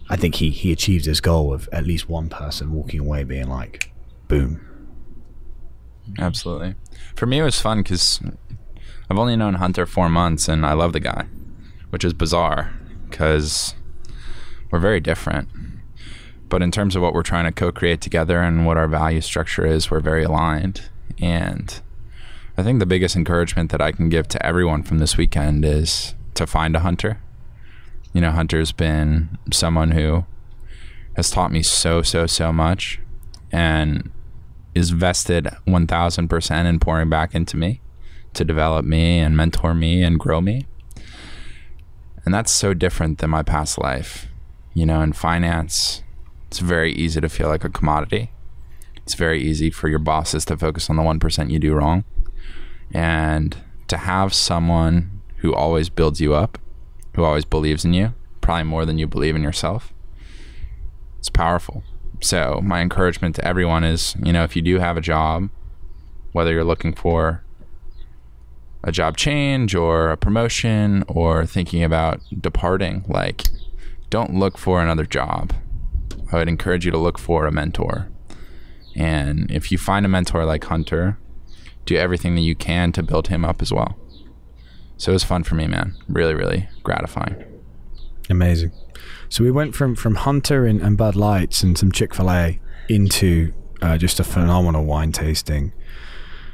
I 0.10 0.16
think 0.16 0.36
he 0.36 0.50
he 0.50 0.72
achieved 0.72 1.06
his 1.06 1.22
goal 1.22 1.54
of 1.54 1.68
at 1.72 1.86
least 1.86 2.08
one 2.10 2.30
person 2.30 2.72
walking 2.72 3.02
away 3.02 3.24
being 3.24 3.48
like, 3.48 3.92
boom. 4.28 4.65
Absolutely. 6.20 6.76
For 7.16 7.26
me, 7.26 7.40
it 7.40 7.44
was 7.44 7.60
fun 7.60 7.84
because 7.84 8.22
I've 9.10 9.18
only 9.18 9.36
known 9.36 9.56
Hunter 9.56 9.86
four 9.86 10.10
months, 10.10 10.48
and 10.48 10.66
I 10.66 10.74
love 10.74 10.94
the 10.94 11.00
guy, 11.00 11.28
which 11.90 12.04
is 12.04 12.14
bizarre 12.14 12.74
because 13.10 13.76
we're 14.72 14.80
very 14.80 15.00
different. 15.00 15.50
But 16.50 16.62
in 16.62 16.72
terms 16.72 16.96
of 16.96 17.02
what 17.02 17.14
we're 17.14 17.24
trying 17.24 17.46
to 17.46 17.52
co-create 17.52 18.02
together 18.02 18.40
and 18.40 18.66
what 18.66 18.78
our 18.78 18.88
value 18.88 19.22
structure 19.22 19.66
is, 19.66 19.90
we're 19.90 20.00
very 20.00 20.24
aligned. 20.24 20.90
And 21.20 21.82
I 22.58 22.64
think 22.64 22.80
the 22.80 22.86
biggest 22.86 23.16
encouragement 23.16 23.72
that 23.72 23.82
I 23.82 23.92
can 23.92 24.10
give 24.10 24.28
to 24.30 24.46
everyone 24.46 24.84
from 24.84 25.00
this 25.00 25.18
weekend 25.18 25.66
is 25.66 26.14
to 26.36 26.46
find 26.46 26.76
a 26.76 26.80
hunter. 26.80 27.20
You 28.14 28.22
know, 28.22 28.32
Hunter's 28.32 28.72
been 28.72 29.38
someone 29.52 29.92
who 29.92 30.26
has 31.18 31.30
taught 31.30 31.52
me 31.52 31.64
so, 31.64 32.02
so, 32.02 32.26
so 32.26 32.54
much 32.54 33.00
and 33.52 34.12
is 34.76 34.92
vested 34.92 35.48
1000% 35.66 36.66
in 36.66 36.80
pouring 36.80 37.10
back 37.10 37.34
into 37.34 37.58
me 37.58 37.82
to 38.34 38.44
develop 38.44 38.86
me 38.86 39.20
and 39.20 39.36
mentor 39.36 39.74
me 39.74 40.04
and 40.04 40.20
grow 40.20 40.42
me. 40.42 40.68
And 42.26 42.34
that's 42.34 42.52
so 42.52 42.74
different 42.74 43.20
than 43.20 43.30
my 43.30 43.42
past 43.42 43.78
life. 43.78 44.28
You 44.74 44.86
know, 44.86 45.02
in 45.02 45.14
finance, 45.14 46.04
it's 46.48 46.60
very 46.60 46.92
easy 46.92 47.22
to 47.22 47.30
feel 47.30 47.48
like 47.48 47.64
a 47.64 47.70
commodity. 47.70 48.32
It's 48.98 49.14
very 49.14 49.42
easy 49.42 49.70
for 49.72 49.88
your 49.88 50.00
bosses 50.00 50.44
to 50.46 50.58
focus 50.58 50.90
on 50.90 50.98
the 50.98 51.04
1% 51.04 51.52
you 51.52 51.60
do 51.60 51.74
wrong. 51.74 52.04
And 52.92 53.56
to 53.88 53.98
have 53.98 54.34
someone 54.34 55.22
who 55.38 55.54
always 55.54 55.90
builds 55.90 56.20
you 56.20 56.34
up, 56.34 56.58
who 57.16 57.24
always 57.24 57.46
believes 57.46 57.86
in 57.86 57.94
you, 57.94 58.14
probably 58.42 58.64
more 58.64 58.86
than 58.86 58.98
you 58.98 59.08
believe 59.08 59.36
in 59.36 59.44
yourself, 59.44 59.94
it's 61.20 61.30
powerful. 61.30 61.84
So, 62.26 62.60
my 62.64 62.82
encouragement 62.82 63.36
to 63.36 63.48
everyone 63.48 63.84
is 63.84 64.16
you 64.24 64.34
know, 64.34 64.44
if 64.44 64.56
you 64.56 64.64
do 64.64 64.80
have 64.80 64.98
a 64.98 65.02
job, 65.02 65.52
whether 66.32 66.52
you're 66.52 66.64
looking 66.64 66.92
for 66.92 67.44
a 68.84 68.92
job 68.92 69.16
change 69.16 69.76
or 69.76 70.10
a 70.10 70.18
promotion 70.18 71.04
or 71.08 71.46
thinking 71.46 71.84
about 71.84 72.22
departing, 72.42 73.06
like, 73.08 73.44
don't 74.10 74.34
look 74.34 74.58
for 74.58 74.82
another 74.82 75.06
job. 75.06 75.54
I 76.32 76.38
would 76.38 76.50
encourage 76.50 76.84
you 76.84 76.90
to 76.90 76.98
look 76.98 77.20
for 77.20 77.46
a 77.46 77.52
mentor. 77.52 78.10
And 78.96 79.52
if 79.52 79.72
you 79.72 79.78
find 79.78 80.04
a 80.04 80.10
mentor 80.10 80.46
like 80.46 80.64
Hunter, 80.64 81.20
do 81.86 81.96
everything 81.96 82.34
that 82.34 82.42
you 82.42 82.56
can 82.56 82.92
to 82.94 83.04
build 83.04 83.28
him 83.28 83.46
up 83.46 83.62
as 83.62 83.72
well. 83.72 84.00
So 84.98 85.12
it 85.12 85.14
was 85.14 85.24
fun 85.24 85.44
for 85.44 85.54
me, 85.54 85.68
man. 85.68 85.96
Really, 86.10 86.34
really 86.34 86.70
gratifying. 86.82 87.55
Amazing. 88.30 88.72
So 89.30 89.44
we 89.44 89.52
went 89.52 89.76
from 89.76 89.96
from 89.96 90.16
Hunter 90.16 90.66
and, 90.66 90.82
and 90.82 90.98
Bud 90.98 91.16
Lights 91.16 91.64
and 91.64 91.78
some 91.78 91.92
Chick 91.92 92.14
Fil 92.16 92.32
A 92.32 92.60
into 92.90 93.54
uh, 93.82 93.98
just 93.98 94.20
a 94.20 94.24
phenomenal 94.24 94.86
wine 94.86 95.12
tasting. 95.12 95.74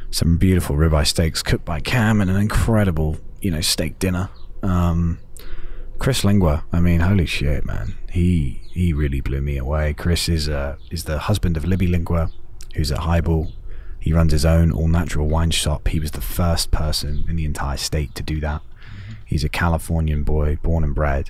Some 0.10 0.38
beautiful 0.38 0.76
ribeye 0.76 1.08
steaks 1.08 1.42
cooked 1.42 1.64
by 1.64 1.80
Cam 1.80 2.20
and 2.20 2.30
an 2.30 2.36
incredible, 2.36 3.18
you 3.40 3.52
know, 3.52 3.62
steak 3.62 3.98
dinner. 4.00 4.30
Um, 4.62 5.20
Chris 6.00 6.26
Lingua, 6.26 6.66
I 6.74 6.82
mean, 6.82 7.00
holy 7.00 7.26
shit, 7.26 7.66
man. 7.66 7.96
He 8.10 8.62
he 8.72 8.92
really 8.92 9.22
blew 9.22 9.42
me 9.42 9.58
away. 9.58 9.94
Chris 9.94 10.28
is 10.28 10.50
uh, 10.50 10.76
is 10.90 11.06
the 11.06 11.20
husband 11.20 11.56
of 11.56 11.64
Libby 11.64 11.88
Lingua, 11.88 12.32
who's 12.76 12.92
at 12.92 13.00
Highball. 13.00 13.54
He 14.00 14.12
runs 14.12 14.32
his 14.32 14.46
own 14.46 14.72
all 14.72 14.88
natural 14.88 15.28
wine 15.28 15.52
shop. 15.52 15.88
He 15.88 16.00
was 16.00 16.12
the 16.12 16.22
first 16.22 16.72
person 16.72 17.26
in 17.30 17.36
the 17.36 17.46
entire 17.46 17.78
state 17.78 18.16
to 18.16 18.24
do 18.24 18.40
that. 18.42 18.62
He's 19.26 19.44
a 19.44 19.50
Californian 19.50 20.24
boy, 20.24 20.58
born 20.62 20.84
and 20.84 20.96
bred. 20.96 21.30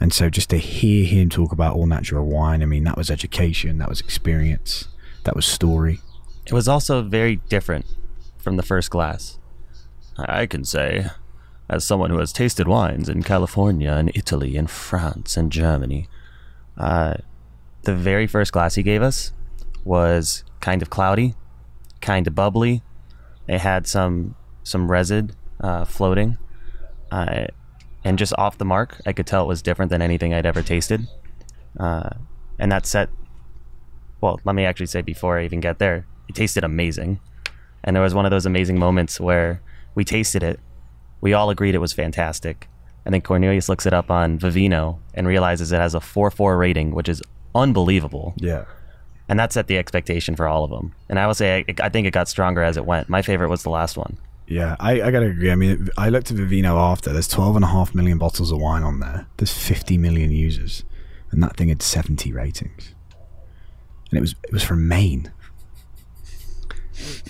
And 0.00 0.12
so 0.14 0.30
just 0.30 0.48
to 0.50 0.56
hear 0.56 1.04
him 1.04 1.28
talk 1.28 1.52
about 1.52 1.76
all 1.76 1.86
natural 1.86 2.26
wine, 2.26 2.62
I 2.62 2.66
mean, 2.66 2.84
that 2.84 2.96
was 2.96 3.10
education, 3.10 3.78
that 3.78 3.88
was 3.88 4.00
experience, 4.00 4.88
that 5.24 5.36
was 5.36 5.44
story. 5.44 6.00
It 6.46 6.52
was 6.54 6.66
also 6.66 7.02
very 7.02 7.36
different 7.36 7.84
from 8.38 8.56
the 8.56 8.62
first 8.62 8.90
glass. 8.90 9.38
I 10.16 10.46
can 10.46 10.64
say, 10.64 11.06
as 11.68 11.86
someone 11.86 12.10
who 12.10 12.18
has 12.18 12.32
tasted 12.32 12.66
wines 12.66 13.08
in 13.08 13.22
California 13.22 13.92
and 13.92 14.10
Italy 14.14 14.56
and 14.56 14.70
France 14.70 15.36
and 15.36 15.52
Germany, 15.52 16.08
uh, 16.76 17.14
the 17.82 17.94
very 17.94 18.26
first 18.26 18.52
glass 18.52 18.74
he 18.74 18.82
gave 18.82 19.02
us 19.02 19.32
was 19.84 20.44
kind 20.60 20.82
of 20.82 20.90
cloudy, 20.90 21.34
kind 22.00 22.26
of 22.26 22.34
bubbly. 22.34 22.82
It 23.46 23.60
had 23.60 23.86
some 23.86 24.34
some 24.62 24.88
resid 24.88 25.32
uh, 25.60 25.84
floating, 25.84 26.38
uh, 27.10 27.46
and 28.04 28.18
just 28.18 28.32
off 28.38 28.58
the 28.58 28.64
mark, 28.64 29.00
I 29.06 29.12
could 29.12 29.26
tell 29.26 29.44
it 29.44 29.48
was 29.48 29.62
different 29.62 29.90
than 29.90 30.02
anything 30.02 30.32
I'd 30.32 30.46
ever 30.46 30.62
tasted. 30.62 31.06
Uh, 31.78 32.10
and 32.58 32.72
that 32.72 32.86
set, 32.86 33.08
well, 34.20 34.40
let 34.44 34.54
me 34.54 34.64
actually 34.64 34.86
say 34.86 35.02
before 35.02 35.38
I 35.38 35.44
even 35.44 35.60
get 35.60 35.78
there, 35.78 36.06
it 36.28 36.34
tasted 36.34 36.64
amazing. 36.64 37.20
And 37.84 37.96
there 37.96 38.02
was 38.02 38.14
one 38.14 38.24
of 38.24 38.30
those 38.30 38.46
amazing 38.46 38.78
moments 38.78 39.20
where 39.20 39.60
we 39.94 40.04
tasted 40.04 40.42
it, 40.42 40.60
we 41.20 41.32
all 41.32 41.50
agreed 41.50 41.74
it 41.74 41.78
was 41.78 41.92
fantastic. 41.92 42.68
And 43.04 43.14
then 43.14 43.22
Cornelius 43.22 43.68
looks 43.68 43.86
it 43.86 43.94
up 43.94 44.10
on 44.10 44.38
Vivino 44.38 44.98
and 45.14 45.26
realizes 45.26 45.72
it 45.72 45.80
has 45.80 45.94
a 45.94 46.00
4 46.00 46.30
4 46.30 46.56
rating, 46.56 46.92
which 46.92 47.08
is 47.08 47.22
unbelievable. 47.54 48.34
Yeah. 48.36 48.64
And 49.28 49.38
that 49.38 49.52
set 49.52 49.68
the 49.68 49.78
expectation 49.78 50.36
for 50.36 50.46
all 50.46 50.64
of 50.64 50.70
them. 50.70 50.94
And 51.08 51.18
I 51.18 51.26
will 51.26 51.34
say, 51.34 51.64
I, 51.68 51.86
I 51.86 51.88
think 51.88 52.06
it 52.06 52.12
got 52.12 52.28
stronger 52.28 52.62
as 52.62 52.76
it 52.76 52.84
went. 52.84 53.08
My 53.08 53.22
favorite 53.22 53.48
was 53.48 53.62
the 53.62 53.70
last 53.70 53.96
one. 53.96 54.18
Yeah, 54.50 54.74
I, 54.80 55.00
I 55.00 55.10
gotta 55.12 55.26
agree. 55.26 55.52
I 55.52 55.54
mean, 55.54 55.88
I 55.96 56.08
looked 56.08 56.32
at 56.32 56.36
Vivino 56.36 56.76
after. 56.76 57.12
There's 57.12 57.28
12 57.28 57.54
and 57.54 57.64
a 57.64 57.68
half 57.68 57.94
million 57.94 58.18
bottles 58.18 58.50
of 58.50 58.58
wine 58.58 58.82
on 58.82 58.98
there. 58.98 59.28
There's 59.36 59.56
50 59.56 59.96
million 59.96 60.32
users, 60.32 60.82
and 61.30 61.40
that 61.40 61.56
thing 61.56 61.68
had 61.68 61.80
70 61.80 62.32
ratings. 62.32 62.92
And 64.10 64.18
it 64.18 64.20
was 64.20 64.34
it 64.42 64.52
was 64.52 64.64
from 64.64 64.88
Maine. 64.88 65.30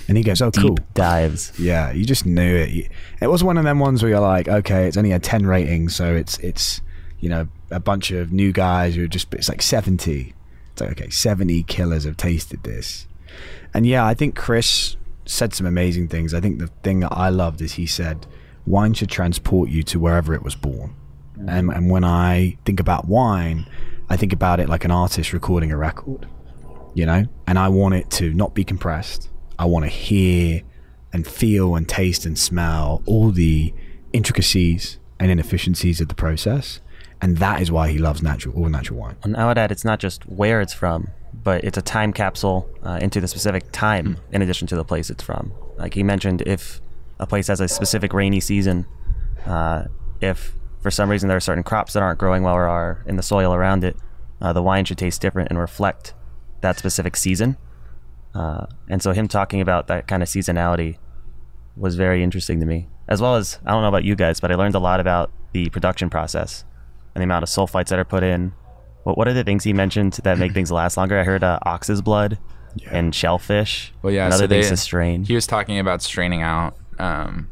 And 0.09 0.16
he 0.16 0.24
goes, 0.24 0.40
"Oh, 0.40 0.50
Deep 0.50 0.62
cool." 0.64 0.78
dives. 0.94 1.52
Yeah, 1.61 1.92
you 1.92 2.06
just 2.06 2.24
knew 2.24 2.56
it. 2.56 2.90
It 3.20 3.26
was 3.26 3.44
one 3.44 3.59
of 3.59 3.64
them 3.64 3.80
ones 3.80 4.02
where 4.02 4.09
you're 4.09 4.18
like, 4.18 4.48
okay, 4.48 4.87
it's 4.87 4.96
only 4.96 5.12
a 5.12 5.18
10 5.18 5.46
rating, 5.46 5.90
so 5.90 6.16
it's 6.16 6.38
it's 6.38 6.80
you 7.18 7.28
know 7.28 7.48
a 7.70 7.80
bunch 7.80 8.12
of 8.12 8.33
new 8.33 8.50
guys 8.50 8.94
who 8.94 9.04
are 9.04 9.06
just 9.06 9.33
it's 9.35 9.50
like 9.50 9.61
70. 9.61 10.35
It's 10.72 10.80
like 10.80 10.92
okay, 10.92 11.11
70 11.11 11.64
killers 11.64 12.04
have 12.04 12.16
tasted 12.16 12.62
this, 12.62 13.06
and 13.74 13.85
yeah, 13.85 14.06
I 14.06 14.14
think 14.14 14.35
Chris 14.35 14.96
said 15.31 15.55
some 15.55 15.66
amazing 15.66 16.09
things. 16.09 16.35
I 16.35 16.40
think 16.40 16.59
the 16.59 16.69
thing 16.83 17.01
that 17.01 17.12
I 17.12 17.29
loved 17.29 17.61
is 17.61 17.73
he 17.73 17.87
said 17.87 18.27
wine 18.66 18.95
should 18.95 19.11
transport 19.11 19.71
you 19.71 19.83
to 19.85 19.99
wherever 19.99 20.35
it 20.35 20.43
was 20.43 20.55
born, 20.55 20.95
mm. 21.38 21.49
and 21.49 21.71
and 21.71 21.90
when 21.90 22.05
I 22.05 22.59
think 22.64 22.81
about 22.81 23.07
wine, 23.07 23.66
I 24.09 24.16
think 24.16 24.33
about 24.33 24.61
it 24.61 24.69
like 24.69 24.85
an 24.85 24.90
artist 24.90 25.33
recording 25.33 25.73
a 25.73 25.77
record 25.77 26.27
you 26.95 27.07
know? 27.07 27.25
And 27.47 27.59
i 27.59 27.69
want 27.69 27.95
it 27.95 28.11
to 28.12 28.33
not 28.33 28.55
be 28.55 28.64
compressed. 28.64 29.31
I 29.59 29.64
want 29.66 29.85
to 29.85 29.90
hear 29.90 30.62
and 31.12 31.27
feel 31.27 31.75
and 31.75 31.88
taste 31.88 32.25
and 32.25 32.38
smell 32.38 33.03
all 33.07 33.31
the 33.31 33.75
intricacies 34.12 34.99
and 35.19 35.31
inefficiencies 35.31 36.01
of 36.01 36.09
the 36.09 36.14
process. 36.14 36.81
And 37.21 37.37
that 37.38 37.61
is 37.61 37.71
why 37.71 37.90
he 37.90 37.99
loves 37.99 38.23
natural 38.23 38.55
all 38.55 38.69
natural 38.69 38.99
wine. 38.99 39.16
And 39.23 39.37
I 39.37 39.47
would 39.47 39.59
add, 39.59 39.71
it's 39.71 39.85
not 39.85 39.99
just 39.99 40.27
where 40.27 40.61
it's 40.61 40.73
from, 40.73 41.09
but 41.33 41.64
it's 41.64 41.79
a 41.79 41.83
time 41.83 42.12
capsule 42.12 42.69
uh, 42.83 42.99
into 43.01 43.21
the 43.21 43.29
specific 43.29 43.71
time 43.73 44.19
in 44.33 44.43
addition 44.43 44.66
to 44.69 44.77
the 44.77 44.85
place 44.85 45.11
it's 45.11 45.23
from. 45.23 45.53
Like 45.79 45.95
he 45.95 46.03
mentioned, 46.03 46.43
if 46.47 46.81
a 47.19 47.27
place 47.27 47.47
has 47.47 47.61
a 47.61 47.69
specific 47.69 48.12
rainy 48.12 48.40
season, 48.40 48.87
uh, 49.47 49.85
if 50.21 50.53
for 50.81 50.90
some 50.90 51.11
reason 51.11 51.29
there 51.29 51.37
are 51.37 51.40
certain 51.40 51.62
crops 51.62 51.93
that 51.93 52.03
aren't 52.03 52.19
growing 52.19 52.43
well 52.43 52.55
or 52.55 52.66
are 52.66 53.03
in 53.07 53.16
the 53.16 53.23
soil 53.23 53.55
around 53.55 53.85
it, 53.85 53.97
uh, 54.40 54.53
the 54.53 54.62
wine 54.62 54.85
should 54.85 54.99
taste 54.99 55.21
different 55.21 55.50
and 55.50 55.59
reflect 55.59 56.15
that 56.61 56.79
specific 56.79 57.17
season. 57.17 57.57
Uh, 58.35 58.67
and 58.88 59.02
so 59.02 59.13
him 59.13 59.29
talking 59.29 59.61
about 59.61 59.87
that 59.88 60.07
kind 60.07 60.23
of 60.23 60.29
seasonality 60.29 60.98
was 61.77 61.96
very 61.96 62.23
interesting 62.23 62.61
to 62.61 62.67
me. 62.67 62.88
As 63.09 63.21
well 63.21 63.37
as 63.37 63.59
I 63.65 63.73
don't 63.73 63.83
know 63.83 63.88
about 63.88 64.04
you 64.04 64.15
guys, 64.15 64.40
but 64.40 64.52
I 64.52 64.54
learned 64.54 64.75
a 64.75 64.79
lot 64.79 65.00
about 65.00 65.31
the 65.52 65.69
production 65.71 66.11
process 66.11 66.65
and 67.15 67.21
the 67.21 67.25
amount 67.25 67.42
of 67.42 67.48
sulfites 67.48 67.88
that 67.88 67.98
are 67.98 68.04
put 68.04 68.23
in. 68.23 68.52
What 69.11 69.19
what 69.19 69.27
are 69.27 69.33
the 69.35 69.42
things 69.42 69.65
he 69.65 69.73
mentioned 69.73 70.13
that 70.23 70.38
make 70.38 70.52
things 70.52 70.71
last 70.71 70.96
longer? 70.96 71.19
I 71.19 71.25
heard 71.25 71.42
uh, 71.42 71.58
ox's 71.67 72.00
blood 72.00 72.38
and 72.88 73.13
shellfish. 73.13 73.92
Well, 74.02 74.13
yeah, 74.13 74.27
and 74.27 74.35
so 74.35 74.46
they- 74.46 74.63
to 74.63 74.77
strain. 74.77 75.25
He 75.25 75.35
was 75.35 75.48
talking 75.48 75.81
about 75.81 76.00
straining 76.00 76.42
out 76.42 76.77
um, 77.00 77.50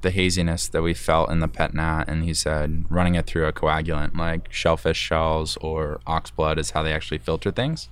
the 0.00 0.10
haziness 0.10 0.66
that 0.68 0.80
we 0.80 0.94
felt 0.94 1.30
in 1.30 1.40
the 1.40 1.48
pet 1.48 1.74
nat, 1.74 2.04
and 2.08 2.24
he 2.24 2.32
said 2.32 2.86
running 2.88 3.16
it 3.16 3.26
through 3.26 3.46
a 3.46 3.52
coagulant 3.52 4.16
like 4.16 4.50
shellfish 4.50 4.96
shells 4.96 5.58
or 5.58 6.00
ox 6.06 6.30
blood 6.30 6.58
is 6.58 6.70
how 6.70 6.82
they 6.82 6.94
actually 6.94 7.18
filter 7.18 7.50
things. 7.50 7.90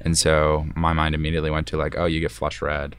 And 0.00 0.16
so 0.16 0.66
my 0.76 0.92
mind 0.92 1.16
immediately 1.16 1.50
went 1.50 1.66
to 1.68 1.76
like, 1.76 1.96
oh, 1.98 2.04
you 2.04 2.20
get 2.20 2.30
flush 2.30 2.62
red 2.62 2.94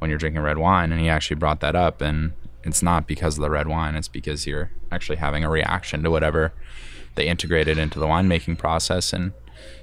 when 0.00 0.10
you're 0.10 0.18
drinking 0.18 0.42
red 0.42 0.58
wine, 0.58 0.90
and 0.90 1.00
he 1.00 1.08
actually 1.08 1.36
brought 1.36 1.60
that 1.60 1.76
up, 1.76 2.00
and 2.00 2.32
it's 2.64 2.82
not 2.82 3.06
because 3.06 3.38
of 3.38 3.42
the 3.42 3.50
red 3.50 3.68
wine; 3.68 3.94
it's 3.94 4.08
because 4.08 4.44
you're 4.44 4.72
actually 4.90 5.18
having 5.18 5.44
a 5.44 5.48
reaction 5.48 6.02
to 6.02 6.10
whatever 6.10 6.52
they 7.14 7.28
integrate 7.28 7.68
it 7.68 7.78
into 7.78 7.98
the 7.98 8.06
winemaking 8.06 8.58
process. 8.58 9.12
And 9.12 9.32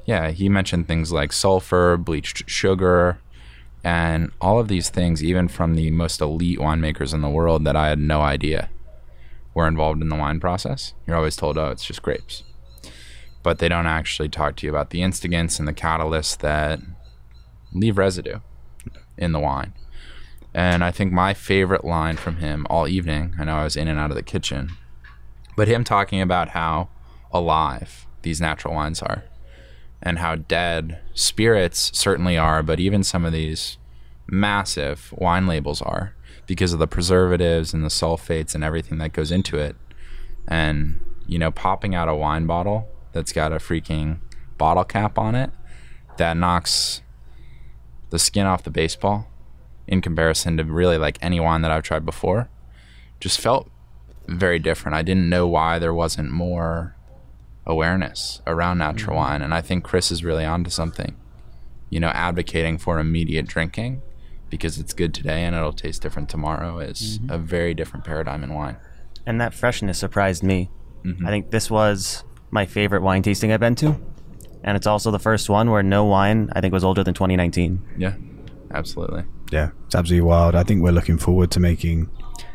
yeah, 0.05 0.31
he 0.31 0.49
mentioned 0.49 0.87
things 0.87 1.11
like 1.11 1.31
sulfur, 1.31 1.97
bleached 1.97 2.49
sugar, 2.49 3.19
and 3.83 4.31
all 4.41 4.59
of 4.59 4.67
these 4.67 4.89
things, 4.89 5.23
even 5.23 5.47
from 5.47 5.75
the 5.75 5.91
most 5.91 6.19
elite 6.21 6.59
winemakers 6.59 7.13
in 7.13 7.21
the 7.21 7.29
world 7.29 7.63
that 7.65 7.75
I 7.75 7.87
had 7.89 7.99
no 7.99 8.21
idea 8.21 8.69
were 9.53 9.67
involved 9.67 10.01
in 10.01 10.09
the 10.09 10.15
wine 10.15 10.39
process. 10.39 10.93
You're 11.07 11.15
always 11.15 11.35
told, 11.35 11.57
oh, 11.57 11.69
it's 11.69 11.85
just 11.85 12.01
grapes. 12.01 12.43
but 13.43 13.59
they 13.59 13.69
don't 13.69 13.87
actually 13.87 14.29
talk 14.29 14.55
to 14.57 14.65
you 14.65 14.69
about 14.69 14.89
the 14.89 14.99
instigants 14.99 15.59
and 15.59 15.67
the 15.67 15.73
catalysts 15.73 16.37
that 16.39 16.79
leave 17.73 17.97
residue 17.97 18.39
in 19.17 19.31
the 19.31 19.39
wine. 19.39 19.73
And 20.53 20.83
I 20.83 20.91
think 20.91 21.13
my 21.13 21.33
favorite 21.33 21.85
line 21.85 22.17
from 22.17 22.37
him 22.37 22.65
all 22.69 22.87
evening, 22.87 23.35
I 23.39 23.45
know 23.45 23.57
I 23.57 23.63
was 23.63 23.77
in 23.77 23.87
and 23.87 23.99
out 23.99 24.09
of 24.09 24.15
the 24.15 24.23
kitchen, 24.23 24.71
but 25.55 25.67
him 25.67 25.83
talking 25.83 26.21
about 26.21 26.49
how 26.49 26.89
alive 27.31 28.07
these 28.21 28.41
natural 28.41 28.73
wines 28.73 29.01
are 29.01 29.23
and 30.01 30.19
how 30.19 30.35
dead 30.35 30.99
spirits 31.13 31.91
certainly 31.93 32.37
are, 32.37 32.63
but 32.63 32.79
even 32.79 33.03
some 33.03 33.25
of 33.25 33.33
these 33.33 33.77
massive 34.27 35.13
wine 35.17 35.47
labels 35.47 35.81
are 35.81 36.15
because 36.47 36.73
of 36.73 36.79
the 36.79 36.87
preservatives 36.87 37.73
and 37.73 37.83
the 37.83 37.89
sulfates 37.89 38.55
and 38.55 38.63
everything 38.63 38.97
that 38.97 39.13
goes 39.13 39.31
into 39.31 39.57
it. 39.57 39.75
And, 40.47 40.99
you 41.27 41.37
know, 41.37 41.51
popping 41.51 41.93
out 41.93 42.07
a 42.07 42.15
wine 42.15 42.45
bottle 42.45 42.87
that's 43.11 43.33
got 43.33 43.51
a 43.51 43.57
freaking 43.57 44.19
bottle 44.57 44.83
cap 44.83 45.17
on 45.17 45.35
it 45.35 45.51
that 46.17 46.37
knocks 46.37 47.01
the 48.09 48.19
skin 48.19 48.45
off 48.45 48.63
the 48.63 48.71
baseball 48.71 49.27
in 49.87 50.01
comparison 50.01 50.57
to 50.57 50.63
really 50.63 50.97
like 50.97 51.17
any 51.21 51.39
wine 51.39 51.61
that 51.61 51.71
I've 51.71 51.83
tried 51.83 52.05
before 52.05 52.49
just 53.19 53.39
felt 53.39 53.69
very 54.27 54.59
different. 54.59 54.95
I 54.95 55.01
didn't 55.01 55.29
know 55.29 55.47
why 55.47 55.79
there 55.79 55.93
wasn't 55.93 56.31
more 56.31 56.95
awareness 57.69 58.41
around 58.45 58.79
natural 58.79 59.15
Mm-hmm. 59.15 59.29
wine. 59.31 59.41
And 59.41 59.53
I 59.53 59.61
think 59.61 59.83
Chris 59.85 60.11
is 60.11 60.23
really 60.23 60.43
onto 60.43 60.69
something, 60.69 61.15
you 61.89 61.99
know, 62.01 62.09
advocating 62.09 62.77
for 62.77 62.99
immediate 62.99 63.47
drinking 63.47 64.01
because 64.49 64.77
it's 64.79 64.93
good 64.93 65.13
today 65.13 65.43
and 65.45 65.55
it'll 65.55 65.71
taste 65.71 66.01
different 66.01 66.27
tomorrow 66.29 66.79
is 66.79 67.19
Mm-hmm. 67.19 67.31
a 67.31 67.37
very 67.37 67.73
different 67.73 68.03
paradigm 68.05 68.43
in 68.43 68.53
wine. 68.53 68.77
And 69.25 69.39
that 69.39 69.53
freshness 69.53 69.97
surprised 69.99 70.43
me. 70.43 70.69
Mm-hmm. 71.05 71.25
I 71.25 71.29
think 71.29 71.51
this 71.51 71.69
was 71.71 72.23
my 72.51 72.65
favorite 72.65 73.01
wine 73.03 73.21
tasting 73.21 73.51
I've 73.53 73.59
been 73.59 73.75
to. 73.75 73.95
And 74.63 74.75
it's 74.75 74.87
also 74.87 75.11
the 75.11 75.19
first 75.19 75.49
one 75.49 75.69
where 75.71 75.83
no 75.83 76.03
wine, 76.03 76.49
I 76.53 76.59
think, 76.61 76.73
was 76.73 76.83
older 76.83 77.03
than 77.03 77.13
2019. 77.13 77.81
Yeah, 77.97 78.15
absolutely. 78.71 79.23
Yeah, 79.51 79.69
it's 79.85 79.95
absolutely 79.95 80.27
wild. 80.27 80.55
I 80.55 80.63
think 80.63 80.81
we're 80.83 80.91
looking 80.91 81.17
forward 81.17 81.51
to 81.51 81.59
making 81.61 82.09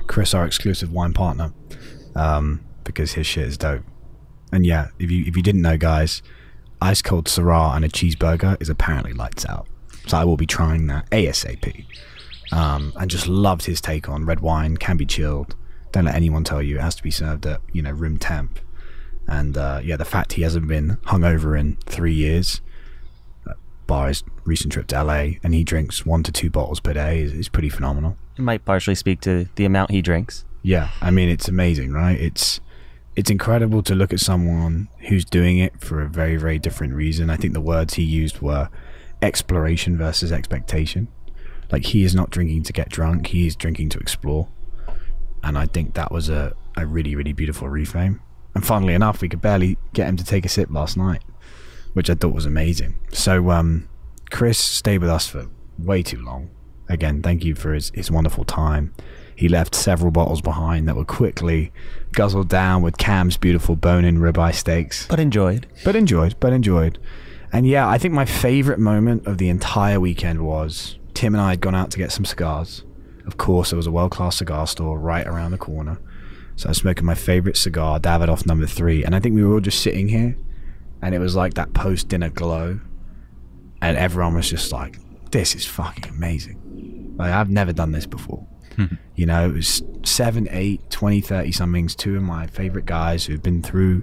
Chris 0.06 0.34
our 0.34 0.44
exclusive 0.44 0.92
wine 0.92 1.12
partner 1.14 1.52
um, 2.14 2.60
because 2.84 3.12
his 3.12 3.26
shit 3.26 3.46
is 3.48 3.56
dope. 3.56 3.84
And 4.54 4.64
yeah, 4.64 4.88
if 4.98 5.10
you 5.10 5.24
if 5.26 5.36
you 5.36 5.42
didn't 5.42 5.62
know, 5.62 5.76
guys, 5.76 6.22
ice 6.80 7.02
cold 7.02 7.26
Syrah 7.26 7.76
and 7.76 7.84
a 7.84 7.88
cheeseburger 7.88 8.60
is 8.60 8.68
apparently 8.68 9.12
lights 9.12 9.44
out. 9.46 9.66
So 10.06 10.16
I 10.16 10.24
will 10.24 10.36
be 10.36 10.46
trying 10.46 10.86
that 10.88 11.08
ASAP. 11.10 11.86
Um, 12.52 12.92
and 12.96 13.10
just 13.10 13.26
loved 13.26 13.64
his 13.64 13.80
take 13.80 14.08
on 14.08 14.26
red 14.26 14.40
wine 14.40 14.76
can 14.76 14.96
be 14.96 15.06
chilled. 15.06 15.56
Don't 15.92 16.04
let 16.04 16.14
anyone 16.14 16.44
tell 16.44 16.62
you 16.62 16.76
it 16.78 16.82
has 16.82 16.94
to 16.96 17.02
be 17.02 17.10
served 17.10 17.46
at 17.46 17.60
you 17.72 17.82
know 17.82 17.90
room 17.90 18.18
temp. 18.18 18.60
And 19.26 19.56
uh, 19.56 19.80
yeah, 19.82 19.96
the 19.96 20.04
fact 20.04 20.34
he 20.34 20.42
hasn't 20.42 20.68
been 20.68 20.98
hungover 21.06 21.58
in 21.58 21.76
three 21.86 22.14
years 22.14 22.60
bar 23.86 24.08
his 24.08 24.24
recent 24.44 24.72
trip 24.72 24.86
to 24.88 25.02
LA 25.02 25.38
and 25.42 25.54
he 25.54 25.64
drinks 25.64 26.06
one 26.06 26.22
to 26.22 26.32
two 26.32 26.50
bottles 26.50 26.80
per 26.80 26.92
day 26.92 27.20
is, 27.20 27.32
is 27.32 27.48
pretty 27.48 27.68
phenomenal. 27.68 28.16
It 28.36 28.42
might 28.42 28.64
partially 28.64 28.94
speak 28.94 29.20
to 29.22 29.48
the 29.54 29.64
amount 29.64 29.90
he 29.90 30.02
drinks. 30.02 30.44
Yeah, 30.62 30.90
I 31.00 31.10
mean 31.10 31.28
it's 31.28 31.48
amazing, 31.48 31.92
right? 31.92 32.18
It's 32.18 32.60
it's 33.16 33.30
incredible 33.30 33.82
to 33.82 33.94
look 33.94 34.12
at 34.12 34.20
someone 34.20 34.88
who's 35.08 35.24
doing 35.24 35.58
it 35.58 35.80
for 35.80 36.02
a 36.02 36.08
very 36.08 36.36
very 36.36 36.58
different 36.58 36.94
reason. 36.94 37.30
I 37.30 37.36
think 37.36 37.52
the 37.52 37.60
words 37.60 37.94
he 37.94 38.02
used 38.02 38.40
were 38.40 38.68
exploration 39.22 39.96
versus 39.96 40.32
expectation. 40.32 41.08
Like 41.70 41.86
he 41.86 42.04
is 42.04 42.14
not 42.14 42.30
drinking 42.30 42.64
to 42.64 42.72
get 42.72 42.88
drunk, 42.88 43.28
he 43.28 43.46
is 43.46 43.56
drinking 43.56 43.90
to 43.90 43.98
explore. 43.98 44.48
And 45.42 45.58
I 45.58 45.66
think 45.66 45.94
that 45.94 46.10
was 46.10 46.28
a, 46.28 46.54
a 46.76 46.86
really 46.86 47.14
really 47.14 47.32
beautiful 47.32 47.68
reframe. 47.68 48.20
And 48.54 48.64
funnily 48.64 48.94
enough, 48.94 49.20
we 49.20 49.28
could 49.28 49.40
barely 49.40 49.78
get 49.92 50.08
him 50.08 50.16
to 50.16 50.24
take 50.24 50.46
a 50.46 50.48
sip 50.48 50.70
last 50.70 50.96
night, 50.96 51.22
which 51.92 52.08
I 52.08 52.14
thought 52.14 52.34
was 52.34 52.46
amazing. 52.46 52.98
So 53.12 53.50
um 53.50 53.88
Chris 54.30 54.58
stayed 54.58 54.98
with 54.98 55.10
us 55.10 55.28
for 55.28 55.46
way 55.78 56.02
too 56.02 56.20
long. 56.20 56.50
Again, 56.88 57.22
thank 57.22 57.44
you 57.44 57.54
for 57.54 57.72
his, 57.72 57.90
his 57.94 58.10
wonderful 58.10 58.44
time. 58.44 58.92
He 59.36 59.48
left 59.48 59.74
several 59.74 60.10
bottles 60.10 60.40
behind 60.40 60.86
that 60.88 60.96
were 60.96 61.04
quickly 61.04 61.72
guzzled 62.12 62.48
down 62.48 62.82
with 62.82 62.98
Cam's 62.98 63.36
beautiful 63.36 63.76
bone-in 63.76 64.18
ribeye 64.18 64.54
steaks. 64.54 65.06
But 65.06 65.20
enjoyed. 65.20 65.66
But 65.84 65.96
enjoyed, 65.96 66.36
but 66.40 66.52
enjoyed. 66.52 66.98
And 67.52 67.66
yeah, 67.66 67.88
I 67.88 67.98
think 67.98 68.14
my 68.14 68.24
favorite 68.24 68.78
moment 68.78 69.26
of 69.26 69.38
the 69.38 69.48
entire 69.48 70.00
weekend 70.00 70.44
was 70.44 70.98
Tim 71.14 71.34
and 71.34 71.42
I 71.42 71.50
had 71.50 71.60
gone 71.60 71.74
out 71.74 71.90
to 71.92 71.98
get 71.98 72.12
some 72.12 72.24
cigars. 72.24 72.84
Of 73.26 73.36
course, 73.36 73.70
there 73.70 73.76
was 73.76 73.86
a 73.86 73.92
world-class 73.92 74.36
cigar 74.36 74.66
store 74.66 74.98
right 74.98 75.26
around 75.26 75.50
the 75.50 75.58
corner. 75.58 76.00
So 76.56 76.68
I 76.68 76.70
was 76.70 76.78
smoking 76.78 77.04
my 77.04 77.14
favorite 77.14 77.56
cigar, 77.56 77.98
Davidoff 77.98 78.46
number 78.46 78.66
three. 78.66 79.04
And 79.04 79.14
I 79.14 79.20
think 79.20 79.34
we 79.34 79.42
were 79.42 79.54
all 79.54 79.60
just 79.60 79.80
sitting 79.80 80.08
here 80.08 80.36
and 81.02 81.14
it 81.14 81.18
was 81.18 81.34
like 81.34 81.54
that 81.54 81.74
post-dinner 81.74 82.30
glow. 82.30 82.80
And 83.82 83.96
everyone 83.96 84.34
was 84.34 84.48
just 84.48 84.72
like, 84.72 84.98
this 85.30 85.54
is 85.54 85.66
fucking 85.66 86.06
amazing. 86.12 87.14
Like, 87.18 87.32
I've 87.32 87.50
never 87.50 87.72
done 87.72 87.92
this 87.92 88.06
before. 88.06 88.46
You 89.16 89.26
know, 89.26 89.48
it 89.48 89.52
was 89.52 89.80
7, 90.04 90.48
8, 90.50 90.90
20, 90.90 91.20
30 91.20 91.52
somethings, 91.52 91.94
two 91.94 92.16
of 92.16 92.22
my 92.24 92.48
favorite 92.48 92.84
guys 92.84 93.24
who've 93.26 93.40
been 93.40 93.62
through 93.62 94.02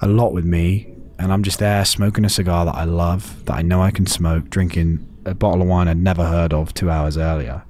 a 0.00 0.08
lot 0.08 0.32
with 0.32 0.46
me. 0.46 0.94
And 1.18 1.30
I'm 1.30 1.42
just 1.42 1.58
there 1.58 1.84
smoking 1.84 2.24
a 2.24 2.30
cigar 2.30 2.64
that 2.64 2.74
I 2.74 2.84
love, 2.84 3.44
that 3.44 3.56
I 3.56 3.60
know 3.60 3.82
I 3.82 3.90
can 3.90 4.06
smoke, 4.06 4.48
drinking 4.48 5.06
a 5.26 5.34
bottle 5.34 5.60
of 5.60 5.68
wine 5.68 5.88
I'd 5.88 5.98
never 5.98 6.24
heard 6.24 6.54
of 6.54 6.72
two 6.72 6.90
hours 6.90 7.18
earlier. 7.18 7.64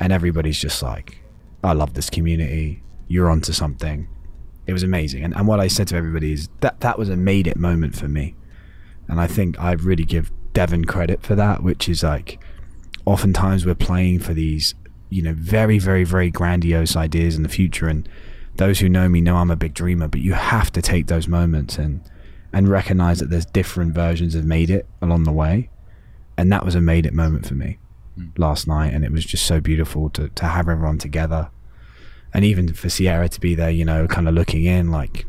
And 0.00 0.12
everybody's 0.12 0.58
just 0.58 0.82
like, 0.82 1.18
I 1.62 1.72
love 1.72 1.94
this 1.94 2.08
community. 2.08 2.82
You're 3.08 3.30
onto 3.30 3.52
something. 3.52 4.08
It 4.66 4.72
was 4.72 4.82
amazing. 4.82 5.24
And, 5.24 5.36
and 5.36 5.46
what 5.46 5.60
I 5.60 5.68
said 5.68 5.88
to 5.88 5.96
everybody 5.96 6.32
is 6.32 6.48
that 6.60 6.80
that 6.80 6.98
was 6.98 7.08
a 7.08 7.16
made 7.16 7.46
it 7.46 7.56
moment 7.56 7.96
for 7.96 8.08
me. 8.08 8.34
And 9.08 9.20
I 9.20 9.26
think 9.26 9.58
I 9.58 9.72
really 9.72 10.04
give 10.04 10.30
Devon 10.52 10.84
credit 10.84 11.22
for 11.22 11.34
that, 11.34 11.62
which 11.62 11.88
is 11.88 12.02
like, 12.02 12.42
oftentimes 13.04 13.64
we're 13.64 13.74
playing 13.74 14.20
for 14.20 14.34
these, 14.34 14.74
you 15.10 15.22
know, 15.22 15.34
very, 15.34 15.78
very, 15.78 16.04
very 16.04 16.30
grandiose 16.30 16.96
ideas 16.96 17.36
in 17.36 17.42
the 17.42 17.48
future. 17.48 17.88
And 17.88 18.08
those 18.56 18.80
who 18.80 18.88
know 18.88 19.08
me 19.08 19.20
know 19.20 19.36
I'm 19.36 19.50
a 19.50 19.56
big 19.56 19.74
dreamer, 19.74 20.08
but 20.08 20.20
you 20.20 20.34
have 20.34 20.70
to 20.72 20.82
take 20.82 21.06
those 21.06 21.28
moments 21.28 21.78
and 21.78 22.02
and 22.50 22.66
recognize 22.66 23.18
that 23.18 23.28
there's 23.28 23.44
different 23.44 23.94
versions 23.94 24.34
of 24.34 24.44
made 24.44 24.70
it 24.70 24.86
along 25.02 25.24
the 25.24 25.32
way. 25.32 25.68
And 26.38 26.50
that 26.50 26.64
was 26.64 26.74
a 26.74 26.80
made 26.80 27.04
it 27.04 27.12
moment 27.12 27.46
for 27.46 27.54
me 27.54 27.78
hmm. 28.14 28.28
last 28.38 28.66
night. 28.66 28.94
And 28.94 29.04
it 29.04 29.12
was 29.12 29.26
just 29.26 29.44
so 29.44 29.60
beautiful 29.60 30.08
to, 30.10 30.30
to 30.30 30.46
have 30.46 30.68
everyone 30.68 30.96
together. 30.96 31.50
And 32.32 32.46
even 32.46 32.72
for 32.72 32.88
Sierra 32.88 33.28
to 33.28 33.40
be 33.40 33.54
there, 33.54 33.70
you 33.70 33.84
know, 33.84 34.06
kind 34.06 34.28
of 34.28 34.34
looking 34.34 34.64
in 34.64 34.90
like 34.90 35.26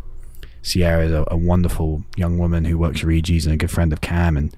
Sierra 0.61 1.05
is 1.05 1.11
a, 1.11 1.25
a 1.27 1.35
wonderful 1.35 2.03
young 2.15 2.37
woman 2.37 2.65
who 2.65 2.77
works 2.77 3.01
for 3.01 3.07
Reggie's 3.07 3.45
and 3.45 3.53
a 3.53 3.57
good 3.57 3.71
friend 3.71 3.91
of 3.91 4.01
Cam 4.01 4.37
and 4.37 4.55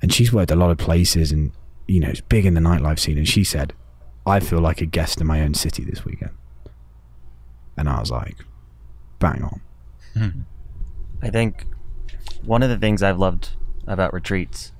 and 0.00 0.12
she's 0.12 0.32
worked 0.32 0.50
a 0.50 0.56
lot 0.56 0.70
of 0.70 0.78
places 0.78 1.30
and 1.30 1.52
you 1.86 2.00
know, 2.00 2.08
it's 2.08 2.20
big 2.20 2.46
in 2.46 2.54
the 2.54 2.60
nightlife 2.60 2.98
scene. 2.98 3.18
And 3.18 3.28
she 3.28 3.44
said, 3.44 3.74
I 4.26 4.40
feel 4.40 4.60
like 4.60 4.80
a 4.80 4.86
guest 4.86 5.20
in 5.20 5.26
my 5.26 5.40
own 5.40 5.54
city 5.54 5.84
this 5.84 6.04
weekend. 6.04 6.32
And 7.76 7.88
I 7.88 7.98
was 8.00 8.10
like, 8.10 8.36
bang 9.18 9.42
on. 9.42 9.60
I 11.22 11.30
think 11.30 11.66
one 12.44 12.62
of 12.62 12.68
the 12.68 12.78
things 12.78 13.02
I've 13.02 13.18
loved 13.18 13.50
about 13.86 14.12
retreats, 14.12 14.72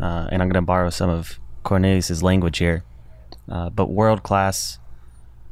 uh, 0.00 0.28
and 0.30 0.42
I'm 0.42 0.48
going 0.48 0.62
to 0.62 0.66
borrow 0.66 0.90
some 0.90 1.10
of 1.10 1.38
Cornelius's 1.62 2.22
language 2.22 2.58
here, 2.58 2.84
uh, 3.48 3.70
but 3.70 3.90
world 3.90 4.22
class 4.22 4.78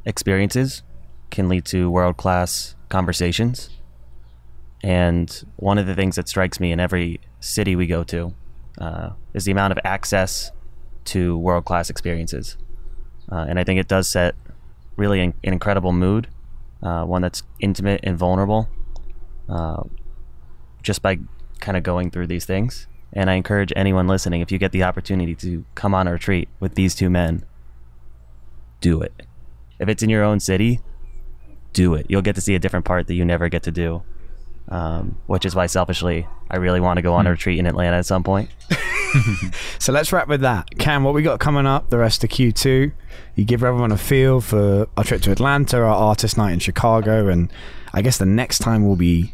experiences 0.05 0.83
can 1.29 1.47
lead 1.47 1.65
to 1.65 1.89
world 1.89 2.17
class 2.17 2.75
conversations. 2.89 3.69
And 4.81 5.29
one 5.57 5.77
of 5.77 5.85
the 5.85 5.95
things 5.95 6.15
that 6.15 6.27
strikes 6.27 6.59
me 6.59 6.71
in 6.71 6.79
every 6.79 7.19
city 7.39 7.75
we 7.75 7.85
go 7.85 8.03
to 8.05 8.33
uh, 8.79 9.11
is 9.33 9.43
the 9.45 9.51
amount 9.51 9.71
of 9.71 9.79
access 9.83 10.51
to 11.05 11.37
world 11.37 11.65
class 11.65 11.89
experiences. 11.89 12.57
Uh, 13.31 13.45
and 13.47 13.59
I 13.59 13.63
think 13.63 13.79
it 13.79 13.87
does 13.87 14.09
set 14.09 14.35
really 14.95 15.21
an, 15.21 15.33
incredible 15.43 15.93
mood, 15.93 16.27
uh, 16.81 17.03
one 17.03 17.21
that's 17.21 17.43
intimate 17.59 18.01
and 18.03 18.17
vulnerable, 18.17 18.67
uh, 19.47 19.83
just 20.81 21.01
by 21.01 21.19
kind 21.59 21.77
of 21.77 21.83
going 21.83 22.11
through 22.11 22.27
these 22.27 22.45
things. 22.45 22.87
And 23.13 23.29
I 23.29 23.33
encourage 23.35 23.73
anyone 23.75 24.07
listening, 24.07 24.41
if 24.41 24.51
you 24.51 24.57
get 24.57 24.71
the 24.71 24.83
opportunity 24.83 25.35
to 25.35 25.65
come 25.75 25.95
on 25.95 26.07
a 26.07 26.11
retreat 26.11 26.47
with 26.59 26.75
these 26.75 26.93
two 26.95 27.09
men, 27.09 27.43
do 28.81 29.01
it. 29.01 29.23
If 29.79 29.89
it's 29.89 30.03
in 30.03 30.09
your 30.09 30.23
own 30.23 30.39
city, 30.39 30.81
do 31.73 31.93
it. 31.95 32.05
You'll 32.09 32.21
get 32.21 32.35
to 32.35 32.41
see 32.41 32.55
a 32.55 32.59
different 32.59 32.85
part 32.85 33.07
that 33.07 33.13
you 33.13 33.25
never 33.25 33.49
get 33.49 33.63
to 33.63 33.71
do. 33.71 34.03
Um, 34.69 35.17
which 35.25 35.45
is 35.45 35.55
why 35.55 35.65
selfishly, 35.65 36.27
I 36.51 36.57
really 36.57 36.79
want 36.79 36.97
to 36.97 37.01
go 37.01 37.15
on 37.15 37.25
a 37.25 37.31
retreat 37.31 37.57
in 37.57 37.65
Atlanta 37.65 37.97
at 37.97 38.05
some 38.05 38.23
point. 38.23 38.49
So 39.79 39.93
let's 39.93 40.11
wrap 40.11 40.27
with 40.27 40.41
that. 40.41 40.77
Cam, 40.77 41.03
what 41.03 41.13
we 41.13 41.23
got 41.23 41.39
coming 41.39 41.65
up 41.65 41.89
the 41.89 41.97
rest 41.97 42.23
of 42.23 42.29
Q2? 42.29 42.91
You 43.35 43.45
give 43.45 43.63
everyone 43.63 43.91
a 43.91 43.97
feel 43.97 44.41
for 44.41 44.87
our 44.97 45.03
trip 45.03 45.21
to 45.23 45.31
Atlanta, 45.31 45.77
our 45.77 45.85
artist 45.85 46.37
night 46.37 46.51
in 46.51 46.59
Chicago, 46.59 47.27
and 47.27 47.51
I 47.93 48.01
guess 48.01 48.17
the 48.17 48.25
next 48.25 48.59
time 48.59 48.85
we'll 48.85 48.97
be 48.97 49.33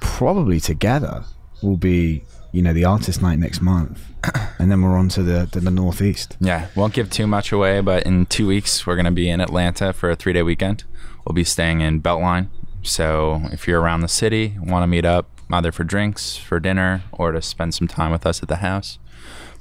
probably 0.00 0.60
together 0.60 1.24
will 1.62 1.76
be, 1.76 2.24
you 2.52 2.62
know, 2.62 2.72
the 2.72 2.84
artist 2.84 3.22
night 3.22 3.38
next 3.38 3.60
month. 3.60 4.02
And 4.58 4.70
then 4.70 4.80
we're 4.80 4.96
on 4.96 5.10
to 5.10 5.22
the, 5.22 5.46
to 5.52 5.60
the 5.60 5.70
Northeast. 5.70 6.36
Yeah, 6.40 6.68
won't 6.74 6.94
give 6.94 7.10
too 7.10 7.26
much 7.26 7.52
away, 7.52 7.82
but 7.82 8.04
in 8.04 8.24
two 8.24 8.46
weeks 8.46 8.86
we're 8.86 8.96
gonna 8.96 9.12
be 9.12 9.28
in 9.28 9.40
Atlanta 9.42 9.92
for 9.92 10.10
a 10.10 10.16
three 10.16 10.32
day 10.32 10.42
weekend. 10.42 10.84
We'll 11.24 11.34
be 11.34 11.44
staying 11.44 11.82
in 11.82 12.00
Beltline. 12.00 12.48
So 12.86 13.42
if 13.50 13.66
you're 13.66 13.80
around 13.80 14.02
the 14.02 14.08
city, 14.08 14.56
want 14.62 14.84
to 14.84 14.86
meet 14.86 15.04
up, 15.04 15.28
either 15.50 15.72
for 15.72 15.82
drinks, 15.82 16.36
for 16.36 16.60
dinner, 16.60 17.02
or 17.10 17.32
to 17.32 17.42
spend 17.42 17.74
some 17.74 17.88
time 17.88 18.12
with 18.12 18.24
us 18.24 18.42
at 18.42 18.48
the 18.48 18.56
house, 18.56 19.00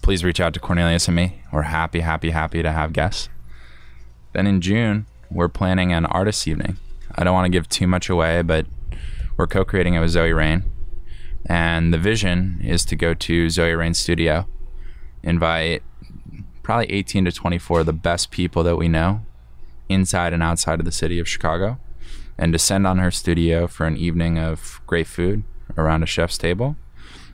please 0.04 0.24
reach 0.24 0.40
out 0.40 0.54
to 0.54 0.60
Cornelius 0.60 1.08
and 1.08 1.16
me. 1.16 1.42
We're 1.52 1.64
happy, 1.64 2.02
happy, 2.02 2.30
happy 2.30 2.62
to 2.62 2.72
have 2.72 2.94
guests. 2.94 3.30
Then 4.34 4.46
in 4.46 4.62
June, 4.62 5.08
we're 5.32 5.48
planning 5.48 5.92
an 5.92 6.06
artist 6.06 6.48
evening. 6.48 6.78
I 7.16 7.24
don't 7.24 7.34
want 7.34 7.46
to 7.46 7.50
give 7.50 7.68
too 7.68 7.88
much 7.88 8.10
away, 8.10 8.44
but 8.44 8.68
we're 9.38 9.48
co 9.48 9.66
creating 9.66 9.96
it 9.96 10.02
with 10.02 10.12
Zoe 10.12 10.32
Rain. 10.32 10.64
And 11.48 11.92
the 11.92 11.98
vision 11.98 12.60
is 12.64 12.86
to 12.86 12.96
go 12.96 13.16
to 13.16 13.50
Zoe 13.50 13.74
Rain's 13.74 13.98
studio, 13.98 14.48
invite 15.24 15.82
probably 16.62 16.92
18 16.92 17.26
to 17.26 17.32
24 17.32 17.80
of 17.80 17.86
the 17.88 17.94
best 17.94 18.30
people 18.30 18.62
that 18.64 18.76
we 18.76 18.88
know 18.88 19.22
inside 19.90 20.32
and 20.32 20.44
outside 20.44 20.80
of 20.80 20.86
the 20.86 20.92
city 20.92 21.20
of 21.20 21.28
Chicago, 21.28 21.80
and 22.38 22.52
descend 22.52 22.86
on 22.86 22.98
her 23.00 23.12
studio 23.12 23.68
for 23.68 23.86
an 23.86 23.98
evening 23.98 24.38
of 24.38 24.82
great 24.88 25.08
food 25.08 25.44
around 25.78 26.04
a 26.04 26.06
chef's 26.06 26.38
table 26.38 26.76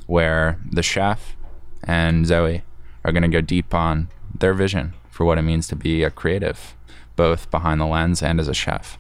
where 0.08 0.60
the 0.70 0.84
chef 0.84 1.36
and 1.84 2.26
Zoe 2.26 2.64
are 3.04 3.12
going 3.12 3.24
to 3.24 3.30
go 3.30 3.42
deep 3.42 3.74
on 3.74 4.10
their 4.38 4.54
vision 4.54 4.94
for 5.10 5.26
what 5.26 5.38
it 5.38 5.44
means 5.44 5.68
to 5.68 5.76
be 5.76 6.04
a 6.04 6.12
creative, 6.12 6.76
both 7.16 7.50
behind 7.52 7.82
the 7.82 7.86
lens 7.86 8.22
and 8.22 8.40
as 8.40 8.48
a 8.48 8.54
chef. 8.54 8.98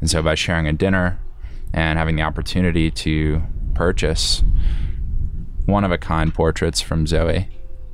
And 0.00 0.10
so, 0.10 0.22
by 0.22 0.34
sharing 0.34 0.66
a 0.66 0.72
dinner 0.72 1.18
and 1.72 1.98
having 1.98 2.16
the 2.16 2.22
opportunity 2.22 2.90
to 2.90 3.42
purchase 3.74 4.42
one 5.66 5.84
of 5.84 5.90
a 5.90 5.98
kind 5.98 6.32
portraits 6.32 6.80
from 6.80 7.06
Zoe 7.06 7.48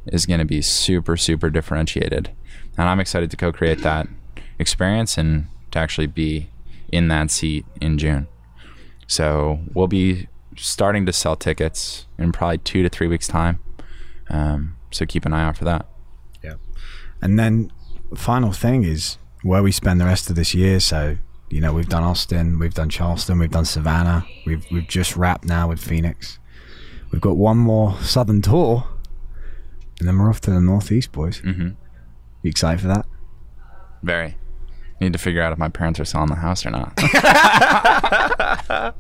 is 0.07 0.27
going 0.27 0.41
to 0.41 0.47
be 0.47 0.61
super, 0.61 1.17
super 1.17 1.51
differentiated. 1.51 2.31
And 2.77 2.89
I'm 2.89 3.01
excited 3.01 3.31
to 3.31 3.37
co 3.37 3.53
create 3.53 3.83
that 3.83 4.09
experience 4.59 5.17
and 5.17 5.47
to 5.71 5.79
actually 5.79 6.07
be 6.07 6.51
in 6.93 7.09
that 7.09 7.31
seat 7.31 7.65
in 7.81 7.99
June. 7.99 8.29
So 9.07 9.61
we'll 9.75 9.89
be 9.89 10.29
starting 10.57 11.07
to 11.07 11.13
sell 11.13 11.37
tickets 11.37 12.07
in 12.19 12.33
probably 12.33 12.59
two 12.59 12.83
to 12.83 12.89
three 12.89 13.07
weeks' 13.07 13.27
time. 13.27 13.61
Um, 14.29 14.77
so 14.91 15.07
keep 15.07 15.25
an 15.25 15.33
eye 15.33 15.45
out 15.45 15.57
for 15.57 15.65
that. 15.65 15.87
Yeah. 16.43 16.55
And 17.21 17.39
then 17.39 17.73
final 18.15 18.53
thing 18.53 18.85
is 18.85 19.19
where 19.43 19.63
we 19.63 19.73
spend 19.73 20.01
the 20.01 20.05
rest 20.05 20.31
of 20.31 20.37
this 20.37 20.55
year. 20.55 20.81
So, 20.81 21.17
you 21.49 21.61
know, 21.61 21.73
we've 21.73 21.89
done 21.89 22.03
Austin, 22.03 22.59
we've 22.59 22.75
done 22.75 22.89
Charleston, 22.89 23.39
we've 23.39 23.51
done 23.51 23.65
Savannah, 23.65 24.25
we've 24.47 24.65
we've 24.71 24.87
just 24.87 25.17
wrapped 25.17 25.45
now 25.45 25.69
with 25.69 25.81
Phoenix. 25.81 26.39
We've 27.11 27.21
got 27.21 27.37
one 27.37 27.59
more 27.59 27.97
southern 28.03 28.41
tour, 28.41 28.87
and 29.99 30.07
then 30.07 30.17
we're 30.19 30.29
off 30.29 30.41
to 30.43 30.51
the 30.51 30.61
northeast, 30.61 31.11
boys. 31.11 31.41
Mm-hmm. 31.41 31.71
You 32.43 32.49
excited 32.49 32.81
for 32.81 32.87
that? 32.87 33.07
Very. 34.03 34.37
Need 35.01 35.13
to 35.15 35.19
figure 35.19 35.41
out 35.43 35.53
if 35.53 35.59
my 35.59 35.69
parents 35.69 35.99
are 35.99 36.05
selling 36.05 36.29
the 36.29 36.35
house 36.37 36.67
or 36.67 36.71
not. 36.71 36.95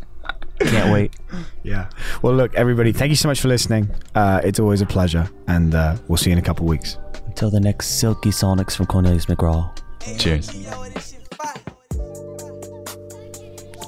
Can't 0.60 0.92
wait. 0.92 1.14
Yeah. 1.62 1.90
Well, 2.22 2.34
look, 2.34 2.54
everybody, 2.54 2.92
thank 2.92 3.10
you 3.10 3.16
so 3.16 3.28
much 3.28 3.40
for 3.40 3.48
listening. 3.48 3.90
Uh, 4.14 4.40
it's 4.44 4.58
always 4.58 4.80
a 4.80 4.86
pleasure, 4.86 5.28
and 5.46 5.74
uh, 5.74 5.96
we'll 6.08 6.16
see 6.16 6.30
you 6.30 6.32
in 6.32 6.38
a 6.38 6.42
couple 6.42 6.66
weeks. 6.66 6.96
Until 7.26 7.50
the 7.50 7.60
next 7.60 7.98
Silky 8.00 8.30
Sonics 8.30 8.76
from 8.76 8.86
Cornelius 8.86 9.26
McGraw. 9.26 9.70
Cheers. 10.18 10.50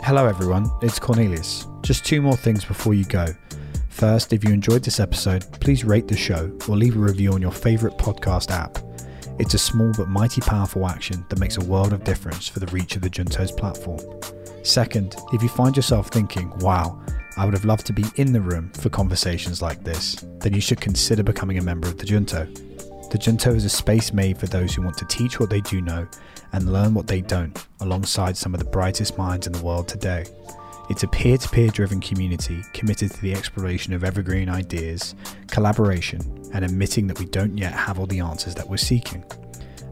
Hello, 0.05 0.27
everyone. 0.27 0.71
It's 0.83 0.99
Cornelius. 0.99 1.67
Just 1.83 2.05
two 2.05 2.21
more 2.21 2.37
things 2.37 2.65
before 2.65 2.93
you 2.95 3.05
go. 3.05 3.27
First, 3.89 4.33
if 4.33 4.45
you 4.45 4.53
enjoyed 4.53 4.83
this 4.83 5.01
episode, 5.01 5.45
please 5.61 5.85
rate 5.85 6.09
the 6.09 6.17
show 6.17 6.51
or 6.69 6.77
leave 6.77 6.97
a 6.97 6.99
review 6.99 7.33
on 7.33 7.41
your 7.43 7.53
favorite 7.53 7.97
podcast 7.99 8.51
app. 8.51 8.79
It's 9.39 9.55
a 9.55 9.59
small 9.59 9.93
but 9.97 10.09
mighty 10.09 10.41
powerful 10.41 10.87
action 10.87 11.25
that 11.29 11.39
makes 11.39 11.57
a 11.57 11.65
world 11.65 11.93
of 11.93 12.05
difference 12.05 12.49
for 12.49 12.61
the 12.61 12.67
reach 12.67 12.97
of 12.97 13.03
the 13.03 13.11
Junto's 13.11 13.51
platform. 13.51 14.01
Second, 14.63 15.17
if 15.33 15.43
you 15.43 15.49
find 15.49 15.75
yourself 15.75 16.09
thinking, 16.09 16.51
wow, 16.59 17.01
I 17.37 17.45
would 17.45 17.55
have 17.55 17.65
loved 17.65 17.87
to 17.87 17.93
be 17.93 18.05
in 18.17 18.33
the 18.33 18.41
room 18.41 18.71
for 18.75 18.91
conversations 18.91 19.63
like 19.63 19.83
this, 19.83 20.17
then 20.39 20.53
you 20.53 20.61
should 20.61 20.81
consider 20.81 21.23
becoming 21.23 21.59
a 21.59 21.63
member 21.63 21.89
of 21.89 21.99
the 21.99 22.05
Junto. 22.05 22.45
The 23.11 23.19
Junto 23.19 23.55
is 23.55 23.65
a 23.65 23.71
space 23.71 24.13
made 24.13 24.39
for 24.39 24.47
those 24.47 24.75
who 24.75 24.83
want 24.83 24.99
to 24.99 25.07
teach 25.07 25.41
what 25.41 25.51
they 25.51 25.61
do 25.63 25.81
know 25.81 26.07
and 26.53 26.73
learn 26.73 26.95
what 26.95 27.07
they 27.07 27.23
don't, 27.23 27.67
alongside 27.81 28.37
some 28.37 28.55
of 28.55 28.61
the 28.61 28.71
brightest 28.71 29.17
minds 29.17 29.47
in 29.47 29.53
the 29.53 29.63
world 29.63 29.89
today. 29.89 30.25
It's 30.91 31.05
a 31.05 31.09
peer 31.09 31.39
to 31.39 31.49
peer 31.49 31.69
driven 31.69 32.01
community 32.01 32.63
committed 32.73 33.13
to 33.13 33.21
the 33.23 33.33
exploration 33.33 33.93
of 33.93 34.05
evergreen 34.05 34.49
ideas, 34.49 35.15
collaboration, 35.49 36.21
and 36.53 36.65
admitting 36.65 37.07
that 37.07 37.19
we 37.19 37.27
don't 37.27 37.57
yet 37.57 37.73
have 37.73 37.99
all 37.99 38.07
the 38.07 38.21
answers 38.21 38.55
that 38.57 38.69
we're 38.69 38.77
seeking. 38.77 39.25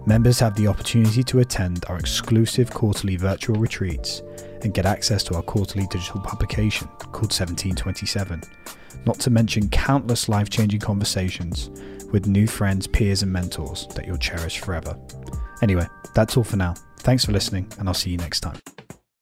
Members 0.07 0.41
have 0.41 0.57
the 0.57 0.67
opportunity 0.67 1.23
to 1.23 1.41
attend 1.41 1.85
our 1.89 1.99
exclusive 1.99 2.71
quarterly 2.71 3.17
virtual 3.17 3.57
retreats 3.57 4.23
and 4.63 4.75
get 4.75 4.87
access 4.87 5.23
to 5.25 5.35
our 5.35 5.43
quarterly 5.43 5.87
digital 5.87 6.21
publication 6.21 6.89
called 6.99 7.33
1727, 7.33 8.43
not 9.07 9.19
to 9.21 9.31
mention 9.31 9.69
countless 9.69 10.29
life 10.29 10.51
changing 10.51 10.81
conversations 10.81 11.71
with 12.13 12.27
new 12.27 12.47
friends, 12.47 12.87
peers, 12.87 13.23
and 13.23 13.33
mentors 13.33 13.87
that 13.95 14.07
you'll 14.07 14.17
cherish 14.19 14.59
forever. 14.59 14.99
Anyway, 15.63 15.87
that's 16.15 16.37
all 16.37 16.45
for 16.45 16.57
now. 16.57 16.75
Thanks 16.99 17.25
for 17.25 17.33
listening, 17.33 17.71
and 17.79 17.89
I'll 17.89 17.95
see 17.95 18.11
you 18.11 18.19
next 18.19 18.41
time. 18.41 18.59